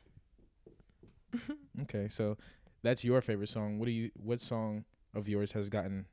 Okay, 1.82 2.08
so 2.10 2.38
that's 2.84 3.04
your 3.04 3.22
favorite 3.22 3.50
song. 3.50 3.80
What 3.80 3.86
do 3.86 3.92
you? 3.92 4.12
What 4.16 4.40
song 4.42 4.86
of 5.16 5.28
yours 5.28 5.54
has 5.54 5.70
gotten 5.70 6.06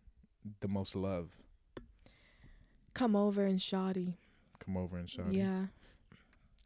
the 0.61 0.69
most 0.69 0.95
love? 0.97 1.31
Come 2.95 3.15
over 3.15 3.45
and 3.45 3.59
shawty. 3.59 4.15
Come 4.59 4.77
over 4.77 4.97
and 4.97 5.09
shout. 5.09 5.33
Yeah. 5.33 5.67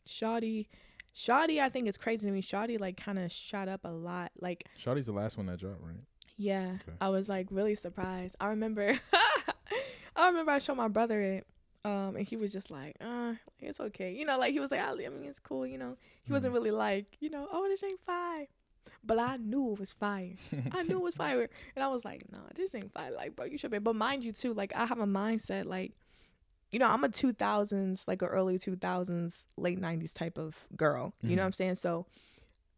Shawty. 0.08 0.66
Shawty, 1.14 1.60
I 1.60 1.68
think 1.68 1.86
it's 1.86 1.96
crazy 1.98 2.26
to 2.26 2.32
me. 2.32 2.42
Shawty 2.42 2.80
like 2.80 2.96
kind 2.96 3.18
of 3.18 3.30
shot 3.30 3.68
up 3.68 3.82
a 3.84 3.88
lot. 3.88 4.32
Like 4.40 4.64
Shawty's 4.78 5.06
the 5.06 5.12
last 5.12 5.36
one 5.36 5.46
that 5.46 5.58
dropped, 5.60 5.80
right? 5.82 6.00
Yeah, 6.36 6.78
Okay. 6.82 6.96
I 7.00 7.10
was 7.10 7.28
like 7.28 7.46
really 7.50 7.76
surprised. 7.76 8.34
I 8.40 8.48
remember, 8.48 8.98
I 10.16 10.26
remember 10.28 10.50
I 10.50 10.58
showed 10.58 10.74
my 10.74 10.88
brother 10.88 11.20
it, 11.22 11.46
um, 11.84 12.16
and 12.16 12.26
he 12.26 12.34
was 12.36 12.52
just 12.52 12.72
like, 12.72 12.96
"Uh, 13.00 13.34
it's 13.60 13.78
okay," 13.78 14.12
you 14.12 14.24
know, 14.24 14.36
like 14.36 14.52
he 14.52 14.58
was 14.58 14.72
like, 14.72 14.80
"I 14.80 14.92
mean, 14.94 15.24
it's 15.26 15.38
cool," 15.38 15.64
you 15.64 15.78
know. 15.78 15.96
He 16.24 16.32
wasn't 16.32 16.52
Mhm. 16.52 16.56
really 16.56 16.70
like, 16.72 17.06
you 17.20 17.30
know, 17.30 17.46
"Oh, 17.52 17.68
this 17.68 17.84
ain't 17.84 18.00
fire," 18.00 18.46
but 19.02 19.18
I 19.18 19.36
knew 19.36 19.72
it 19.72 19.80
was 19.80 19.92
fire. 19.92 20.34
I 20.72 20.82
knew 20.82 20.98
it 20.98 21.02
was 21.02 21.14
fire, 21.14 21.48
and 21.74 21.84
I 21.84 21.88
was 21.88 22.04
like, 22.04 22.22
"No, 22.32 22.38
this 22.54 22.74
ain't 22.74 22.92
fire." 22.92 23.12
Like, 23.12 23.34
bro, 23.36 23.46
you 23.46 23.58
should 23.58 23.70
be. 23.70 23.78
But 23.78 23.96
mind 23.96 24.24
you, 24.24 24.32
too, 24.32 24.52
like 24.54 24.74
I 24.74 24.86
have 24.86 24.98
a 25.00 25.06
mindset, 25.06 25.66
like, 25.66 25.92
you 26.70 26.78
know, 26.78 26.86
I'm 26.88 27.04
a 27.04 27.08
2000s, 27.08 28.06
like 28.08 28.22
a 28.22 28.26
early 28.26 28.58
2000s, 28.58 29.44
late 29.56 29.78
90s 29.78 30.12
type 30.14 30.38
of 30.38 30.66
girl. 30.76 31.14
You 31.22 31.30
know 31.30 31.34
Mhm. 31.34 31.38
what 31.38 31.46
I'm 31.46 31.52
saying? 31.52 31.74
So, 31.76 32.06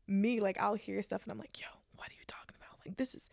me, 0.06 0.40
like, 0.40 0.58
I'll 0.60 0.74
hear 0.74 1.00
stuff, 1.02 1.22
and 1.24 1.32
I'm 1.32 1.38
like, 1.38 1.60
"Yo, 1.60 1.66
what 1.96 2.08
are 2.08 2.12
you 2.18 2.24
talking 2.26 2.56
about? 2.56 2.78
Like, 2.86 2.96
this 2.96 3.14
is." 3.14 3.28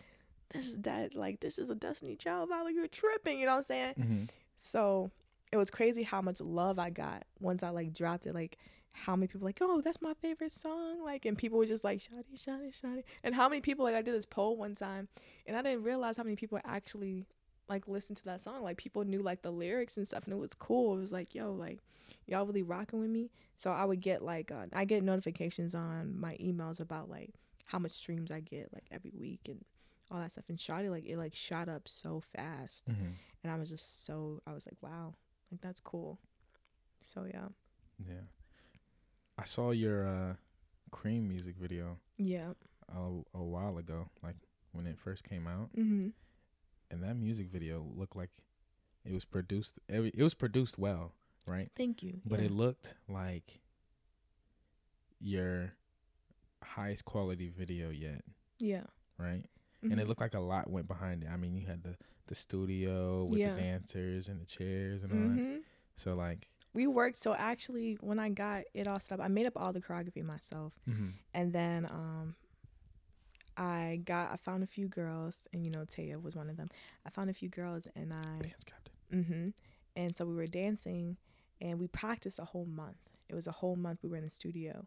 This 0.49 0.67
is 0.67 0.81
that 0.81 1.15
like 1.15 1.39
this 1.39 1.57
is 1.57 1.71
a 1.71 1.75
Destiny 1.75 2.15
Child 2.15 2.51
vibe. 2.51 2.65
Like 2.65 2.75
you're 2.75 2.87
tripping, 2.87 3.39
you 3.39 3.47
know 3.47 3.53
what 3.53 3.57
I'm 3.59 3.63
saying? 3.63 3.93
hmm 3.95 4.23
So 4.59 5.09
it 5.51 5.57
was 5.57 5.71
crazy 5.71 6.03
how 6.03 6.21
much 6.21 6.41
love 6.41 6.77
I 6.77 6.91
got 6.91 7.23
once 7.39 7.63
I 7.63 7.69
like 7.69 7.91
dropped 7.91 8.27
it. 8.27 8.35
Like 8.35 8.59
how 8.93 9.15
many 9.15 9.27
people 9.27 9.45
like, 9.45 9.59
oh, 9.61 9.81
that's 9.81 10.01
my 10.01 10.13
favorite 10.13 10.51
song. 10.51 11.03
Like 11.03 11.25
and 11.25 11.37
people 11.37 11.57
were 11.57 11.65
just 11.65 11.83
like, 11.83 11.99
shawty, 11.99 12.37
shawty, 12.37 12.79
shawty. 12.79 13.03
And 13.23 13.35
how 13.35 13.49
many 13.49 13.61
people 13.61 13.83
like 13.85 13.95
I 13.95 14.01
did 14.01 14.13
this 14.13 14.25
poll 14.25 14.55
one 14.57 14.75
time, 14.75 15.07
and 15.45 15.57
I 15.57 15.61
didn't 15.61 15.83
realize 15.83 16.17
how 16.17 16.23
many 16.23 16.35
people 16.35 16.59
actually 16.63 17.25
like 17.67 17.87
listened 17.87 18.17
to 18.17 18.25
that 18.25 18.41
song. 18.41 18.63
Like 18.63 18.77
people 18.77 19.03
knew 19.03 19.21
like 19.21 19.41
the 19.41 19.51
lyrics 19.51 19.97
and 19.97 20.07
stuff, 20.07 20.25
and 20.25 20.33
it 20.33 20.39
was 20.39 20.53
cool. 20.53 20.95
It 20.97 20.99
was 20.99 21.11
like, 21.11 21.33
yo, 21.35 21.51
like 21.53 21.79
y'all 22.27 22.45
really 22.45 22.63
rocking 22.63 22.99
with 22.99 23.09
me. 23.09 23.31
So 23.55 23.71
I 23.71 23.85
would 23.85 24.01
get 24.01 24.21
like 24.23 24.51
uh, 24.51 24.65
I 24.73 24.85
get 24.85 25.03
notifications 25.03 25.75
on 25.75 26.19
my 26.19 26.37
emails 26.37 26.79
about 26.79 27.09
like 27.09 27.31
how 27.65 27.79
much 27.79 27.91
streams 27.91 28.31
I 28.31 28.39
get 28.39 28.69
like 28.73 28.85
every 28.91 29.13
week 29.17 29.41
and 29.47 29.63
all 30.11 30.19
that 30.19 30.31
stuff. 30.31 30.45
And 30.49 30.57
Shawty 30.57 30.89
like 30.89 31.05
it 31.05 31.17
like 31.17 31.35
shot 31.35 31.67
up 31.69 31.87
so 31.87 32.21
fast 32.35 32.85
hmm 32.85 33.11
and 33.43 33.51
I 33.51 33.57
was 33.57 33.69
just 33.69 34.05
so 34.05 34.41
I 34.47 34.53
was 34.53 34.65
like, 34.65 34.77
wow, 34.81 35.15
like 35.51 35.61
that's 35.61 35.81
cool. 35.81 36.19
So 37.01 37.25
yeah, 37.25 37.47
Yeah. 38.07 38.21
I 39.37 39.45
saw 39.45 39.71
your 39.71 40.07
uh, 40.07 40.33
Cream 40.91 41.27
music 41.27 41.55
video 41.59 41.97
yeah, 42.17 42.53
a, 42.89 42.99
a 43.33 43.43
while 43.43 43.77
ago, 43.77 44.07
like 44.21 44.35
when 44.71 44.85
it 44.85 44.97
first 44.99 45.23
came 45.23 45.47
out, 45.47 45.69
mm-hmm. 45.75 46.09
and 46.91 47.03
that 47.03 47.15
music 47.15 47.49
video 47.49 47.85
looked 47.95 48.15
like 48.15 48.29
it 49.05 49.11
was 49.11 49.25
produced. 49.25 49.79
Every 49.89 50.09
it 50.15 50.21
was 50.23 50.35
produced 50.35 50.77
well, 50.77 51.13
right? 51.47 51.69
Thank 51.75 52.03
you. 52.03 52.21
But 52.25 52.39
yeah. 52.39 52.45
it 52.45 52.51
looked 52.51 52.93
like 53.09 53.59
your 55.19 55.73
highest 56.63 57.05
quality 57.05 57.49
video 57.49 57.89
yet, 57.89 58.21
yeah, 58.59 58.83
right? 59.17 59.43
And 59.81 59.93
it 59.99 60.05
Mhm. 60.05 60.07
looked 60.07 60.21
like 60.21 60.33
a 60.35 60.39
lot 60.39 60.69
went 60.69 60.87
behind 60.87 61.23
it. 61.23 61.29
I 61.29 61.35
mean, 61.37 61.55
you 61.55 61.65
had 61.67 61.83
the 61.83 61.97
the 62.27 62.35
studio 62.35 63.25
with 63.25 63.39
Yeah. 63.39 63.53
the 63.55 63.61
dancers 63.61 64.29
and 64.29 64.39
the 64.39 64.45
chairs 64.45 65.03
and 65.03 65.11
all 65.11 65.19
that. 65.35 65.37
Mhm. 65.43 65.63
So 65.97 66.15
like, 66.15 66.47
We 66.73 66.87
worked 66.87 67.17
so 67.17 67.35
actually 67.35 67.97
when 68.01 68.19
I 68.19 68.29
got 68.29 68.63
it 68.73 68.87
all 68.87 68.99
set 68.99 69.19
up, 69.19 69.25
I 69.25 69.27
made 69.27 69.45
up 69.45 69.53
all 69.55 69.73
the 69.73 69.81
choreography 69.81 70.23
myself, 70.23 70.73
mm-hmm. 70.89 71.09
and 71.33 71.53
then 71.53 71.85
um, 71.85 72.35
I 73.55 74.01
got 74.03 74.31
I 74.31 74.37
found 74.37 74.63
a 74.63 74.67
few 74.67 74.87
girls, 74.87 75.47
and 75.53 75.63
you 75.63 75.71
know 75.71 75.85
Taya 75.85 76.21
was 76.21 76.35
one 76.35 76.49
of 76.49 76.57
them. 76.57 76.69
I 77.05 77.09
found 77.09 77.29
a 77.29 77.33
few 77.33 77.49
girls, 77.49 77.87
and 77.95 78.11
I 78.11 78.41
dance 78.41 78.63
captain. 78.65 78.93
Mm-hmm. 79.13 79.49
And 79.95 80.15
so 80.15 80.25
we 80.25 80.35
were 80.35 80.47
dancing 80.47 81.17
and 81.61 81.79
we 81.79 81.87
practiced 81.87 82.39
a 82.39 82.45
whole 82.45 82.65
month. 82.65 82.97
It 83.29 83.35
was 83.35 83.47
a 83.47 83.51
whole 83.51 83.75
month 83.75 83.99
we 84.03 84.09
were 84.09 84.17
in 84.17 84.23
the 84.23 84.29
studio. 84.29 84.85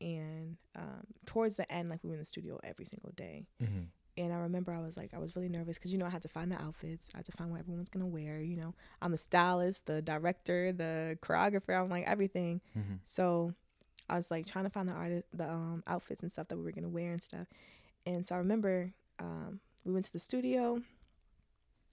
And 0.00 0.56
um, 0.74 1.06
towards 1.24 1.56
the 1.56 1.70
end, 1.72 1.88
like 1.88 2.00
we 2.02 2.08
were 2.08 2.14
in 2.14 2.20
the 2.20 2.26
studio 2.26 2.60
every 2.62 2.84
single 2.84 3.12
day. 3.16 3.46
Mm-hmm. 3.62 3.84
And 4.18 4.32
I 4.32 4.36
remember 4.36 4.72
I 4.72 4.80
was 4.80 4.96
like, 4.96 5.12
I 5.12 5.18
was 5.18 5.36
really 5.36 5.48
nervous 5.50 5.76
because, 5.78 5.92
you 5.92 5.98
know, 5.98 6.06
I 6.06 6.10
had 6.10 6.22
to 6.22 6.28
find 6.28 6.50
the 6.50 6.60
outfits. 6.60 7.10
I 7.14 7.18
had 7.18 7.26
to 7.26 7.32
find 7.32 7.50
what 7.50 7.60
everyone's 7.60 7.90
going 7.90 8.02
to 8.04 8.10
wear. 8.10 8.40
You 8.40 8.56
know, 8.56 8.74
I'm 9.02 9.12
the 9.12 9.18
stylist, 9.18 9.86
the 9.86 10.00
director, 10.00 10.72
the 10.72 11.18
choreographer. 11.22 11.78
I'm 11.78 11.88
like 11.88 12.06
everything. 12.06 12.62
Mm-hmm. 12.78 12.94
So 13.04 13.52
I 14.08 14.16
was 14.16 14.30
like 14.30 14.46
trying 14.46 14.64
to 14.64 14.70
find 14.70 14.88
the 14.88 14.94
artist, 14.94 15.24
the 15.34 15.50
um, 15.50 15.82
outfits 15.86 16.22
and 16.22 16.32
stuff 16.32 16.48
that 16.48 16.56
we 16.56 16.64
were 16.64 16.72
gonna 16.72 16.88
wear 16.88 17.12
and 17.12 17.22
stuff. 17.22 17.46
And 18.06 18.24
so 18.24 18.36
I 18.36 18.38
remember 18.38 18.92
um, 19.18 19.60
we 19.84 19.92
went 19.92 20.04
to 20.06 20.12
the 20.12 20.18
studio, 20.18 20.80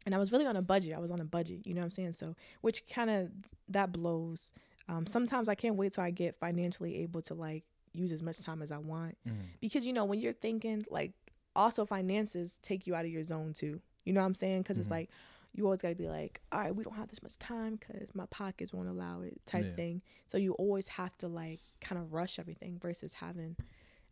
and 0.06 0.14
I 0.14 0.18
was 0.18 0.32
really 0.32 0.46
on 0.46 0.56
a 0.56 0.62
budget. 0.62 0.94
I 0.96 1.00
was 1.00 1.12
on 1.12 1.20
a 1.20 1.26
budget, 1.26 1.66
you 1.66 1.74
know 1.74 1.82
what 1.82 1.86
I'm 1.86 1.92
saying? 1.92 2.14
So 2.14 2.36
which 2.62 2.88
kind 2.88 3.10
of 3.10 3.30
that 3.70 3.92
blows. 3.92 4.54
Um, 4.90 5.06
sometimes 5.08 5.48
I 5.50 5.56
can't 5.56 5.76
wait 5.76 5.94
till 5.94 6.04
I 6.04 6.12
get 6.12 6.36
financially 6.40 6.98
able 6.98 7.22
to 7.24 7.34
like 7.34 7.64
use 7.94 8.12
as 8.12 8.22
much 8.22 8.40
time 8.40 8.62
as 8.62 8.72
I 8.72 8.78
want 8.78 9.18
Mm-hmm. 9.28 9.40
because 9.62 9.86
you 9.86 9.94
know 9.94 10.04
when 10.06 10.20
you're 10.20 10.34
thinking 10.34 10.84
like 10.90 11.12
also 11.56 11.86
finances 11.86 12.60
take 12.62 12.88
you 12.88 12.96
out 12.96 13.06
of 13.06 13.12
your 13.12 13.24
zone 13.24 13.54
too. 13.54 13.82
You 14.06 14.14
know 14.14 14.22
what 14.22 14.28
I'm 14.28 14.36
saying? 14.36 14.64
Because 14.64 14.78
Mhm. 14.78 14.82
it's 14.82 14.92
like 14.92 15.10
you 15.56 15.66
always 15.66 15.82
got 15.82 15.90
to 15.90 15.96
be 15.96 16.08
like, 16.10 16.42
all 16.52 16.60
right, 16.60 16.76
we 16.76 16.84
don't 16.84 16.96
have 16.96 17.10
this 17.10 17.22
much 17.22 17.38
time 17.38 17.76
because 17.76 18.14
my 18.16 18.26
pockets 18.28 18.74
won't 18.74 18.90
allow 18.90 19.22
it, 19.22 19.40
type 19.46 19.66
Yeah. 19.66 19.76
thing. 19.76 20.02
So 20.28 20.38
you 20.38 20.54
always 20.54 20.88
have 20.90 21.16
to 21.20 21.28
like 21.28 21.62
kind 21.80 22.02
of 22.02 22.12
rush 22.12 22.40
everything 22.40 22.80
versus 22.80 23.14
having 23.14 23.56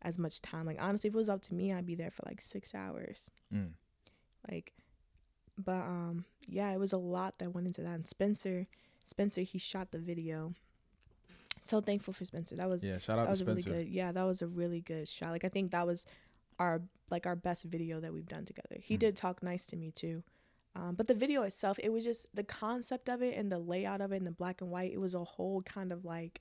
as 0.03 0.17
much 0.19 0.41
time. 0.41 0.65
Like 0.67 0.81
honestly, 0.81 1.07
if 1.07 1.13
it 1.15 1.17
was 1.17 1.29
up 1.29 1.41
to 1.43 1.53
me, 1.55 1.73
I'd 1.73 1.85
be 1.87 1.95
there 1.95 2.11
for 2.11 2.23
like 2.27 2.41
six 2.41 2.75
hours. 2.75 3.31
Mm. 3.51 3.71
Like, 4.49 4.73
but 5.57 5.81
um, 5.81 6.25
yeah, 6.47 6.71
it 6.71 6.79
was 6.79 6.93
a 6.93 6.97
lot 6.97 7.39
that 7.39 7.53
went 7.53 7.67
into 7.67 7.81
that. 7.81 7.95
And 7.95 8.07
Spencer, 8.07 8.67
Spencer, 9.07 9.41
he 9.41 9.57
shot 9.57 9.91
the 9.91 9.99
video. 9.99 10.53
So 11.61 11.79
thankful 11.81 12.13
for 12.13 12.25
Spencer. 12.25 12.55
That 12.55 12.69
was 12.69 12.87
Yeah, 12.87 12.97
shout 12.97 13.19
out 13.19 13.23
that 13.23 13.25
to 13.25 13.29
was 13.31 13.41
a 13.41 13.45
really 13.45 13.61
Spencer. 13.61 13.79
good. 13.85 13.89
Yeah, 13.91 14.11
that 14.11 14.23
was 14.23 14.41
a 14.41 14.47
really 14.47 14.81
good 14.81 15.07
shot. 15.07 15.31
Like 15.31 15.43
I 15.43 15.49
think 15.49 15.71
that 15.71 15.85
was 15.85 16.05
our 16.61 16.81
like 17.09 17.25
our 17.25 17.35
best 17.35 17.65
video 17.65 17.99
that 17.99 18.13
we've 18.13 18.27
done 18.27 18.45
together. 18.45 18.77
He 18.79 18.95
Mhm. 18.95 18.99
did 18.99 19.15
talk 19.17 19.43
nice 19.43 19.65
to 19.67 19.75
me 19.75 19.91
too. 19.91 20.23
Um, 20.75 20.95
but 20.95 21.07
the 21.07 21.13
video 21.15 21.41
itself, 21.43 21.77
it 21.83 21.89
was 21.89 22.05
just 22.05 22.25
the 22.33 22.43
concept 22.45 23.09
of 23.09 23.21
it 23.21 23.35
and 23.37 23.51
the 23.51 23.59
layout 23.59 23.99
of 23.99 24.13
it 24.13 24.17
and 24.17 24.25
the 24.27 24.31
black 24.31 24.61
and 24.61 24.71
white. 24.71 24.93
It 24.93 24.99
was 24.99 25.13
a 25.13 25.23
whole 25.25 25.61
kind 25.63 25.91
of 25.91 26.05
like, 26.05 26.39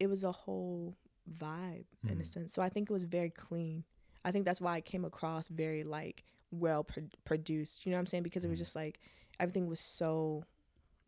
it 0.00 0.08
was 0.08 0.24
a 0.24 0.32
whole 0.32 0.96
vibe 1.30 1.84
in 2.02 2.18
a 2.18 2.22
Mhm. 2.22 2.26
sense. 2.26 2.52
So 2.52 2.62
I 2.62 2.68
think 2.68 2.90
it 2.90 2.92
was 2.92 3.04
very 3.04 3.30
clean. 3.30 3.84
I 4.24 4.32
think 4.32 4.44
that's 4.44 4.60
why 4.60 4.78
it 4.78 4.84
came 4.84 5.04
across 5.04 5.46
very 5.48 5.84
like 5.84 6.24
well 6.50 6.82
pro- 6.82 7.08
produced. 7.24 7.84
You 7.86 7.90
know 7.92 7.98
what 7.98 8.00
I'm 8.00 8.06
saying? 8.06 8.22
Because 8.24 8.44
it 8.44 8.48
was 8.48 8.58
Mhm. 8.58 8.64
just 8.64 8.74
like 8.74 8.98
everything 9.38 9.66
was 9.68 9.80
so 9.80 10.44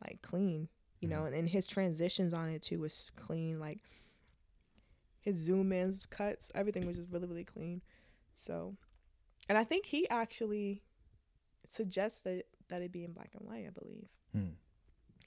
like 0.05 0.21
clean, 0.23 0.69
you 1.01 1.09
know, 1.09 1.23
Mhm. 1.23 1.27
and, 1.29 1.35
and 1.35 1.49
his 1.51 1.67
transitions 1.67 2.33
on 2.33 2.49
it 2.51 2.63
too 2.63 2.79
was 2.79 3.11
clean. 3.17 3.59
Like 3.59 3.81
his 5.27 5.37
zoom 5.37 5.73
ins, 5.73 6.07
cuts, 6.07 6.51
everything 6.55 6.87
was 6.87 6.97
just 6.97 7.11
really 7.11 7.27
really 7.27 7.45
clean. 7.45 7.83
So, 8.35 8.77
and 9.49 9.59
I 9.59 9.65
think 9.65 9.87
he 9.87 10.09
actually 10.09 10.83
suggested 11.67 12.45
that 12.69 12.83
it 12.83 12.93
be 12.93 13.05
in 13.05 13.13
black 13.13 13.31
and 13.39 13.47
white. 13.47 13.67
I 13.67 13.71
believe. 13.71 14.09
Mm. 14.37 14.53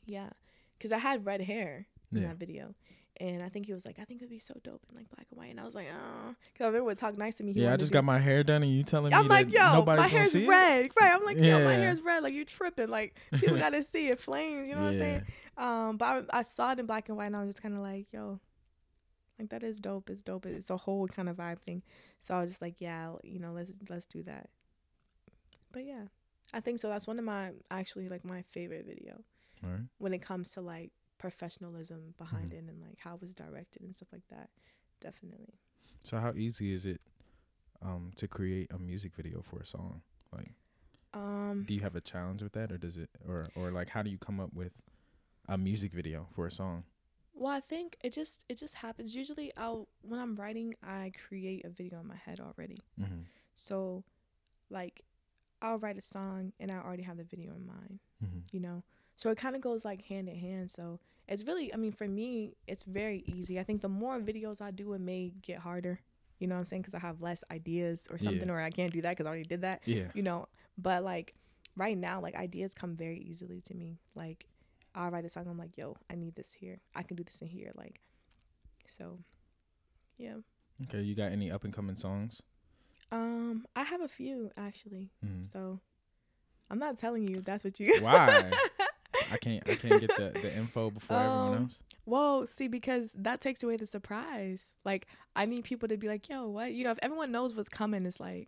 Yeah, 0.05 0.29
because 0.77 0.91
I 0.91 0.97
had 0.97 1.25
red 1.25 1.41
hair 1.41 1.87
in 2.11 2.21
Yeah. 2.21 2.27
that 2.29 2.37
video. 2.37 2.75
And 3.21 3.43
I 3.43 3.49
think 3.49 3.65
he 3.65 3.73
was 3.73 3.85
like, 3.85 3.99
I 3.99 4.05
think 4.05 4.21
it'd 4.21 4.29
be 4.29 4.39
so 4.39 4.53
dope 4.63 4.81
in 4.89 4.95
like 4.95 5.09
black 5.09 5.27
and 5.29 5.37
white. 5.37 5.51
And 5.51 5.59
I 5.59 5.65
was 5.65 5.75
like, 5.75 5.87
oh, 5.91 6.35
because 6.53 6.63
I 6.63 6.67
remember 6.67 6.85
would 6.85 6.97
talk 6.97 7.17
nice 7.17 7.35
to 7.35 7.43
me. 7.43 7.51
he 7.51 7.63
Yeah, 7.63 7.73
I 7.73 7.75
just 7.75 7.91
got 7.91 8.05
my 8.05 8.17
hair 8.17 8.45
done, 8.45 8.63
and 8.63 8.71
you 8.71 8.81
telling 8.81 9.13
I'm 9.13 9.23
me 9.23 9.27
like, 9.29 9.47
that 9.51 9.53
yo, 9.53 9.73
nobody's 9.73 10.03
my 10.03 10.07
hair's 10.07 10.31
see 10.31 10.45
it? 10.45 10.47
red. 10.47 10.89
Right. 10.97 11.11
I'm 11.13 11.25
like, 11.25 11.35
yo, 11.37 11.65
my 11.65 11.73
hair's 11.73 11.99
red. 11.99 12.23
Like, 12.23 12.33
you 12.33 12.45
tripping. 12.45 12.87
Like, 12.87 13.15
people 13.33 13.57
got 13.65 13.71
to 13.71 13.83
see 13.83 14.07
it. 14.07 14.21
Flames. 14.21 14.69
You 14.69 14.75
know 14.75 14.83
what 14.83 14.93
I'm 14.93 14.99
saying? 14.99 15.21
Um, 15.57 15.97
but 15.97 16.05
I, 16.33 16.39
I 16.39 16.43
saw 16.43 16.71
it 16.71 16.79
in 16.79 16.85
black 16.85 17.09
and 17.09 17.17
white, 17.17 17.25
and 17.25 17.35
I 17.35 17.39
was 17.43 17.49
just 17.55 17.61
kind 17.61 17.75
of 17.75 17.81
like, 17.81 18.07
yo, 18.13 18.39
like, 19.39 19.49
that 19.49 19.63
is 19.63 19.79
dope. 19.79 20.09
It's 20.09 20.21
dope. 20.21 20.45
It's 20.45 20.69
a 20.69 20.77
whole 20.77 21.07
kind 21.07 21.29
of 21.29 21.37
vibe 21.37 21.59
thing. 21.59 21.81
So 22.19 22.35
I 22.35 22.41
was 22.41 22.51
just 22.51 22.61
like, 22.61 22.75
yeah, 22.79 23.13
you 23.23 23.39
know, 23.39 23.53
let's 23.53 23.71
let's 23.89 24.05
do 24.05 24.23
that. 24.23 24.49
But 25.71 25.85
yeah, 25.85 26.05
I 26.53 26.59
think 26.59 26.79
so. 26.79 26.89
That's 26.89 27.07
one 27.07 27.19
of 27.19 27.25
my, 27.25 27.51
actually, 27.69 28.09
like, 28.09 28.25
my 28.25 28.41
favorite 28.41 28.85
video 28.85 29.23
right. 29.63 29.81
when 29.99 30.13
it 30.13 30.21
comes 30.21 30.51
to, 30.53 30.61
like, 30.61 30.91
professionalism 31.17 32.15
behind 32.17 32.51
Mhm. 32.51 32.53
it 32.53 32.63
and, 32.69 32.81
like, 32.81 32.99
how 32.99 33.15
it 33.15 33.21
was 33.21 33.33
directed 33.35 33.83
and 33.83 33.95
stuff 33.95 34.09
like 34.11 34.27
that. 34.29 34.49
Definitely. 34.99 35.59
So 36.03 36.17
how 36.17 36.33
easy 36.33 36.73
is 36.73 36.85
it 36.85 37.01
um 37.81 38.11
to 38.15 38.27
create 38.27 38.71
a 38.73 38.79
music 38.79 39.15
video 39.15 39.41
for 39.41 39.59
a 39.59 39.65
song? 39.65 40.01
Like 40.33 40.53
Um, 41.13 41.63
do 41.63 41.73
you 41.73 41.81
have 41.81 41.95
a 41.95 42.01
challenge 42.01 42.41
with 42.41 42.53
that 42.53 42.71
or 42.71 42.77
does 42.77 42.97
it 42.97 43.09
or 43.27 43.49
or 43.55 43.71
like 43.71 43.89
how 43.89 44.01
do 44.01 44.09
you 44.09 44.17
come 44.17 44.39
up 44.39 44.53
with 44.53 44.73
a 45.47 45.57
music 45.57 45.91
video 45.93 46.27
for 46.35 46.45
a 46.47 46.51
song? 46.51 46.83
Well, 47.39 47.53
I 47.53 47.61
think 47.61 47.95
it 48.03 48.11
just 48.11 48.43
it 48.49 48.57
just 48.57 48.75
happens. 48.75 49.15
Usually, 49.15 49.51
I'll 49.55 49.87
when 50.01 50.19
I'm 50.19 50.35
writing, 50.35 50.75
I 50.83 51.13
create 51.27 51.63
a 51.63 51.69
video 51.69 52.01
in 52.01 52.07
my 52.07 52.17
head 52.17 52.41
already. 52.41 52.79
Mm-hmm. 53.01 53.21
So, 53.55 54.03
like, 54.69 55.03
I'll 55.61 55.77
write 55.77 55.97
a 55.97 56.01
song 56.01 56.51
and 56.59 56.69
I 56.69 56.75
already 56.75 57.03
have 57.03 57.15
the 57.15 57.23
video 57.23 57.53
in 57.55 57.65
mind. 57.65 57.99
Mm-hmm. 58.23 58.39
You 58.51 58.59
know, 58.59 58.83
so 59.15 59.29
it 59.29 59.37
kind 59.37 59.55
of 59.55 59.61
goes 59.61 59.85
like 59.85 60.03
hand 60.05 60.27
in 60.27 60.35
hand. 60.35 60.69
So 60.69 60.99
it's 61.29 61.45
really, 61.45 61.73
I 61.73 61.77
mean, 61.77 61.93
for 61.93 62.09
me, 62.09 62.55
it's 62.67 62.83
very 62.83 63.23
easy. 63.25 63.57
I 63.57 63.63
think 63.63 63.79
the 63.81 63.89
more 63.89 64.19
videos 64.19 64.61
I 64.61 64.71
do, 64.71 64.91
it 64.93 64.99
may 64.99 65.31
get 65.41 65.59
harder. 65.59 66.01
You 66.39 66.47
know 66.47 66.55
what 66.55 66.59
I'm 66.59 66.65
saying? 66.65 66.81
Because 66.81 66.93
I 66.95 66.99
have 66.99 67.21
less 67.21 67.43
ideas 67.51 68.05
or 68.11 68.17
something, 68.17 68.47
Yeah. 68.47 68.53
or 68.53 68.59
I 68.61 68.69
can't 68.69 68.91
do 68.91 69.01
that 69.01 69.11
because 69.11 69.25
I 69.25 69.29
already 69.29 69.45
did 69.45 69.61
that. 69.61 69.81
Yeah. 69.85 70.07
You 70.13 70.23
know, 70.23 70.47
but 70.77 71.03
like 71.03 71.35
right 71.77 71.97
now, 71.97 72.19
like 72.19 72.35
ideas 72.35 72.73
come 72.73 72.95
very 72.97 73.19
easily 73.19 73.61
to 73.61 73.73
me. 73.73 73.99
Like 74.15 74.45
I'll 74.95 75.11
write 75.11 75.25
a 75.25 75.29
song, 75.29 75.45
I'm 75.49 75.57
like, 75.57 75.77
yo, 75.77 75.95
I 76.11 76.15
need 76.15 76.35
this 76.35 76.53
here. 76.53 76.79
I 76.95 77.03
can 77.03 77.15
do 77.15 77.23
this 77.23 77.41
in 77.41 77.47
here. 77.47 77.71
Like, 77.75 77.99
so, 78.85 79.19
yeah. 80.17 80.35
Okay, 80.83 81.01
you 81.01 81.15
got 81.15 81.31
any 81.31 81.51
up 81.51 81.63
and 81.63 81.73
coming 81.73 81.95
songs? 81.95 82.41
Um, 83.11 83.65
I 83.75 83.83
have 83.83 84.01
a 84.01 84.07
few 84.07 84.51
actually. 84.57 85.09
Mm-hmm. 85.25 85.43
So, 85.43 85.79
I'm 86.69 86.79
not 86.79 86.97
telling 86.99 87.27
you. 87.27 87.37
if 87.37 87.43
That's 87.45 87.63
what 87.63 87.79
you. 87.79 88.01
Why? 88.01 88.51
I 89.31 89.37
can't 89.37 89.67
I 89.69 89.75
can't 89.75 89.99
get 90.01 90.15
the, 90.15 90.39
the 90.39 90.55
info 90.55 90.89
before 90.91 91.17
everyone 91.17 91.47
Um, 91.57 91.63
else. 91.63 91.83
Well, 92.05 92.47
see, 92.47 92.67
because 92.67 93.13
that 93.17 93.41
takes 93.41 93.61
away 93.63 93.77
the 93.77 93.85
surprise. 93.85 94.75
Like, 94.85 95.07
I 95.35 95.45
need 95.45 95.63
people 95.63 95.87
to 95.89 95.97
be 95.97 96.07
like, 96.07 96.27
yo, 96.29 96.47
what? 96.47 96.73
You 96.73 96.83
know, 96.83 96.91
if 96.91 96.99
everyone 97.03 97.31
knows 97.31 97.55
what's 97.55 97.69
coming, 97.69 98.05
it's 98.05 98.19
like, 98.19 98.47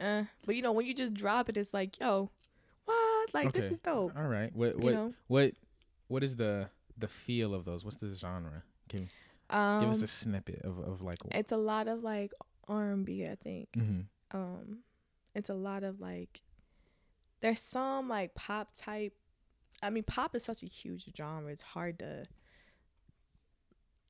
uh. 0.00 0.24
But 0.46 0.56
you 0.56 0.62
know, 0.62 0.72
when 0.72 0.86
you 0.86 0.94
just 0.94 1.14
drop 1.14 1.48
it, 1.48 1.56
it's 1.56 1.74
like, 1.74 1.98
yo, 2.00 2.30
what? 2.84 3.34
Like, 3.34 3.52
this 3.52 3.66
is 3.66 3.80
dope. 3.80 4.12
All 4.16 4.24
right. 4.24 4.54
What 4.54 4.76
You 4.78 4.80
what 4.84 4.94
know? 4.94 5.14
what 5.26 5.52
what 6.14 6.22
is 6.22 6.36
the 6.36 6.70
the 6.96 7.08
feel 7.08 7.52
of 7.54 7.64
those? 7.64 7.84
What's 7.84 7.96
the 7.96 8.14
genre? 8.14 8.62
Can 8.88 9.10
Um, 9.50 9.80
give 9.80 9.90
us 9.90 10.00
a 10.00 10.06
snippet 10.06 10.62
of, 10.62 10.78
of 10.78 11.02
like 11.02 11.18
it's 11.32 11.50
a 11.50 11.56
lot 11.56 11.88
of 11.88 12.04
like 12.04 12.32
R&B, 12.68 13.26
I 13.26 13.34
think. 13.34 13.68
mm-hmm. 13.76 14.36
um 14.36 14.78
it's 15.34 15.50
a 15.50 15.54
lot 15.54 15.82
of 15.82 16.00
like 16.00 16.42
there's 17.40 17.60
some 17.60 18.08
like 18.08 18.34
pop 18.34 18.68
type 18.74 19.12
i 19.82 19.90
mean 19.90 20.04
pop 20.04 20.34
is 20.34 20.44
such 20.44 20.62
a 20.62 20.66
huge 20.66 21.04
genre 21.16 21.50
it's 21.50 21.62
hard 21.62 21.98
to 21.98 22.24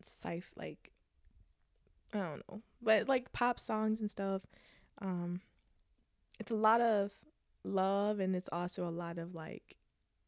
cipher 0.02 0.46
like 0.56 0.92
i 2.12 2.18
don't 2.18 2.42
know 2.48 2.60
but 2.82 3.08
like 3.08 3.32
pop 3.32 3.58
songs 3.58 4.00
and 4.00 4.10
stuff 4.10 4.42
um 5.00 5.40
it's 6.38 6.50
a 6.50 6.54
lot 6.54 6.80
of 6.80 7.10
love 7.64 8.20
and 8.20 8.36
it's 8.36 8.50
also 8.52 8.86
a 8.86 8.90
lot 8.90 9.16
of 9.18 9.34
like 9.34 9.76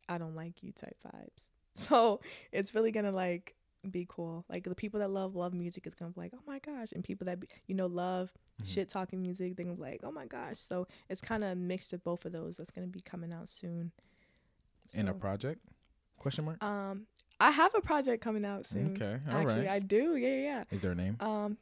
i 0.09 0.17
don't 0.19 0.35
like 0.35 0.63
you 0.63 0.73
type 0.73 0.97
vibes 1.07 1.51
so 1.77 2.21
it's 2.53 2.75
really 2.75 2.91
gonna 2.93 3.13
like 3.13 3.55
be 3.91 4.05
cool 4.09 4.45
like 4.49 4.65
the 4.65 4.75
people 4.75 4.99
that 4.99 5.11
love 5.11 5.37
love 5.37 5.55
music 5.55 5.87
is 5.87 5.95
gonna 5.95 6.11
be 6.11 6.21
like 6.21 6.33
oh 6.35 6.41
my 6.47 6.59
gosh 6.59 6.91
and 6.93 7.05
people 7.05 7.25
that 7.25 7.39
be, 7.39 7.47
you 7.67 7.75
know 7.75 7.87
love 7.87 8.33
Mhm. 8.61 8.67
shit 8.67 8.89
talking 8.89 9.21
music 9.23 9.55
they're 9.55 9.65
gonna 9.67 9.77
be 9.77 9.83
like 9.83 10.01
oh 10.03 10.11
my 10.11 10.27
gosh 10.27 10.59
so 10.59 10.89
it's 11.11 11.21
kind 11.21 11.45
of 11.45 11.57
mixed 11.59 11.93
of 11.93 12.03
both 12.03 12.25
of 12.25 12.33
those 12.33 12.57
that's 12.57 12.71
gonna 12.71 12.87
be 12.87 13.01
coming 13.03 13.33
out 13.33 13.49
soon 13.51 13.93
in 14.95 15.09
a 15.09 15.15
project? 15.15 15.61
Question 16.19 16.47
mark? 16.47 16.63
um 16.65 17.07
i 17.39 17.51
have 17.51 17.75
a 17.75 17.81
project 17.81 18.23
coming 18.25 18.45
out 18.45 18.65
soon 18.67 18.93
Okay. 18.93 19.19
all 19.29 19.35
right. 19.37 19.47
actually 19.47 19.69
i 19.69 19.79
do 19.79 20.17
yeah 20.17 20.37
yeah 20.37 20.65
Is 20.71 20.81
there 20.81 20.93
a 20.93 20.95
name? 20.95 21.17
um 21.21 21.59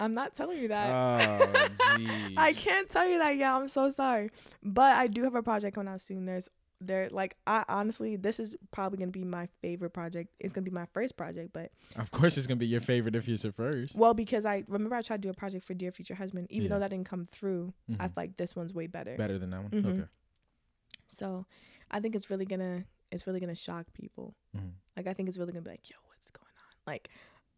i'm 0.00 0.14
not 0.14 0.34
telling 0.34 0.58
you 0.60 0.68
that 0.68 0.90
Oh, 0.90 1.68
jeez. 1.98 2.34
I 2.38 2.52
can't 2.54 2.88
tell 2.88 3.06
you 3.06 3.18
that. 3.18 3.36
Yeah, 3.36 3.54
I'm 3.56 3.68
so 3.68 3.90
sorry. 3.90 4.30
But 4.62 4.96
I 4.96 5.06
do 5.08 5.24
have 5.24 5.34
a 5.34 5.42
project 5.42 5.74
coming 5.74 5.92
out 5.92 6.00
soon. 6.00 6.24
There's 6.24 6.48
there 6.80 7.08
like 7.10 7.36
I 7.46 7.64
honestly 7.68 8.16
this 8.16 8.40
is 8.40 8.56
probably 8.70 8.98
gonna 8.98 9.10
be 9.10 9.24
my 9.24 9.46
favorite 9.60 9.90
project. 9.90 10.30
It's 10.40 10.52
gonna 10.52 10.64
be 10.64 10.70
my 10.70 10.86
first 10.86 11.16
project, 11.16 11.52
but 11.52 11.72
Of 11.96 12.10
course, 12.10 12.38
it's 12.38 12.46
gonna 12.46 12.56
be 12.58 12.66
your 12.66 12.80
favorite 12.80 13.14
if 13.16 13.28
it's 13.28 13.44
your 13.44 13.52
first. 13.52 13.94
well 13.96 14.14
because 14.14 14.44
I 14.46 14.64
remember 14.66 14.96
I 14.96 15.02
tried 15.02 15.22
to 15.22 15.28
do 15.28 15.30
a 15.30 15.34
project 15.34 15.64
for 15.64 15.74
Dear 15.74 15.90
Future 15.90 16.14
Husband. 16.14 16.46
Even 16.50 16.64
Yeah. 16.64 16.68
though 16.74 16.80
that 16.80 16.90
didn't 16.90 17.06
come 17.06 17.26
through, 17.26 17.74
I 17.88 17.92
Mhm. 17.92 17.98
feel 17.98 18.12
like 18.16 18.36
this 18.38 18.56
one's 18.56 18.72
way 18.72 18.86
better. 18.86 19.16
Better 19.16 19.38
than 19.38 19.50
that 19.50 19.62
one. 19.62 19.70
Mhm. 19.70 19.86
Okay. 19.86 20.08
So 21.06 21.46
I 21.90 22.00
think 22.00 22.14
it's 22.14 22.30
really 22.30 22.46
gonna 22.46 22.84
it's 23.12 23.26
really 23.26 23.40
gonna 23.40 23.54
shock 23.56 23.92
people. 23.92 24.34
Mhm. 24.56 24.72
Like 24.96 25.06
I 25.06 25.12
think 25.14 25.28
it's 25.28 25.36
really 25.38 25.52
gonna 25.52 25.62
be 25.64 25.70
like, 25.70 25.90
yo, 25.90 25.96
what's 26.06 26.30
going 26.30 26.46
on? 26.46 26.74
Like 26.86 27.08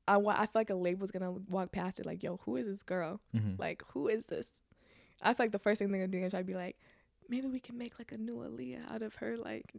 I 0.09 0.16
wa- 0.16 0.35
I 0.37 0.47
feel 0.47 0.61
like 0.61 0.70
a 0.70 0.75
label's 0.75 1.11
gonna 1.12 1.31
walk 1.31 1.70
past 1.73 2.01
it 2.01 2.07
like, 2.07 2.23
yo, 2.23 2.39
who 2.39 2.57
is 2.57 2.66
this 2.66 2.83
girl? 2.83 3.20
Mhm. 3.35 3.59
Like, 3.59 3.83
who 3.93 4.09
is 4.09 4.27
this? 4.27 4.61
I 5.20 5.33
feel 5.35 5.45
like 5.45 5.53
the 5.53 5.59
first 5.61 5.79
thing 5.79 5.93
they're 5.93 6.01
gonna 6.01 6.09
do 6.20 6.25
is 6.25 6.33
try 6.33 6.41
to 6.41 6.45
be 6.45 6.55
like, 6.57 6.77
maybe 7.29 7.47
we 7.49 7.61
can 7.61 7.79
make 7.79 7.99
like 7.99 8.12
a 8.12 8.18
new 8.18 8.37
Aaliyah 8.37 8.91
out 8.93 9.03
of 9.03 9.14
her. 9.16 9.37
Like, 9.37 9.73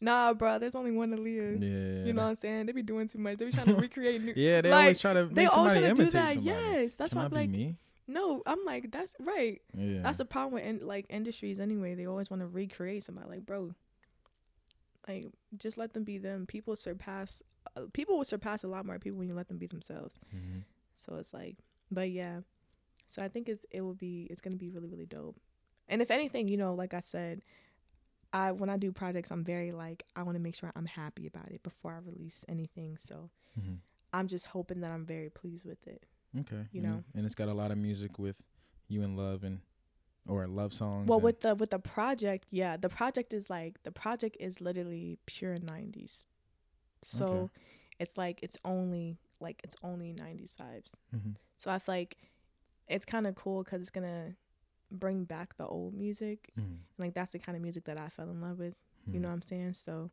nah, 0.00 0.32
bro, 0.34 0.58
there's 0.58 0.74
only 0.74 0.90
one 0.92 1.10
Aaliyah. 1.12 1.60
yeah. 1.60 2.04
You 2.06 2.12
know 2.12 2.22
what 2.22 2.28
I'm 2.30 2.36
saying? 2.36 2.66
They 2.66 2.72
be 2.72 2.82
doing 2.82 3.08
too 3.08 3.18
much. 3.18 3.38
They 3.38 3.46
be 3.46 3.52
trying 3.52 3.66
to 3.74 3.74
recreate 3.74 4.22
new. 4.22 4.32
Yeah, 4.36 4.60
they 4.60 4.70
like, 4.70 4.80
always 4.82 5.00
try 5.00 5.14
to 5.14 5.24
They 5.26 5.44
make 5.44 5.56
always 5.56 5.72
somebody 5.72 5.80
trying 5.80 5.96
to 5.96 5.96
do 5.96 6.02
imitate 6.02 6.12
that. 6.12 6.34
somebody. 6.34 6.76
Yes, 6.82 6.96
that's 6.96 7.12
Can 7.12 7.18
why 7.20 7.24
I'm 7.26 7.32
like, 7.32 7.50
me? 7.50 7.76
no, 8.06 8.42
I'm 8.46 8.64
like, 8.64 8.90
that's 8.90 9.14
right. 9.20 9.60
Yeah. 9.76 10.00
That's 10.02 10.18
the 10.18 10.24
problem 10.24 10.54
with 10.54 10.64
in, 10.64 10.86
like 10.86 11.06
industries 11.08 11.60
anyway. 11.60 11.94
They 11.94 12.06
always 12.06 12.30
want 12.30 12.40
to 12.42 12.46
recreate 12.46 13.04
somebody. 13.04 13.28
Like, 13.28 13.46
bro, 13.46 13.74
like 15.06 15.26
just 15.56 15.78
let 15.78 15.94
them 15.94 16.04
be 16.04 16.18
them. 16.18 16.46
People 16.46 16.76
surpass. 16.76 17.42
Uh, 17.76 17.82
people 17.92 18.16
will 18.16 18.24
surpass 18.24 18.64
a 18.64 18.68
lot 18.68 18.86
more 18.86 18.98
people 18.98 19.18
when 19.18 19.28
you 19.28 19.34
let 19.34 19.48
them 19.48 19.58
be 19.58 19.66
themselves. 19.66 20.18
Mhm. 20.34 20.64
So 20.96 21.16
it's 21.16 21.32
like, 21.34 21.56
but 21.90 22.10
yeah. 22.10 22.40
So 23.08 23.22
I 23.22 23.28
think 23.28 23.48
it's 23.48 23.64
it 23.70 23.80
will 23.80 23.94
be 23.94 24.26
it's 24.30 24.40
gonna 24.40 24.56
be 24.56 24.68
really 24.70 24.88
really 24.88 25.06
dope. 25.06 25.36
And 25.88 26.02
if 26.02 26.10
anything, 26.10 26.48
you 26.48 26.56
know, 26.56 26.74
like 26.74 26.94
I 26.94 27.00
said, 27.00 27.42
I 28.32 28.52
when 28.52 28.68
I 28.68 28.76
do 28.76 28.92
projects, 28.92 29.30
I'm 29.30 29.44
very 29.44 29.72
like 29.72 30.04
I 30.14 30.22
want 30.22 30.36
to 30.36 30.40
make 30.42 30.54
sure 30.54 30.70
I'm 30.76 30.86
happy 30.86 31.26
about 31.26 31.50
it 31.50 31.62
before 31.62 31.94
I 31.94 31.98
release 31.98 32.44
anything. 32.48 32.96
So 32.98 33.30
Mhm. 33.58 33.78
I'm 34.12 34.26
just 34.28 34.46
hoping 34.46 34.80
that 34.80 34.90
I'm 34.90 35.04
very 35.06 35.30
pleased 35.30 35.64
with 35.64 35.86
it. 35.86 36.04
Okay. 36.38 36.66
you 36.72 36.82
know. 36.82 37.02
and 37.14 37.24
it's 37.24 37.34
got 37.34 37.48
a 37.48 37.54
lot 37.54 37.70
of 37.70 37.78
music 37.78 38.18
with 38.18 38.42
you 38.86 39.00
in 39.02 39.16
love 39.16 39.44
and 39.44 39.60
or 40.26 40.46
love 40.46 40.74
songs. 40.74 41.08
Well, 41.08 41.20
with 41.20 41.40
the 41.40 41.54
with 41.54 41.70
the 41.70 41.78
project, 41.78 42.46
yeah, 42.50 42.76
the 42.76 42.90
project 42.90 43.32
is 43.32 43.48
like 43.48 43.82
the 43.82 43.92
project 43.92 44.36
is 44.38 44.60
literally 44.60 45.18
pure 45.26 45.56
'90s. 45.58 46.26
So 47.02 47.24
Okay. 47.24 47.48
it's 47.98 48.18
like 48.18 48.40
it's 48.42 48.58
only 48.64 49.16
like 49.40 49.60
it's 49.64 49.74
only 49.82 50.12
'90s 50.12 50.54
vibes. 50.54 50.98
Mhm. 51.14 51.36
So 51.56 51.70
I 51.70 51.78
feel 51.78 51.94
like 51.94 52.16
it's 52.88 53.06
kind 53.06 53.26
of 53.26 53.34
cool 53.34 53.64
because 53.64 53.80
it's 53.80 53.90
gonna 53.90 54.36
bring 54.90 55.24
back 55.24 55.56
the 55.56 55.66
old 55.66 55.94
music. 55.94 56.50
Mhm. 56.58 56.78
Like 56.98 57.14
that's 57.14 57.32
the 57.32 57.38
kind 57.38 57.56
of 57.56 57.62
music 57.62 57.84
that 57.84 57.98
I 58.00 58.08
fell 58.08 58.30
in 58.30 58.40
love 58.40 58.58
with. 58.58 58.74
You 59.06 59.14
Mhm. 59.14 59.22
know 59.22 59.28
what 59.28 59.34
I'm 59.34 59.42
saying? 59.42 59.74
So 59.74 60.10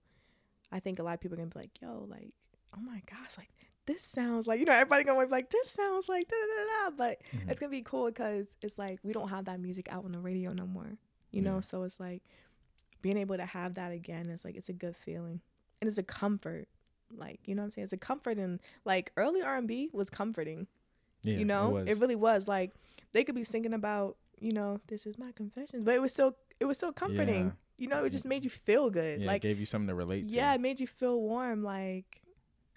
I 0.72 0.80
think 0.80 1.00
a 1.00 1.04
lot 1.04 1.14
of 1.14 1.20
people 1.22 1.36
are 1.36 1.38
gonna 1.38 1.50
be 1.50 1.60
like, 1.60 1.82
"Yo, 1.82 2.06
like, 2.10 2.34
oh 2.76 2.82
my 2.82 3.02
gosh, 3.10 3.38
like 3.38 3.50
this 3.86 4.02
sounds 4.02 4.48
like 4.48 4.60
you 4.60 4.66
know 4.66 4.74
everybody 4.74 5.04
gonna 5.04 5.26
be 5.26 5.32
like 5.32 5.50
this 5.52 5.70
sounds 5.70 6.10
like 6.10 6.28
da 6.28 6.36
da 6.36 6.64
da 6.64 6.90
da." 6.90 6.96
But 6.98 7.22
Mhm. 7.34 7.50
it's 7.52 7.60
gonna 7.60 7.70
be 7.70 7.82
cool 7.84 8.06
because 8.08 8.58
it's 8.62 8.78
like 8.78 9.00
we 9.04 9.14
don't 9.14 9.30
have 9.30 9.46
that 9.46 9.60
music 9.60 9.88
out 9.92 10.04
on 10.06 10.12
the 10.12 10.20
radio 10.20 10.54
no 10.54 10.66
more. 10.66 10.98
You 11.32 11.42
know, 11.42 11.56
Yeah. 11.56 11.62
so 11.62 11.84
it's 11.84 12.00
like 12.00 12.24
being 13.02 13.18
able 13.18 13.38
to 13.38 13.46
have 13.46 13.76
that 13.76 13.92
again 13.92 14.30
is 14.30 14.44
like 14.44 14.56
it's 14.56 14.70
a 14.70 14.74
good 14.74 14.96
feeling 14.96 15.42
and 15.82 15.88
it's 15.88 15.98
a 15.98 16.04
comfort. 16.04 16.68
Like 17.12 17.40
you 17.48 17.54
know 17.56 17.62
what 17.62 17.68
I'm 17.68 17.72
saying? 17.72 17.84
It's 17.86 17.94
a 17.94 17.98
comfort 17.98 18.38
and 18.38 18.60
like 18.84 19.12
early 19.16 19.42
R&B 19.42 19.90
was 19.94 20.10
comforting 20.10 20.68
yeah, 21.22 21.38
you 21.38 21.46
know 21.46 21.78
it, 21.78 21.90
it, 21.90 21.98
really 22.00 22.16
was 22.16 22.48
like 22.48 22.72
they 23.12 23.24
could 23.24 23.36
be 23.36 23.44
singing 23.44 23.74
about 23.74 24.18
you 24.40 24.52
know 24.54 24.80
this 24.88 25.06
is 25.06 25.18
my 25.18 25.32
confessions 25.32 25.84
but 25.86 25.96
it 25.96 26.02
was 26.02 26.14
so 26.14 26.36
it 26.60 26.66
was 26.66 26.78
so 26.78 26.92
comforting 26.92 27.46
Yeah. 27.46 27.52
you 27.78 27.88
know 27.88 28.04
it 28.04 28.10
just 28.12 28.26
made 28.26 28.44
you 28.44 28.50
feel 28.50 28.90
good 28.90 29.20
yeah, 29.20 29.26
it 29.26 29.28
like 29.28 29.42
gave 29.42 29.60
you 29.60 29.66
something 29.66 29.88
to 29.88 29.96
relate 29.96 30.30
to. 30.30 30.36
yeah 30.36 30.54
it 30.54 30.62
made 30.62 30.80
you 30.80 30.88
feel 30.88 31.20
warm 31.20 31.64
like 31.64 32.22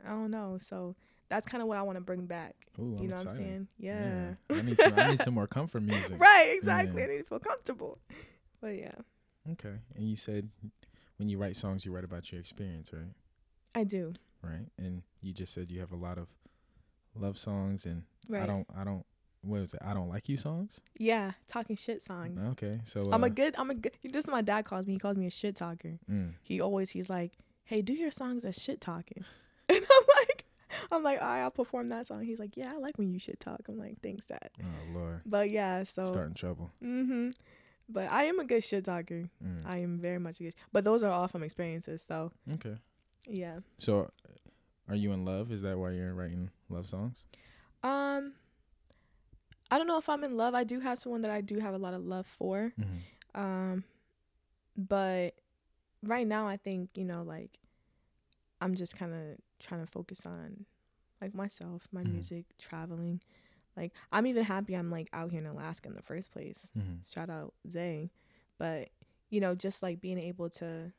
i 0.05 0.11
don't 0.11 0.31
know 0.31 0.59
so 0.61 0.95
that's 1.29 1.47
kind 1.47 1.61
of 1.63 1.69
what 1.69 1.77
i 1.77 1.83
want 1.83 1.97
to 1.97 2.01
bring 2.01 2.27
back 2.27 2.55
Ooh, 2.79 2.83
you 2.83 2.89
I'm 2.89 3.09
know 3.09 3.15
what 3.17 3.21
i'm 3.21 3.27
excited. 3.27 3.37
saying 3.39 3.69
yeah, 3.79 4.35
I 4.51 4.63
need 4.63 4.79
some. 4.79 4.95
I 4.97 5.11
need 5.11 5.19
some 5.21 5.35
more 5.35 5.47
comfort 5.49 5.83
music. 5.93 6.21
right 6.21 6.55
exactly 6.57 7.01
Yeah. 7.03 7.09
i 7.09 7.11
need 7.11 7.19
to 7.19 7.25
feel 7.25 7.41
comfortable 7.41 7.99
but 8.61 8.77
yeah 8.77 8.93
Okay. 9.53 9.77
And 9.97 10.05
you 10.07 10.15
said 10.17 10.51
when 11.17 11.29
you 11.29 11.39
write 11.39 11.57
songs, 11.57 11.87
you 11.87 11.91
write 11.93 12.05
about 12.05 12.31
your 12.31 12.39
experience, 12.41 12.93
right? 12.93 13.13
i 13.75 13.83
do 13.83 14.13
right? 14.43 14.67
And 14.77 15.03
you 15.23 15.33
just 15.33 15.55
said 15.55 15.71
you 15.71 15.81
have 15.81 15.91
a 15.91 15.97
lot 15.97 16.19
of 16.19 16.29
love 17.15 17.39
songs, 17.39 17.87
and 17.87 18.03
Right. 18.29 18.43
I 18.43 18.47
don't, 18.47 18.67
I 18.77 18.85
don't. 18.85 19.07
What 19.43 19.61
was 19.61 19.75
it? 19.75 19.81
I 19.85 19.95
don't 19.95 20.09
like 20.09 20.29
you 20.29 20.37
songs. 20.37 20.81
Yeah, 20.99 21.33
talking 21.47 21.77
shit 21.77 22.03
songs. 22.03 22.41
Okay, 22.53 22.81
so 22.85 23.11
I'm 23.13 23.23
uh, 23.23 23.27
a 23.27 23.31
good. 23.31 23.55
I'm 23.57 23.71
a 23.71 23.75
good. 23.75 23.93
This 24.03 24.25
is 24.25 24.31
my 24.31 24.43
dad 24.43 24.65
calls 24.65 24.87
me. 24.87 24.95
He 24.95 24.99
calls 24.99 25.17
me 25.17 25.27
a 25.27 25.31
shit 25.31 25.55
talker. 25.57 25.99
mm, 26.11 26.33
He 26.43 26.61
always 26.61 26.91
he's 26.91 27.09
like, 27.09 27.33
"Hey, 27.65 27.81
do 27.83 27.93
your 27.93 28.11
songs 28.11 28.45
as 28.45 28.61
shit 28.61 28.81
talking," 28.81 29.25
and 29.69 29.79
I'm 29.79 30.07
like, 30.27 30.45
I'm 30.93 31.03
like, 31.03 31.21
all 31.23 31.27
right, 31.29 31.43
I'll 31.43 31.51
perform 31.51 31.89
that 31.89 32.07
song. 32.09 32.25
He's 32.25 32.39
like, 32.39 32.57
yeah, 32.57 32.73
I 32.75 32.79
like 32.79 32.99
when 32.99 33.11
you 33.13 33.19
shit 33.19 33.41
talk. 33.41 33.61
I'm 33.69 33.79
like, 33.79 34.01
thanks, 34.03 34.27
dad. 34.27 34.51
oh 34.61 34.99
lord, 34.99 35.21
But 35.25 35.51
yeah, 35.51 35.85
so 35.85 36.05
starting 36.05 36.35
trouble. 36.35 36.71
Mm-hmm. 36.85 37.31
But 37.89 38.11
I 38.13 38.25
am 38.25 38.39
a 38.39 38.45
good 38.45 38.63
shit 38.63 38.85
talker. 38.85 39.31
Mm. 39.43 39.65
I 39.67 39.79
am 39.79 39.97
very 39.97 40.19
much 40.19 40.41
a 40.41 40.43
good. 40.45 40.55
But 40.73 40.85
those 40.85 41.03
are 41.03 41.11
all 41.11 41.27
from 41.29 41.43
experiences. 41.43 42.05
So 42.07 42.33
Okay, 42.55 42.77
yeah. 43.27 43.61
so 43.79 44.11
are 44.89 44.95
you 44.95 45.13
in 45.13 45.25
love? 45.25 45.51
Is 45.53 45.63
that 45.63 45.79
why 45.79 45.93
you're 45.93 46.13
writing 46.13 46.51
love 46.69 46.87
songs? 46.89 47.23
Um, 47.83 48.33
I 49.71 49.79
don't 49.79 49.87
know 49.87 49.99
if 49.99 50.09
I'm 50.09 50.25
in 50.25 50.37
love. 50.37 50.55
I 50.55 50.65
do 50.65 50.81
have 50.81 50.99
someone 50.99 51.23
that 51.23 51.31
I 51.31 51.41
do 51.41 51.59
have 51.61 51.75
a 51.75 51.79
lot 51.79 51.95
of 51.95 52.05
love 52.05 52.27
for. 52.27 52.73
Mm-hmm. 52.81 53.41
Um, 53.41 53.85
but 54.77 55.35
right 56.03 56.27
now, 56.27 56.47
I 56.49 56.57
think 56.57 56.91
you 56.95 57.05
know, 57.05 57.23
like, 57.23 57.59
I'm 58.61 58.75
just 58.75 58.97
kind 58.97 59.13
of 59.13 59.39
trying 59.61 59.85
to 59.85 59.91
focus 59.91 60.25
on 60.27 60.65
like 61.21 61.35
myself, 61.35 61.89
my 61.93 62.03
Mhm. 62.03 62.13
music, 62.13 62.45
traveling. 62.59 63.21
Like, 63.77 63.93
I'm 64.13 64.27
even 64.27 64.45
happy 64.45 64.75
I'm 64.75 64.91
like 64.91 65.09
out 65.13 65.31
here 65.31 65.41
in 65.41 65.47
Alaska 65.47 65.89
in 65.89 65.95
the 65.95 66.03
first 66.03 66.31
place. 66.31 66.71
Mm-hmm. 66.79 66.97
Shout 67.09 67.31
out 67.31 67.55
Zay, 67.69 68.11
but 68.59 68.89
you 69.31 69.41
know, 69.41 69.55
just 69.55 69.83
like 69.83 70.01
being 70.01 70.19
able 70.19 70.49
to 70.51 70.93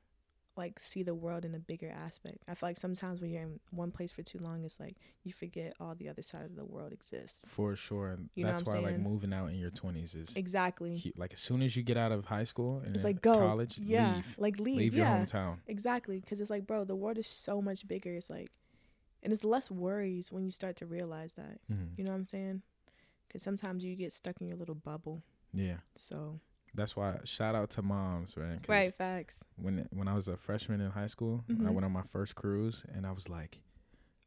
like 0.59 0.79
see 0.79 1.01
the 1.01 1.15
world 1.15 1.43
in 1.45 1.55
a 1.55 1.59
bigger 1.59 1.89
aspect. 1.89 2.37
I 2.47 2.53
feel 2.53 2.69
like 2.69 2.77
sometimes 2.77 3.19
when 3.21 3.31
you're 3.31 3.41
in 3.43 3.59
one 3.71 3.89
place 3.91 4.11
for 4.11 4.21
too 4.21 4.37
long, 4.39 4.63
it's 4.63 4.79
like 4.79 4.95
you 5.23 5.31
forget 5.33 5.73
all 5.79 5.95
the 5.95 6.07
other 6.07 6.21
side 6.21 6.45
of 6.45 6.55
the 6.55 6.65
world 6.65 6.91
exists. 6.93 7.43
For 7.47 7.75
sure, 7.75 8.09
and 8.11 8.29
You 8.35 8.43
know 8.43 8.49
that's 8.51 8.63
why 8.63 8.75
I'm 8.75 8.83
like 8.83 8.91
saying? 8.91 9.03
moving 9.03 9.33
out 9.33 9.47
in 9.49 9.55
your 9.55 9.71
twenties 9.71 10.13
is 10.13 10.35
Exactly. 10.35 11.01
like 11.17 11.33
as 11.33 11.39
soon 11.39 11.61
as 11.63 11.75
you 11.75 11.81
get 11.83 11.97
out 11.97 12.11
of 12.11 12.25
high 12.25 12.43
school 12.43 12.81
and 12.85 12.93
It's 12.95 13.03
like 13.03 13.21
go 13.21 13.33
college, 13.35 13.79
yeah, 13.79 14.15
leave, 14.15 14.35
like 14.37 14.59
leave, 14.59 14.77
leave 14.77 14.95
yeah. 14.97 15.17
your 15.17 15.25
hometown. 15.25 15.57
Exactly, 15.67 16.19
because 16.19 16.39
it's 16.41 16.49
like, 16.51 16.67
bro, 16.67 16.83
the 16.83 16.95
world 16.95 17.17
is 17.17 17.27
so 17.27 17.61
much 17.61 17.87
bigger. 17.87 18.13
It's 18.13 18.29
like, 18.29 18.51
and 19.23 19.33
it's 19.33 19.43
less 19.43 19.71
worries 19.71 20.31
when 20.31 20.43
you 20.45 20.51
start 20.51 20.75
to 20.77 20.85
realize 20.85 21.33
that. 21.33 21.59
Mm-hmm. 21.71 21.93
You 21.97 22.03
know 22.03 22.11
what 22.11 22.17
I'm 22.17 22.27
saying? 22.27 22.61
Because 23.27 23.41
sometimes 23.43 23.83
you 23.83 23.95
get 23.95 24.11
stuck 24.13 24.41
in 24.41 24.47
your 24.47 24.57
little 24.57 24.75
bubble. 24.75 25.23
Yeah, 25.53 25.77
So 25.95 26.39
that's 26.75 26.95
why 26.95 27.17
shout 27.23 27.55
out 27.55 27.69
to 27.71 27.81
moms, 27.81 28.35
man. 28.37 28.61
right, 28.67 28.93
facts. 28.93 29.43
When 29.55 29.87
when 29.91 30.07
I 30.07 30.13
was 30.13 30.27
a 30.27 30.37
freshman 30.37 30.81
in 30.81 30.91
high 30.91 31.07
school, 31.07 31.43
I 31.49 31.53
Mhm. 31.53 31.73
went 31.73 31.85
on 31.85 31.91
my 31.91 32.03
first 32.03 32.35
cruise, 32.35 32.83
and 32.93 33.05
I 33.05 33.11
was 33.11 33.29
like, 33.29 33.61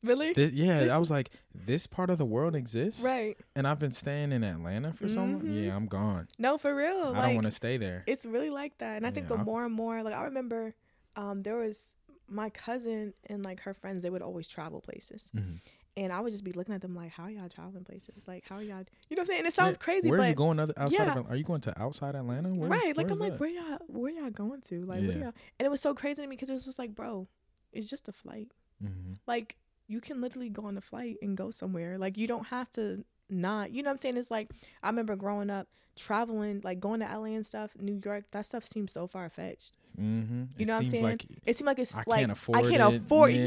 Really? 0.02 0.32
this, 0.32 0.52
yeah, 0.52 0.80
This- 0.80 0.92
I 0.92 0.98
was 0.98 1.10
like, 1.12 1.30
this 1.54 1.86
part 1.86 2.10
of 2.10 2.18
the 2.18 2.24
world 2.24 2.56
exists, 2.56 3.00
right. 3.02 3.36
and 3.54 3.66
I've 3.68 3.78
been 3.78 3.92
staying 3.92 4.32
in 4.32 4.42
Atlanta 4.42 4.92
for 4.92 5.08
so 5.08 5.20
long. 5.20 5.40
Mhm. 5.42 5.64
Yeah, 5.66 5.76
I'm 5.76 5.86
gone. 5.86 6.26
No, 6.38 6.58
for 6.58 6.74
real. 6.74 7.12
I 7.14 7.26
don't 7.26 7.34
want 7.36 7.46
to 7.46 7.52
stay 7.52 7.76
there. 7.76 8.02
it's 8.06 8.24
really 8.26 8.50
like 8.50 8.78
that. 8.78 8.96
And 8.96 9.06
I 9.06 9.10
think 9.12 9.28
the 9.28 9.36
I- 9.36 9.42
more 9.44 9.64
and 9.64 9.72
more, 9.74 10.02
like 10.02 10.14
I 10.14 10.24
remember, 10.24 10.74
um, 11.14 11.40
there 11.42 11.56
was 11.56 11.94
my 12.28 12.50
cousin 12.50 13.14
and 13.26 13.44
like 13.44 13.60
her 13.60 13.74
friends. 13.74 14.02
They 14.02 14.10
would 14.10 14.22
always 14.22 14.48
travel 14.48 14.80
places, 14.80 15.30
Mhm. 15.36 15.60
And 15.96 16.12
I 16.12 16.20
would 16.20 16.32
just 16.32 16.44
be 16.44 16.52
looking 16.52 16.74
at 16.74 16.80
them 16.80 16.94
like, 16.94 17.10
"How 17.12 17.26
y'all 17.28 17.48
traveling 17.48 17.84
places? 17.84 18.24
Like, 18.26 18.44
how 18.48 18.56
are 18.56 18.62
y'all? 18.62 18.78
You 19.08 19.16
know 19.16 19.16
what 19.16 19.18
I'm 19.20 19.26
saying? 19.26 19.38
And 19.40 19.48
it 19.48 19.54
sounds 19.54 19.76
Yeah, 19.80 19.84
crazy, 19.84 20.08
Where 20.10 20.18
but 20.18 20.24
are 20.26 20.28
you 20.30 20.34
going? 20.34 20.58
Other 20.60 20.74
outside 20.76 21.04
yeah. 21.04 21.18
of? 21.18 21.30
Are 21.30 21.36
you 21.36 21.44
going 21.44 21.60
to 21.62 21.82
outside 21.82 22.14
Atlanta? 22.14 22.48
Where, 22.48 22.68
right 22.70 22.96
like 22.96 23.10
i'm 23.10 23.18
like 23.18 23.32
that? 23.32 23.40
where 23.40 23.50
y'all 23.50 23.78
where 23.88 24.12
y'all 24.12 24.30
going 24.30 24.60
to 24.62 24.84
like 24.86 25.02
Yeah. 25.02 25.08
y'all 25.12 25.32
and 25.58 25.66
it 25.66 25.70
was 25.70 25.80
so 25.80 25.94
crazy 25.94 26.22
to 26.22 26.28
me 26.28 26.36
because 26.36 26.48
it 26.50 26.54
was 26.54 26.64
just 26.64 26.78
like 26.78 26.94
bro 26.94 27.28
it's 27.72 27.88
just 27.88 28.08
a 28.08 28.12
flight 28.12 28.48
Mhm. 28.82 29.18
like 29.26 29.56
you 29.88 30.00
can 30.00 30.20
literally 30.20 30.48
go 30.48 30.64
on 30.66 30.76
a 30.76 30.80
flight 30.80 31.16
and 31.22 31.36
go 31.36 31.50
somewhere 31.50 31.98
like 31.98 32.16
you 32.16 32.26
don't 32.26 32.46
have 32.46 32.70
to 32.72 33.04
not 33.32 33.70
you 33.72 33.82
know 33.82 33.88
what 33.90 33.94
i'm 33.94 33.98
saying 33.98 34.16
it's 34.16 34.30
like 34.30 34.50
i 34.82 34.88
remember 34.88 35.16
growing 35.16 35.50
up 35.50 35.66
traveling 35.96 36.60
like 36.64 36.80
going 36.80 37.00
to 37.00 37.06
la 37.06 37.24
and 37.24 37.46
stuff 37.46 37.70
new 37.80 38.00
york 38.04 38.24
that 38.30 38.46
stuff 38.46 38.64
seems 38.64 38.92
so 38.92 39.06
far-fetched 39.06 39.72
Mm-hmm. 40.00 40.44
You 40.56 40.64
know 40.64 40.72
what 40.76 40.84
I'm 40.84 40.88
saying? 40.90 41.02
like 41.02 41.26
it 41.44 41.54
seemed 41.54 41.66
like 41.66 41.78
it's 41.78 41.94
I 41.94 42.02
like 42.06 42.20
can't 42.20 42.32
afford 42.32 42.58
i 42.58 42.62
can't 42.62 42.94
it. 42.94 43.02
afford 43.02 43.30
Yeah. 43.34 43.44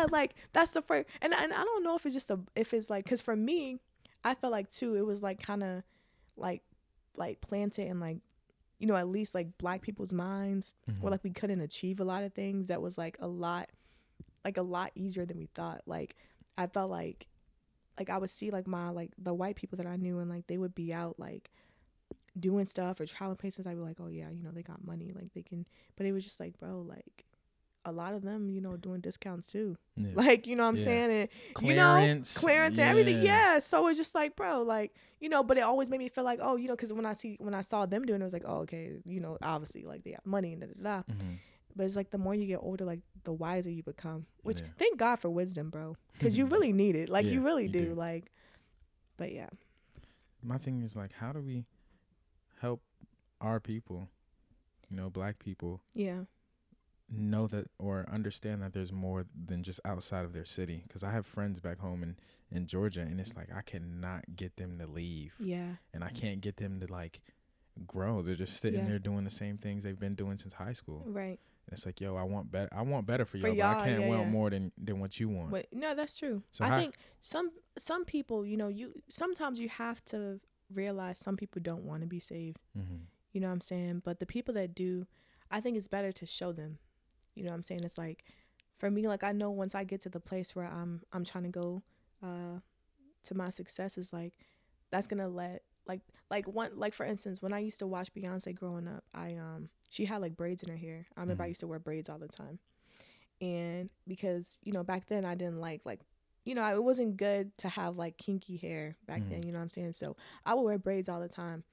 yeah. 0.00 0.06
like 0.10 0.34
that's 0.52 0.72
the 0.72 0.82
first 0.82 1.08
and, 1.22 1.32
and 1.32 1.52
i 1.52 1.62
don't 1.62 1.84
know 1.84 1.94
if 1.94 2.04
it's 2.04 2.16
just 2.16 2.32
a 2.32 2.40
if 2.56 2.74
it's 2.74 2.90
like 2.90 3.04
because 3.04 3.22
for 3.22 3.36
me 3.36 3.78
i 4.24 4.34
felt 4.34 4.50
like 4.50 4.68
too 4.70 4.96
it 4.96 5.06
was 5.06 5.22
like 5.22 5.40
kind 5.40 5.62
of 5.62 5.84
like 6.36 6.62
like 7.16 7.40
planted 7.40 7.86
and 7.86 8.00
like 8.00 8.16
you 8.80 8.88
know 8.88 8.96
at 8.96 9.06
least 9.06 9.36
like 9.36 9.56
black 9.56 9.82
people's 9.82 10.12
minds 10.12 10.74
Mhm. 10.90 11.00
where 11.00 11.12
like 11.12 11.22
we 11.22 11.30
couldn't 11.30 11.60
achieve 11.60 12.00
a 12.00 12.04
lot 12.04 12.24
of 12.24 12.32
things 12.34 12.66
that 12.66 12.82
was 12.82 12.98
like 12.98 13.16
a 13.20 13.28
lot 13.28 13.68
like 14.44 14.56
a 14.56 14.62
lot 14.62 14.90
easier 14.96 15.24
than 15.24 15.38
we 15.38 15.46
thought 15.54 15.82
like 15.86 16.16
i 16.58 16.66
felt 16.66 16.90
like 16.90 17.28
like 17.98 18.10
i 18.10 18.18
would 18.18 18.30
see 18.30 18.50
like 18.50 18.66
my 18.66 18.88
like 18.90 19.10
the 19.18 19.32
white 19.34 19.56
people 19.56 19.76
that 19.76 19.86
i 19.86 19.96
knew 19.96 20.18
and 20.18 20.30
like 20.30 20.46
they 20.46 20.58
would 20.58 20.74
be 20.74 20.92
out 20.92 21.18
like 21.18 21.50
doing 22.38 22.66
stuff 22.66 22.98
or 23.00 23.06
traveling 23.06 23.36
places 23.36 23.66
i'd 23.66 23.76
be 23.76 23.80
like 23.82 24.00
oh 24.00 24.08
yeah 24.08 24.28
you 24.30 24.42
know 24.42 24.50
they 24.50 24.62
got 24.62 24.84
money 24.84 25.12
like 25.14 25.32
they 25.34 25.42
can 25.42 25.64
but 25.96 26.04
it 26.06 26.12
was 26.12 26.24
just 26.24 26.40
like 26.40 26.58
bro 26.58 26.80
like 26.80 27.24
a 27.86 27.92
lot 27.92 28.14
of 28.14 28.22
them 28.22 28.48
you 28.48 28.62
know 28.62 28.78
doing 28.78 28.98
discounts 29.00 29.46
too. 29.46 29.76
Yeah. 29.94 30.08
like 30.14 30.46
you 30.46 30.56
know 30.56 30.62
what 30.62 30.70
i'm 30.70 30.76
Yeah. 30.76 30.84
saying? 30.84 31.10
And 31.12 31.28
clearance, 31.52 32.34
you 32.34 32.40
know 32.40 32.40
clearance. 32.40 32.78
and 32.78 32.88
everything. 32.88 33.20
Yeah. 33.22 33.58
So 33.58 33.86
it's 33.88 33.98
just 33.98 34.14
like 34.14 34.36
bro 34.36 34.62
like 34.62 34.94
you 35.20 35.28
know 35.28 35.42
but 35.42 35.58
it 35.58 35.60
always 35.60 35.90
made 35.90 35.98
me 35.98 36.08
feel 36.08 36.24
like 36.24 36.38
oh 36.42 36.56
you 36.56 36.66
know 36.66 36.72
because 36.74 36.94
when 36.94 37.04
i 37.04 37.12
see 37.12 37.36
when 37.40 37.52
i 37.54 37.60
saw 37.60 37.84
them 37.84 38.06
doing 38.06 38.20
it, 38.20 38.24
it 38.24 38.24
was 38.24 38.32
like 38.32 38.44
oh 38.46 38.60
okay 38.60 38.92
you 39.04 39.20
know 39.20 39.36
obviously 39.42 39.84
like 39.84 40.02
they 40.02 40.12
have 40.12 40.24
money 40.24 40.54
and 40.54 40.62
da 40.62 40.66
da 40.68 40.82
da. 40.82 41.12
Mhm. 41.12 41.36
but 41.76 41.84
it's 41.84 41.94
like 41.94 42.08
the 42.10 42.16
more 42.16 42.34
you 42.34 42.46
get 42.46 42.60
older, 42.62 42.86
like 42.86 43.00
the 43.24 43.32
wiser 43.32 43.70
you 43.70 43.82
become. 43.82 44.26
Which 44.42 44.60
Yeah. 44.60 44.68
thank 44.78 44.98
God 44.98 45.16
for 45.16 45.28
wisdom, 45.30 45.70
bro, 45.70 45.96
because 46.12 46.36
you 46.38 46.46
really 46.54 46.72
need 46.72 46.94
it. 46.96 47.08
Like 47.08 47.26
you 47.26 47.42
really 47.42 47.64
you 47.64 47.68
do. 47.70 47.86
do. 47.88 47.94
Like, 47.94 48.30
but 49.16 49.32
yeah, 49.32 49.48
My 50.42 50.58
thing 50.58 50.82
is 50.82 50.94
like, 50.96 51.12
how 51.12 51.32
do 51.32 51.40
we 51.40 51.64
help 52.60 52.82
our 53.40 53.60
people, 53.60 54.08
you 54.90 54.96
know, 54.96 55.08
black 55.10 55.38
people, 55.38 55.80
yeah, 55.94 56.24
know 57.10 57.46
that 57.46 57.70
or 57.78 58.06
understand 58.10 58.62
that 58.62 58.72
there's 58.72 58.92
more 58.92 59.26
than 59.34 59.62
just 59.62 59.80
outside 59.84 60.24
of 60.24 60.32
their 60.32 60.44
city? 60.44 60.82
Because 60.86 61.02
I 61.04 61.12
have 61.12 61.26
friends 61.26 61.60
back 61.60 61.78
home 61.78 62.02
in 62.02 62.16
in 62.50 62.66
Georgia, 62.66 63.00
and 63.00 63.18
it's 63.20 63.34
like 63.36 63.48
I 63.54 63.62
cannot 63.62 64.36
get 64.36 64.56
them 64.56 64.78
to 64.78 64.86
leave, 64.86 65.34
yeah, 65.40 65.76
and 65.92 66.04
I 66.04 66.10
can't 66.10 66.40
get 66.40 66.56
them 66.58 66.80
to 66.80 66.86
like 66.92 67.20
grow. 67.86 68.22
They're 68.22 68.34
just 68.36 68.60
sitting 68.60 68.80
Yeah. 68.80 68.86
there 68.86 68.98
doing 69.00 69.24
the 69.24 69.30
same 69.30 69.58
things 69.58 69.82
they've 69.82 69.98
been 69.98 70.14
doing 70.14 70.36
since 70.38 70.54
high 70.54 70.74
school. 70.74 71.02
right. 71.06 71.40
And 71.66 71.76
it's 71.78 71.86
like, 71.86 72.00
yo, 72.00 72.16
I 72.16 72.22
want 72.24 72.50
better. 72.50 72.68
I 72.72 72.82
want 72.82 73.06
better 73.06 73.24
for, 73.24 73.38
For 73.38 73.48
y'all, 73.48 73.56
y'all, 73.56 73.80
I 73.80 73.86
can't 73.86 74.02
yeah, 74.02 74.08
want 74.08 74.22
yeah. 74.22 74.28
more 74.30 74.50
than 74.50 74.72
than 74.76 75.00
what 75.00 75.18
you 75.18 75.28
want. 75.28 75.50
But 75.50 75.66
no, 75.72 75.94
that's 75.94 76.18
true. 76.18 76.42
So 76.52 76.64
I 76.64 76.68
how- 76.68 76.78
think 76.78 76.96
some 77.20 77.50
some 77.78 78.04
people, 78.04 78.44
you 78.44 78.56
know, 78.56 78.68
you 78.68 78.92
sometimes 79.08 79.58
you 79.58 79.68
have 79.68 80.04
to 80.06 80.40
realize 80.72 81.18
some 81.18 81.36
people 81.36 81.60
don't 81.62 81.84
want 81.84 82.02
to 82.02 82.06
be 82.06 82.20
saved. 82.20 82.58
mm-hmm. 82.76 83.04
You 83.32 83.40
know 83.40 83.48
what 83.48 83.54
I'm 83.54 83.60
saying? 83.62 84.02
But 84.04 84.20
the 84.20 84.26
people 84.26 84.54
that 84.54 84.74
do, 84.74 85.06
I 85.50 85.60
think 85.60 85.76
it's 85.76 85.88
better 85.88 86.12
to 86.12 86.26
show 86.26 86.52
them. 86.52 86.78
You 87.34 87.42
know 87.42 87.50
what 87.50 87.56
I'm 87.56 87.62
saying? 87.64 87.82
It's 87.82 87.98
like 87.98 88.24
for 88.78 88.90
me, 88.90 89.08
like 89.08 89.24
I 89.24 89.32
know 89.32 89.50
once 89.50 89.74
I 89.74 89.84
get 89.84 90.00
to 90.02 90.08
the 90.08 90.20
place 90.20 90.54
where 90.54 90.66
I'm 90.66 91.02
I'm 91.12 91.24
trying 91.24 91.44
to 91.44 91.50
go 91.50 91.82
uh 92.22 92.60
to 93.24 93.34
my 93.34 93.50
success 93.50 93.96
is 93.98 94.12
like 94.12 94.34
that's 94.90 95.06
gonna 95.06 95.28
let 95.28 95.62
like 95.86 96.02
like 96.30 96.46
one 96.46 96.72
like 96.76 96.94
for 96.94 97.04
instance, 97.06 97.42
when 97.42 97.52
I 97.52 97.58
used 97.58 97.78
to 97.80 97.86
watch 97.86 98.12
Beyonce 98.14 98.54
growing 98.54 98.86
up, 98.86 99.04
I 99.12 99.34
um 99.34 99.68
she 99.94 100.06
had 100.06 100.20
like 100.20 100.36
braids 100.36 100.62
in 100.64 100.68
her 100.70 100.76
hair. 100.76 101.06
I 101.16 101.20
remember 101.20 101.44
I 101.44 101.46
Mhm. 101.46 101.50
used 101.50 101.60
to 101.60 101.68
wear 101.68 101.78
braids 101.78 102.08
all 102.08 102.18
the 102.18 102.26
time. 102.26 102.58
And 103.40 103.90
because, 104.08 104.58
you 104.64 104.72
know, 104.72 104.82
back 104.82 105.06
then 105.06 105.24
I 105.24 105.34
didn't 105.36 105.60
like 105.60 105.82
like 105.84 106.00
you 106.44 106.54
know, 106.54 106.70
it 106.74 106.82
wasn't 106.84 107.16
good 107.16 107.56
to 107.56 107.68
have 107.70 107.96
like 107.96 108.18
kinky 108.18 108.56
hair 108.58 108.96
back 109.06 109.22
Mhm. 109.22 109.28
then, 109.30 109.42
you 109.46 109.52
know 109.52 109.58
what 109.58 109.62
I'm 109.62 109.70
saying? 109.70 109.92
So 109.92 110.14
I 110.44 110.52
would 110.52 110.62
wear 110.62 110.78
braids 110.78 111.08
all 111.08 111.20
the 111.20 111.28
time. 111.28 111.64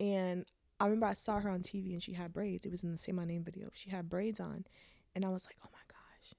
And 0.00 0.44
I 0.80 0.84
remember 0.86 1.06
I 1.06 1.12
saw 1.12 1.38
her 1.38 1.48
on 1.50 1.62
TV 1.62 1.92
and 1.92 2.02
she 2.02 2.14
had 2.14 2.32
braids. 2.32 2.66
It 2.66 2.72
was 2.72 2.82
in 2.82 2.90
the 2.90 2.98
Say 2.98 3.12
My 3.12 3.24
Name 3.24 3.44
video. 3.44 3.70
She 3.72 3.90
had 3.90 4.08
braids 4.08 4.40
on. 4.40 4.66
And 5.14 5.24
I 5.24 5.28
was 5.28 5.44
like, 5.46 5.56
oh 5.64 5.68
my 5.72 5.78
gosh. 5.86 6.34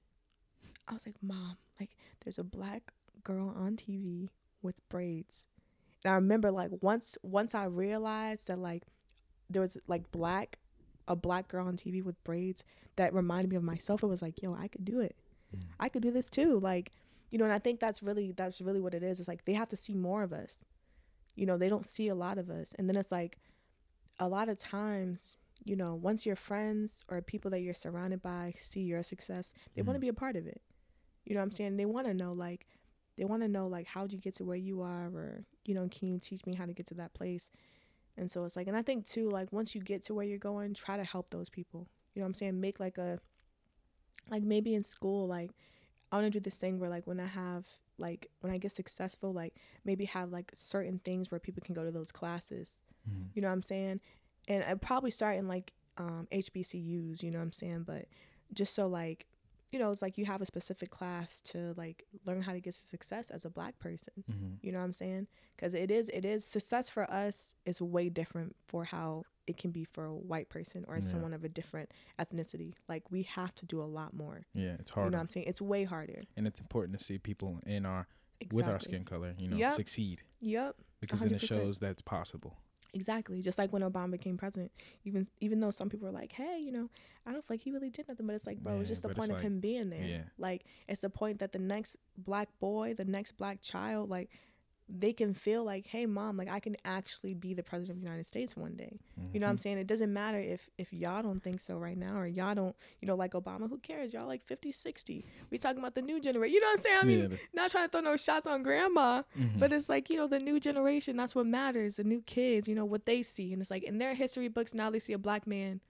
I 0.86 0.92
was 0.92 1.06
like, 1.06 1.22
Mom, 1.22 1.56
like, 1.80 1.96
there's 2.20 2.38
a 2.38 2.44
black 2.44 2.92
girl 3.24 3.48
on 3.56 3.76
TV 3.76 4.28
with 4.60 4.86
braids. 4.90 5.46
And 6.04 6.12
I 6.12 6.14
remember 6.16 6.50
like 6.50 6.70
once 6.82 7.16
once 7.22 7.54
I 7.54 7.64
realized 7.64 8.48
that 8.48 8.58
like 8.58 8.82
there 9.48 9.62
was 9.62 9.78
like 9.86 10.10
black 10.12 10.58
a 11.08 11.16
black 11.16 11.48
girl 11.48 11.66
on 11.66 11.76
TV 11.76 12.04
with 12.04 12.22
braids 12.22 12.62
that 12.96 13.12
reminded 13.12 13.50
me 13.50 13.56
of 13.56 13.64
myself, 13.64 14.02
it 14.02 14.06
was 14.06 14.22
like, 14.22 14.40
yo, 14.42 14.54
I 14.54 14.68
could 14.68 14.84
do 14.84 15.00
it. 15.00 15.16
Mm. 15.56 15.62
I 15.80 15.88
could 15.88 16.02
do 16.02 16.12
this 16.12 16.30
too. 16.30 16.60
Like, 16.60 16.92
you 17.30 17.38
know, 17.38 17.44
and 17.44 17.52
I 17.52 17.58
think 17.58 17.80
that's 17.80 18.02
really 18.02 18.32
that's 18.32 18.60
really 18.60 18.80
what 18.80 18.94
it 18.94 19.02
is. 19.02 19.18
It's 19.18 19.28
like 19.28 19.44
they 19.44 19.54
have 19.54 19.68
to 19.70 19.76
see 19.76 19.94
more 19.94 20.22
of 20.22 20.32
us. 20.32 20.64
You 21.34 21.46
know, 21.46 21.56
they 21.56 21.68
don't 21.68 21.86
see 21.86 22.08
a 22.08 22.14
lot 22.14 22.38
of 22.38 22.50
us. 22.50 22.74
And 22.78 22.88
then 22.88 22.96
it's 22.96 23.12
like 23.12 23.38
a 24.18 24.28
lot 24.28 24.48
of 24.48 24.58
times, 24.58 25.36
you 25.64 25.76
know, 25.76 25.94
once 25.94 26.26
your 26.26 26.36
friends 26.36 27.04
or 27.08 27.20
people 27.22 27.50
that 27.52 27.60
you're 27.60 27.74
surrounded 27.74 28.22
by 28.22 28.54
see 28.56 28.80
your 28.80 29.02
success, 29.02 29.52
they 29.74 29.82
want 29.82 29.96
to 29.96 30.00
be 30.00 30.08
a 30.08 30.14
part 30.14 30.36
of 30.36 30.46
it. 30.46 30.60
You 31.24 31.34
know 31.34 31.40
what 31.40 31.46
I'm 31.46 31.50
saying? 31.52 31.76
They 31.76 31.86
want 31.86 32.06
to 32.06 32.14
know 32.14 32.32
like 32.32 32.66
they 33.16 33.24
want 33.24 33.42
to 33.42 33.48
know 33.48 33.66
like 33.66 33.86
how'd 33.86 34.12
you 34.12 34.18
get 34.18 34.34
to 34.36 34.44
where 34.44 34.56
you 34.56 34.82
are 34.82 35.06
or 35.06 35.44
you 35.64 35.74
know, 35.74 35.88
can 35.90 36.08
you 36.08 36.18
teach 36.18 36.46
me 36.46 36.54
how 36.54 36.66
to 36.66 36.72
get 36.72 36.86
to 36.86 36.94
that 36.94 37.14
place? 37.14 37.50
And 38.18 38.30
so 38.30 38.44
it's 38.44 38.56
like 38.56 38.66
and 38.66 38.76
I 38.76 38.82
think 38.82 39.06
too 39.06 39.30
like 39.30 39.52
once 39.52 39.74
you 39.74 39.80
get 39.80 40.02
to 40.04 40.14
where 40.14 40.26
you're 40.26 40.38
going, 40.38 40.74
try 40.74 40.96
to 40.96 41.04
help 41.04 41.30
those 41.30 41.48
people. 41.48 41.86
You 42.14 42.20
know 42.20 42.24
what 42.24 42.30
I'm 42.30 42.34
saying? 42.34 42.60
Make 42.60 42.80
like 42.80 42.98
a 42.98 43.20
like 44.28 44.42
maybe 44.42 44.74
in 44.74 44.84
school 44.84 45.26
like 45.26 45.52
I 46.10 46.16
want 46.16 46.26
to 46.26 46.30
do 46.30 46.40
this 46.40 46.56
thing 46.58 46.78
where 46.78 46.90
like 46.90 47.06
when 47.06 47.20
I 47.20 47.26
have 47.26 47.66
like 47.98 48.30
when 48.40 48.52
I 48.52 48.58
get 48.58 48.72
successful, 48.72 49.32
like 49.32 49.54
maybe 49.84 50.04
have 50.06 50.32
like 50.32 50.50
certain 50.54 51.00
things 51.04 51.30
where 51.30 51.38
people 51.38 51.62
can 51.64 51.74
go 51.74 51.84
to 51.84 51.90
those 51.90 52.10
classes. 52.12 52.78
Mhm. 53.08 53.28
You 53.34 53.42
know 53.42 53.48
what 53.48 53.54
I'm 53.54 53.62
saying? 53.62 54.00
And 54.48 54.64
I 54.64 54.74
probably 54.74 55.10
start 55.10 55.36
in 55.36 55.48
like 55.48 55.72
um 55.96 56.26
HBCUs, 56.32 57.22
you 57.22 57.30
know 57.30 57.38
what 57.38 57.44
I'm 57.44 57.52
saying? 57.52 57.84
But 57.86 58.06
just 58.52 58.74
so 58.74 58.86
like 58.88 59.26
you 59.70 59.78
know, 59.78 59.90
it's 59.92 60.00
like 60.02 60.16
you 60.18 60.24
have 60.24 60.40
a 60.40 60.46
specific 60.46 60.90
class 60.90 61.40
to 61.42 61.74
like 61.76 62.06
learn 62.24 62.42
how 62.42 62.52
to 62.52 62.60
get 62.60 62.72
to 62.74 62.80
success 62.80 63.30
as 63.30 63.44
a 63.44 63.50
black 63.50 63.78
person. 63.78 64.24
Mhm. 64.30 64.58
You 64.62 64.72
know 64.72 64.78
what 64.78 64.84
I'm 64.84 64.92
saying? 64.92 65.26
Because 65.56 65.74
it 65.74 65.90
is, 65.90 66.08
it 66.14 66.24
is 66.24 66.44
success 66.44 66.88
for 66.90 67.10
us 67.10 67.54
is 67.66 67.80
way 67.82 68.08
different 68.08 68.56
for 68.66 68.84
how 68.84 69.24
it 69.46 69.56
can 69.56 69.70
be 69.70 69.84
for 69.84 70.04
a 70.04 70.14
white 70.14 70.48
person 70.48 70.84
or 70.88 70.94
Yeah. 70.96 71.00
someone 71.00 71.32
of 71.34 71.44
a 71.44 71.48
different 71.48 71.90
ethnicity. 72.18 72.74
Like 72.88 73.10
we 73.10 73.22
have 73.24 73.54
to 73.56 73.66
do 73.66 73.82
a 73.82 73.84
lot 73.84 74.14
more. 74.14 74.46
Yeah, 74.54 74.76
it's 74.78 74.90
hard. 74.90 75.06
You 75.06 75.10
know 75.12 75.18
what 75.18 75.22
I'm 75.22 75.28
saying? 75.30 75.46
It's 75.46 75.60
way 75.60 75.84
harder. 75.84 76.22
and 76.36 76.46
it's 76.46 76.60
important 76.60 76.98
to 76.98 77.04
see 77.04 77.18
people 77.18 77.60
in 77.66 77.84
our 77.86 78.06
Exactly. 78.40 78.56
with 78.56 78.68
our 78.68 78.78
skin 78.80 79.04
color, 79.04 79.34
you 79.38 79.48
know, 79.48 79.56
Yep. 79.56 79.72
succeed 79.72 80.22
Yep. 80.40 80.76
because 81.00 81.20
then 81.20 81.32
it 81.32 81.40
100%. 81.40 81.48
shows 81.48 81.78
that's 81.80 82.02
possible. 82.02 82.56
Exactly. 82.94 83.40
Just 83.42 83.58
like 83.58 83.72
when 83.72 83.82
Obama 83.82 84.12
became 84.12 84.36
president, 84.38 84.72
even 85.04 85.26
even 85.40 85.60
though 85.60 85.70
some 85.70 85.88
people 85.88 86.06
were 86.06 86.12
like, 86.14 86.32
"Hey, 86.32 86.58
you 86.58 86.72
know, 86.72 86.88
I 87.26 87.32
don't 87.32 87.46
feel 87.46 87.54
like 87.54 87.62
he 87.62 87.70
really 87.70 87.90
did 87.90 88.08
nothing," 88.08 88.26
but 88.26 88.34
it's 88.34 88.46
like, 88.46 88.58
bro, 88.62 88.74
Yeah, 88.74 88.80
it's 88.80 88.88
just 88.88 89.02
the 89.02 89.10
point 89.10 89.30
of 89.30 89.36
like- 89.36 89.44
him 89.44 89.60
being 89.60 89.90
there. 89.90 90.02
yeah. 90.06 90.22
Like, 90.38 90.64
it's 90.88 91.02
the 91.02 91.10
point 91.10 91.38
that 91.40 91.52
the 91.52 91.58
next 91.58 91.96
black 92.16 92.48
boy, 92.60 92.94
the 92.94 93.04
next 93.04 93.32
black 93.36 93.60
child, 93.60 94.08
like, 94.08 94.30
they 94.90 95.12
can 95.12 95.34
feel 95.34 95.64
like, 95.64 95.86
"Hey, 95.86 96.06
mom, 96.06 96.36
like 96.38 96.48
I 96.48 96.60
can 96.60 96.76
actually 96.84 97.34
be 97.34 97.52
the 97.52 97.62
president 97.62 97.96
of 97.98 98.00
the 98.02 98.06
United 98.06 98.24
States 98.26 98.56
one 98.56 98.74
day." 98.74 98.98
You 99.34 99.40
know 99.40 99.46
what 99.46 99.50
I'm 99.50 99.56
Mhm. 99.58 99.60
saying? 99.60 99.78
It 99.78 99.86
doesn't 99.86 100.10
matter 100.12 100.38
if 100.40 100.70
if 100.78 100.92
y'all 100.92 101.22
don't 101.22 101.40
think 101.42 101.60
so 101.60 101.76
right 101.76 101.96
now 101.98 102.16
or 102.18 102.26
y'all 102.26 102.54
don't, 102.54 102.74
you 103.02 103.06
know, 103.06 103.14
like 103.14 103.32
Obama, 103.32 103.68
who 103.68 103.78
cares? 103.78 104.14
Y'all 104.14 104.26
like 104.26 104.42
50, 104.44 104.72
60. 104.72 105.24
We 105.50 105.58
talking 105.58 105.78
about 105.80 105.94
the 105.94 106.00
new 106.00 106.18
generation. 106.20 106.54
You 106.54 106.60
know 106.62 106.68
what 106.68 106.78
I'm 106.78 106.82
saying? 106.84 106.98
I 107.02 107.04
mean, 107.04 107.30
Yeah, 107.32 107.36
not 107.52 107.70
trying 107.70 107.86
to 107.86 107.90
throw 107.92 108.00
no 108.00 108.16
shots 108.16 108.46
on 108.46 108.62
grandma, 108.62 109.24
Mhm. 109.38 109.58
but 109.60 109.72
it's 109.72 109.90
like, 109.90 110.08
you 110.08 110.16
know, 110.16 110.26
the 110.26 110.38
new 110.38 110.58
generation, 110.58 111.16
that's 111.16 111.34
what 111.34 111.44
matters. 111.46 111.96
The 111.96 112.04
new 112.04 112.22
kids, 112.22 112.66
you 112.66 112.74
know, 112.74 112.86
what 112.86 113.04
they 113.04 113.22
see. 113.22 113.52
And 113.52 113.60
it's 113.60 113.70
like 113.70 113.82
in 113.82 113.98
their 113.98 114.14
history 114.14 114.48
books 114.48 114.72
now 114.72 114.88
they 114.88 114.98
see 114.98 115.12
a 115.12 115.18
black 115.18 115.46
man. 115.46 115.80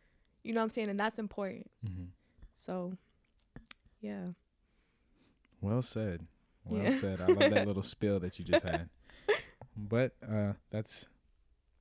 You 0.42 0.52
know 0.52 0.60
what 0.60 0.64
I'm 0.64 0.70
saying? 0.70 0.88
And 0.88 0.98
that's 0.98 1.18
important. 1.20 1.70
Mhm. 1.86 2.08
So 2.56 2.96
yeah. 4.00 4.32
Well 5.60 5.82
said. 5.82 6.26
Well 6.68 6.82
Yeah. 6.82 6.90
said. 6.96 7.20
I 7.20 7.26
love 7.26 7.50
that 7.52 7.66
little 7.66 7.82
spill 7.94 8.20
that 8.20 8.38
you 8.38 8.44
just 8.44 8.64
had. 8.64 8.88
But 9.76 10.14
uh 10.28 10.54
that's 10.70 11.06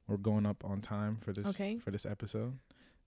we're 0.08 0.18
going 0.18 0.46
up 0.46 0.64
on 0.64 0.82
time 0.82 1.18
for 1.18 1.34
this 1.34 1.48
Okay. 1.50 1.78
for 1.80 1.92
this 1.92 2.06
episode. 2.06 2.58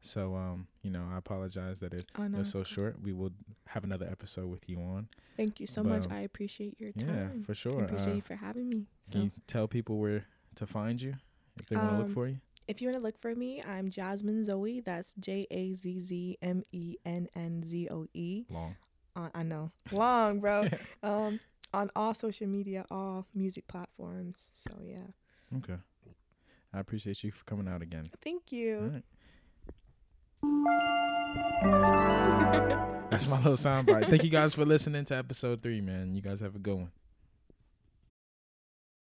So 0.02 0.34
um, 0.34 0.66
you 0.82 0.90
know, 0.90 1.04
I 1.12 1.18
apologize 1.18 1.80
that 1.80 1.92
it 1.92 2.06
Oh 2.18 2.26
no. 2.26 2.38
was 2.38 2.50
so 2.50 2.60
it's- 2.60 2.72
short. 2.72 3.02
We 3.02 3.12
will 3.12 3.32
have 3.68 3.84
another 3.84 4.06
episode 4.10 4.46
with 4.50 4.68
you 4.68 4.78
on. 4.80 5.08
Thank 5.36 5.60
you 5.60 5.66
so 5.66 5.82
much. 5.82 6.06
I 6.10 6.20
appreciate 6.20 6.80
your 6.80 6.92
time. 6.92 7.08
Yeah, 7.38 7.44
for 7.44 7.52
I 7.52 7.54
sure. 7.54 7.84
appreciate 7.84 8.12
Uh, 8.12 8.16
you 8.16 8.22
for 8.22 8.34
having 8.36 8.68
me. 8.68 8.86
can 9.10 9.22
you 9.24 9.30
tell 9.46 9.68
people 9.68 9.98
where 9.98 10.24
to 10.56 10.66
find 10.66 11.00
you 11.00 11.14
if 11.58 11.66
they 11.66 11.76
want 11.76 11.90
to 11.90 11.96
look 11.98 12.06
Um, 12.06 12.12
for 12.14 12.28
you? 12.28 12.40
if 12.66 12.80
you 12.80 12.88
want 12.88 12.98
to 12.98 13.02
look 13.02 13.18
for 13.20 13.34
me, 13.34 13.62
I'm 13.62 13.88
Jazzmennzoe. 13.90 14.84
That's 14.84 15.14
J 15.14 15.46
A 15.50 15.74
Z 15.74 16.00
Z 16.00 16.38
M 16.42 16.62
E 16.72 16.96
N 17.04 17.28
N 17.34 17.62
Z 17.62 17.88
O 17.90 18.06
E. 18.14 18.44
Long. 18.50 18.76
Uh, 19.16 19.28
I 19.34 19.42
know. 19.42 19.70
Long, 19.92 20.40
bro. 20.40 20.68
um 21.02 21.40
on 21.72 21.90
all 21.94 22.14
social 22.14 22.46
media, 22.46 22.84
all 22.90 23.26
music 23.34 23.68
platforms. 23.68 24.50
So 24.54 24.70
yeah. 24.82 25.58
Okay. 25.58 25.76
I 26.72 26.78
appreciate 26.78 27.22
you 27.24 27.32
for 27.32 27.44
coming 27.44 27.68
out 27.68 27.82
again. 27.82 28.06
Thank 28.22 28.52
you. 28.52 28.92
right. 28.92 29.02
That's 33.10 33.26
my 33.26 33.36
little 33.38 33.54
soundbite. 33.54 34.08
Thank 34.08 34.22
you 34.22 34.30
guys 34.30 34.54
for 34.54 34.64
listening 34.64 35.04
to 35.06 35.16
episode 35.16 35.62
three, 35.62 35.80
man. 35.80 36.14
You 36.14 36.22
guys 36.22 36.38
have 36.40 36.54
a 36.54 36.60
good 36.60 36.76
one. 36.76 36.90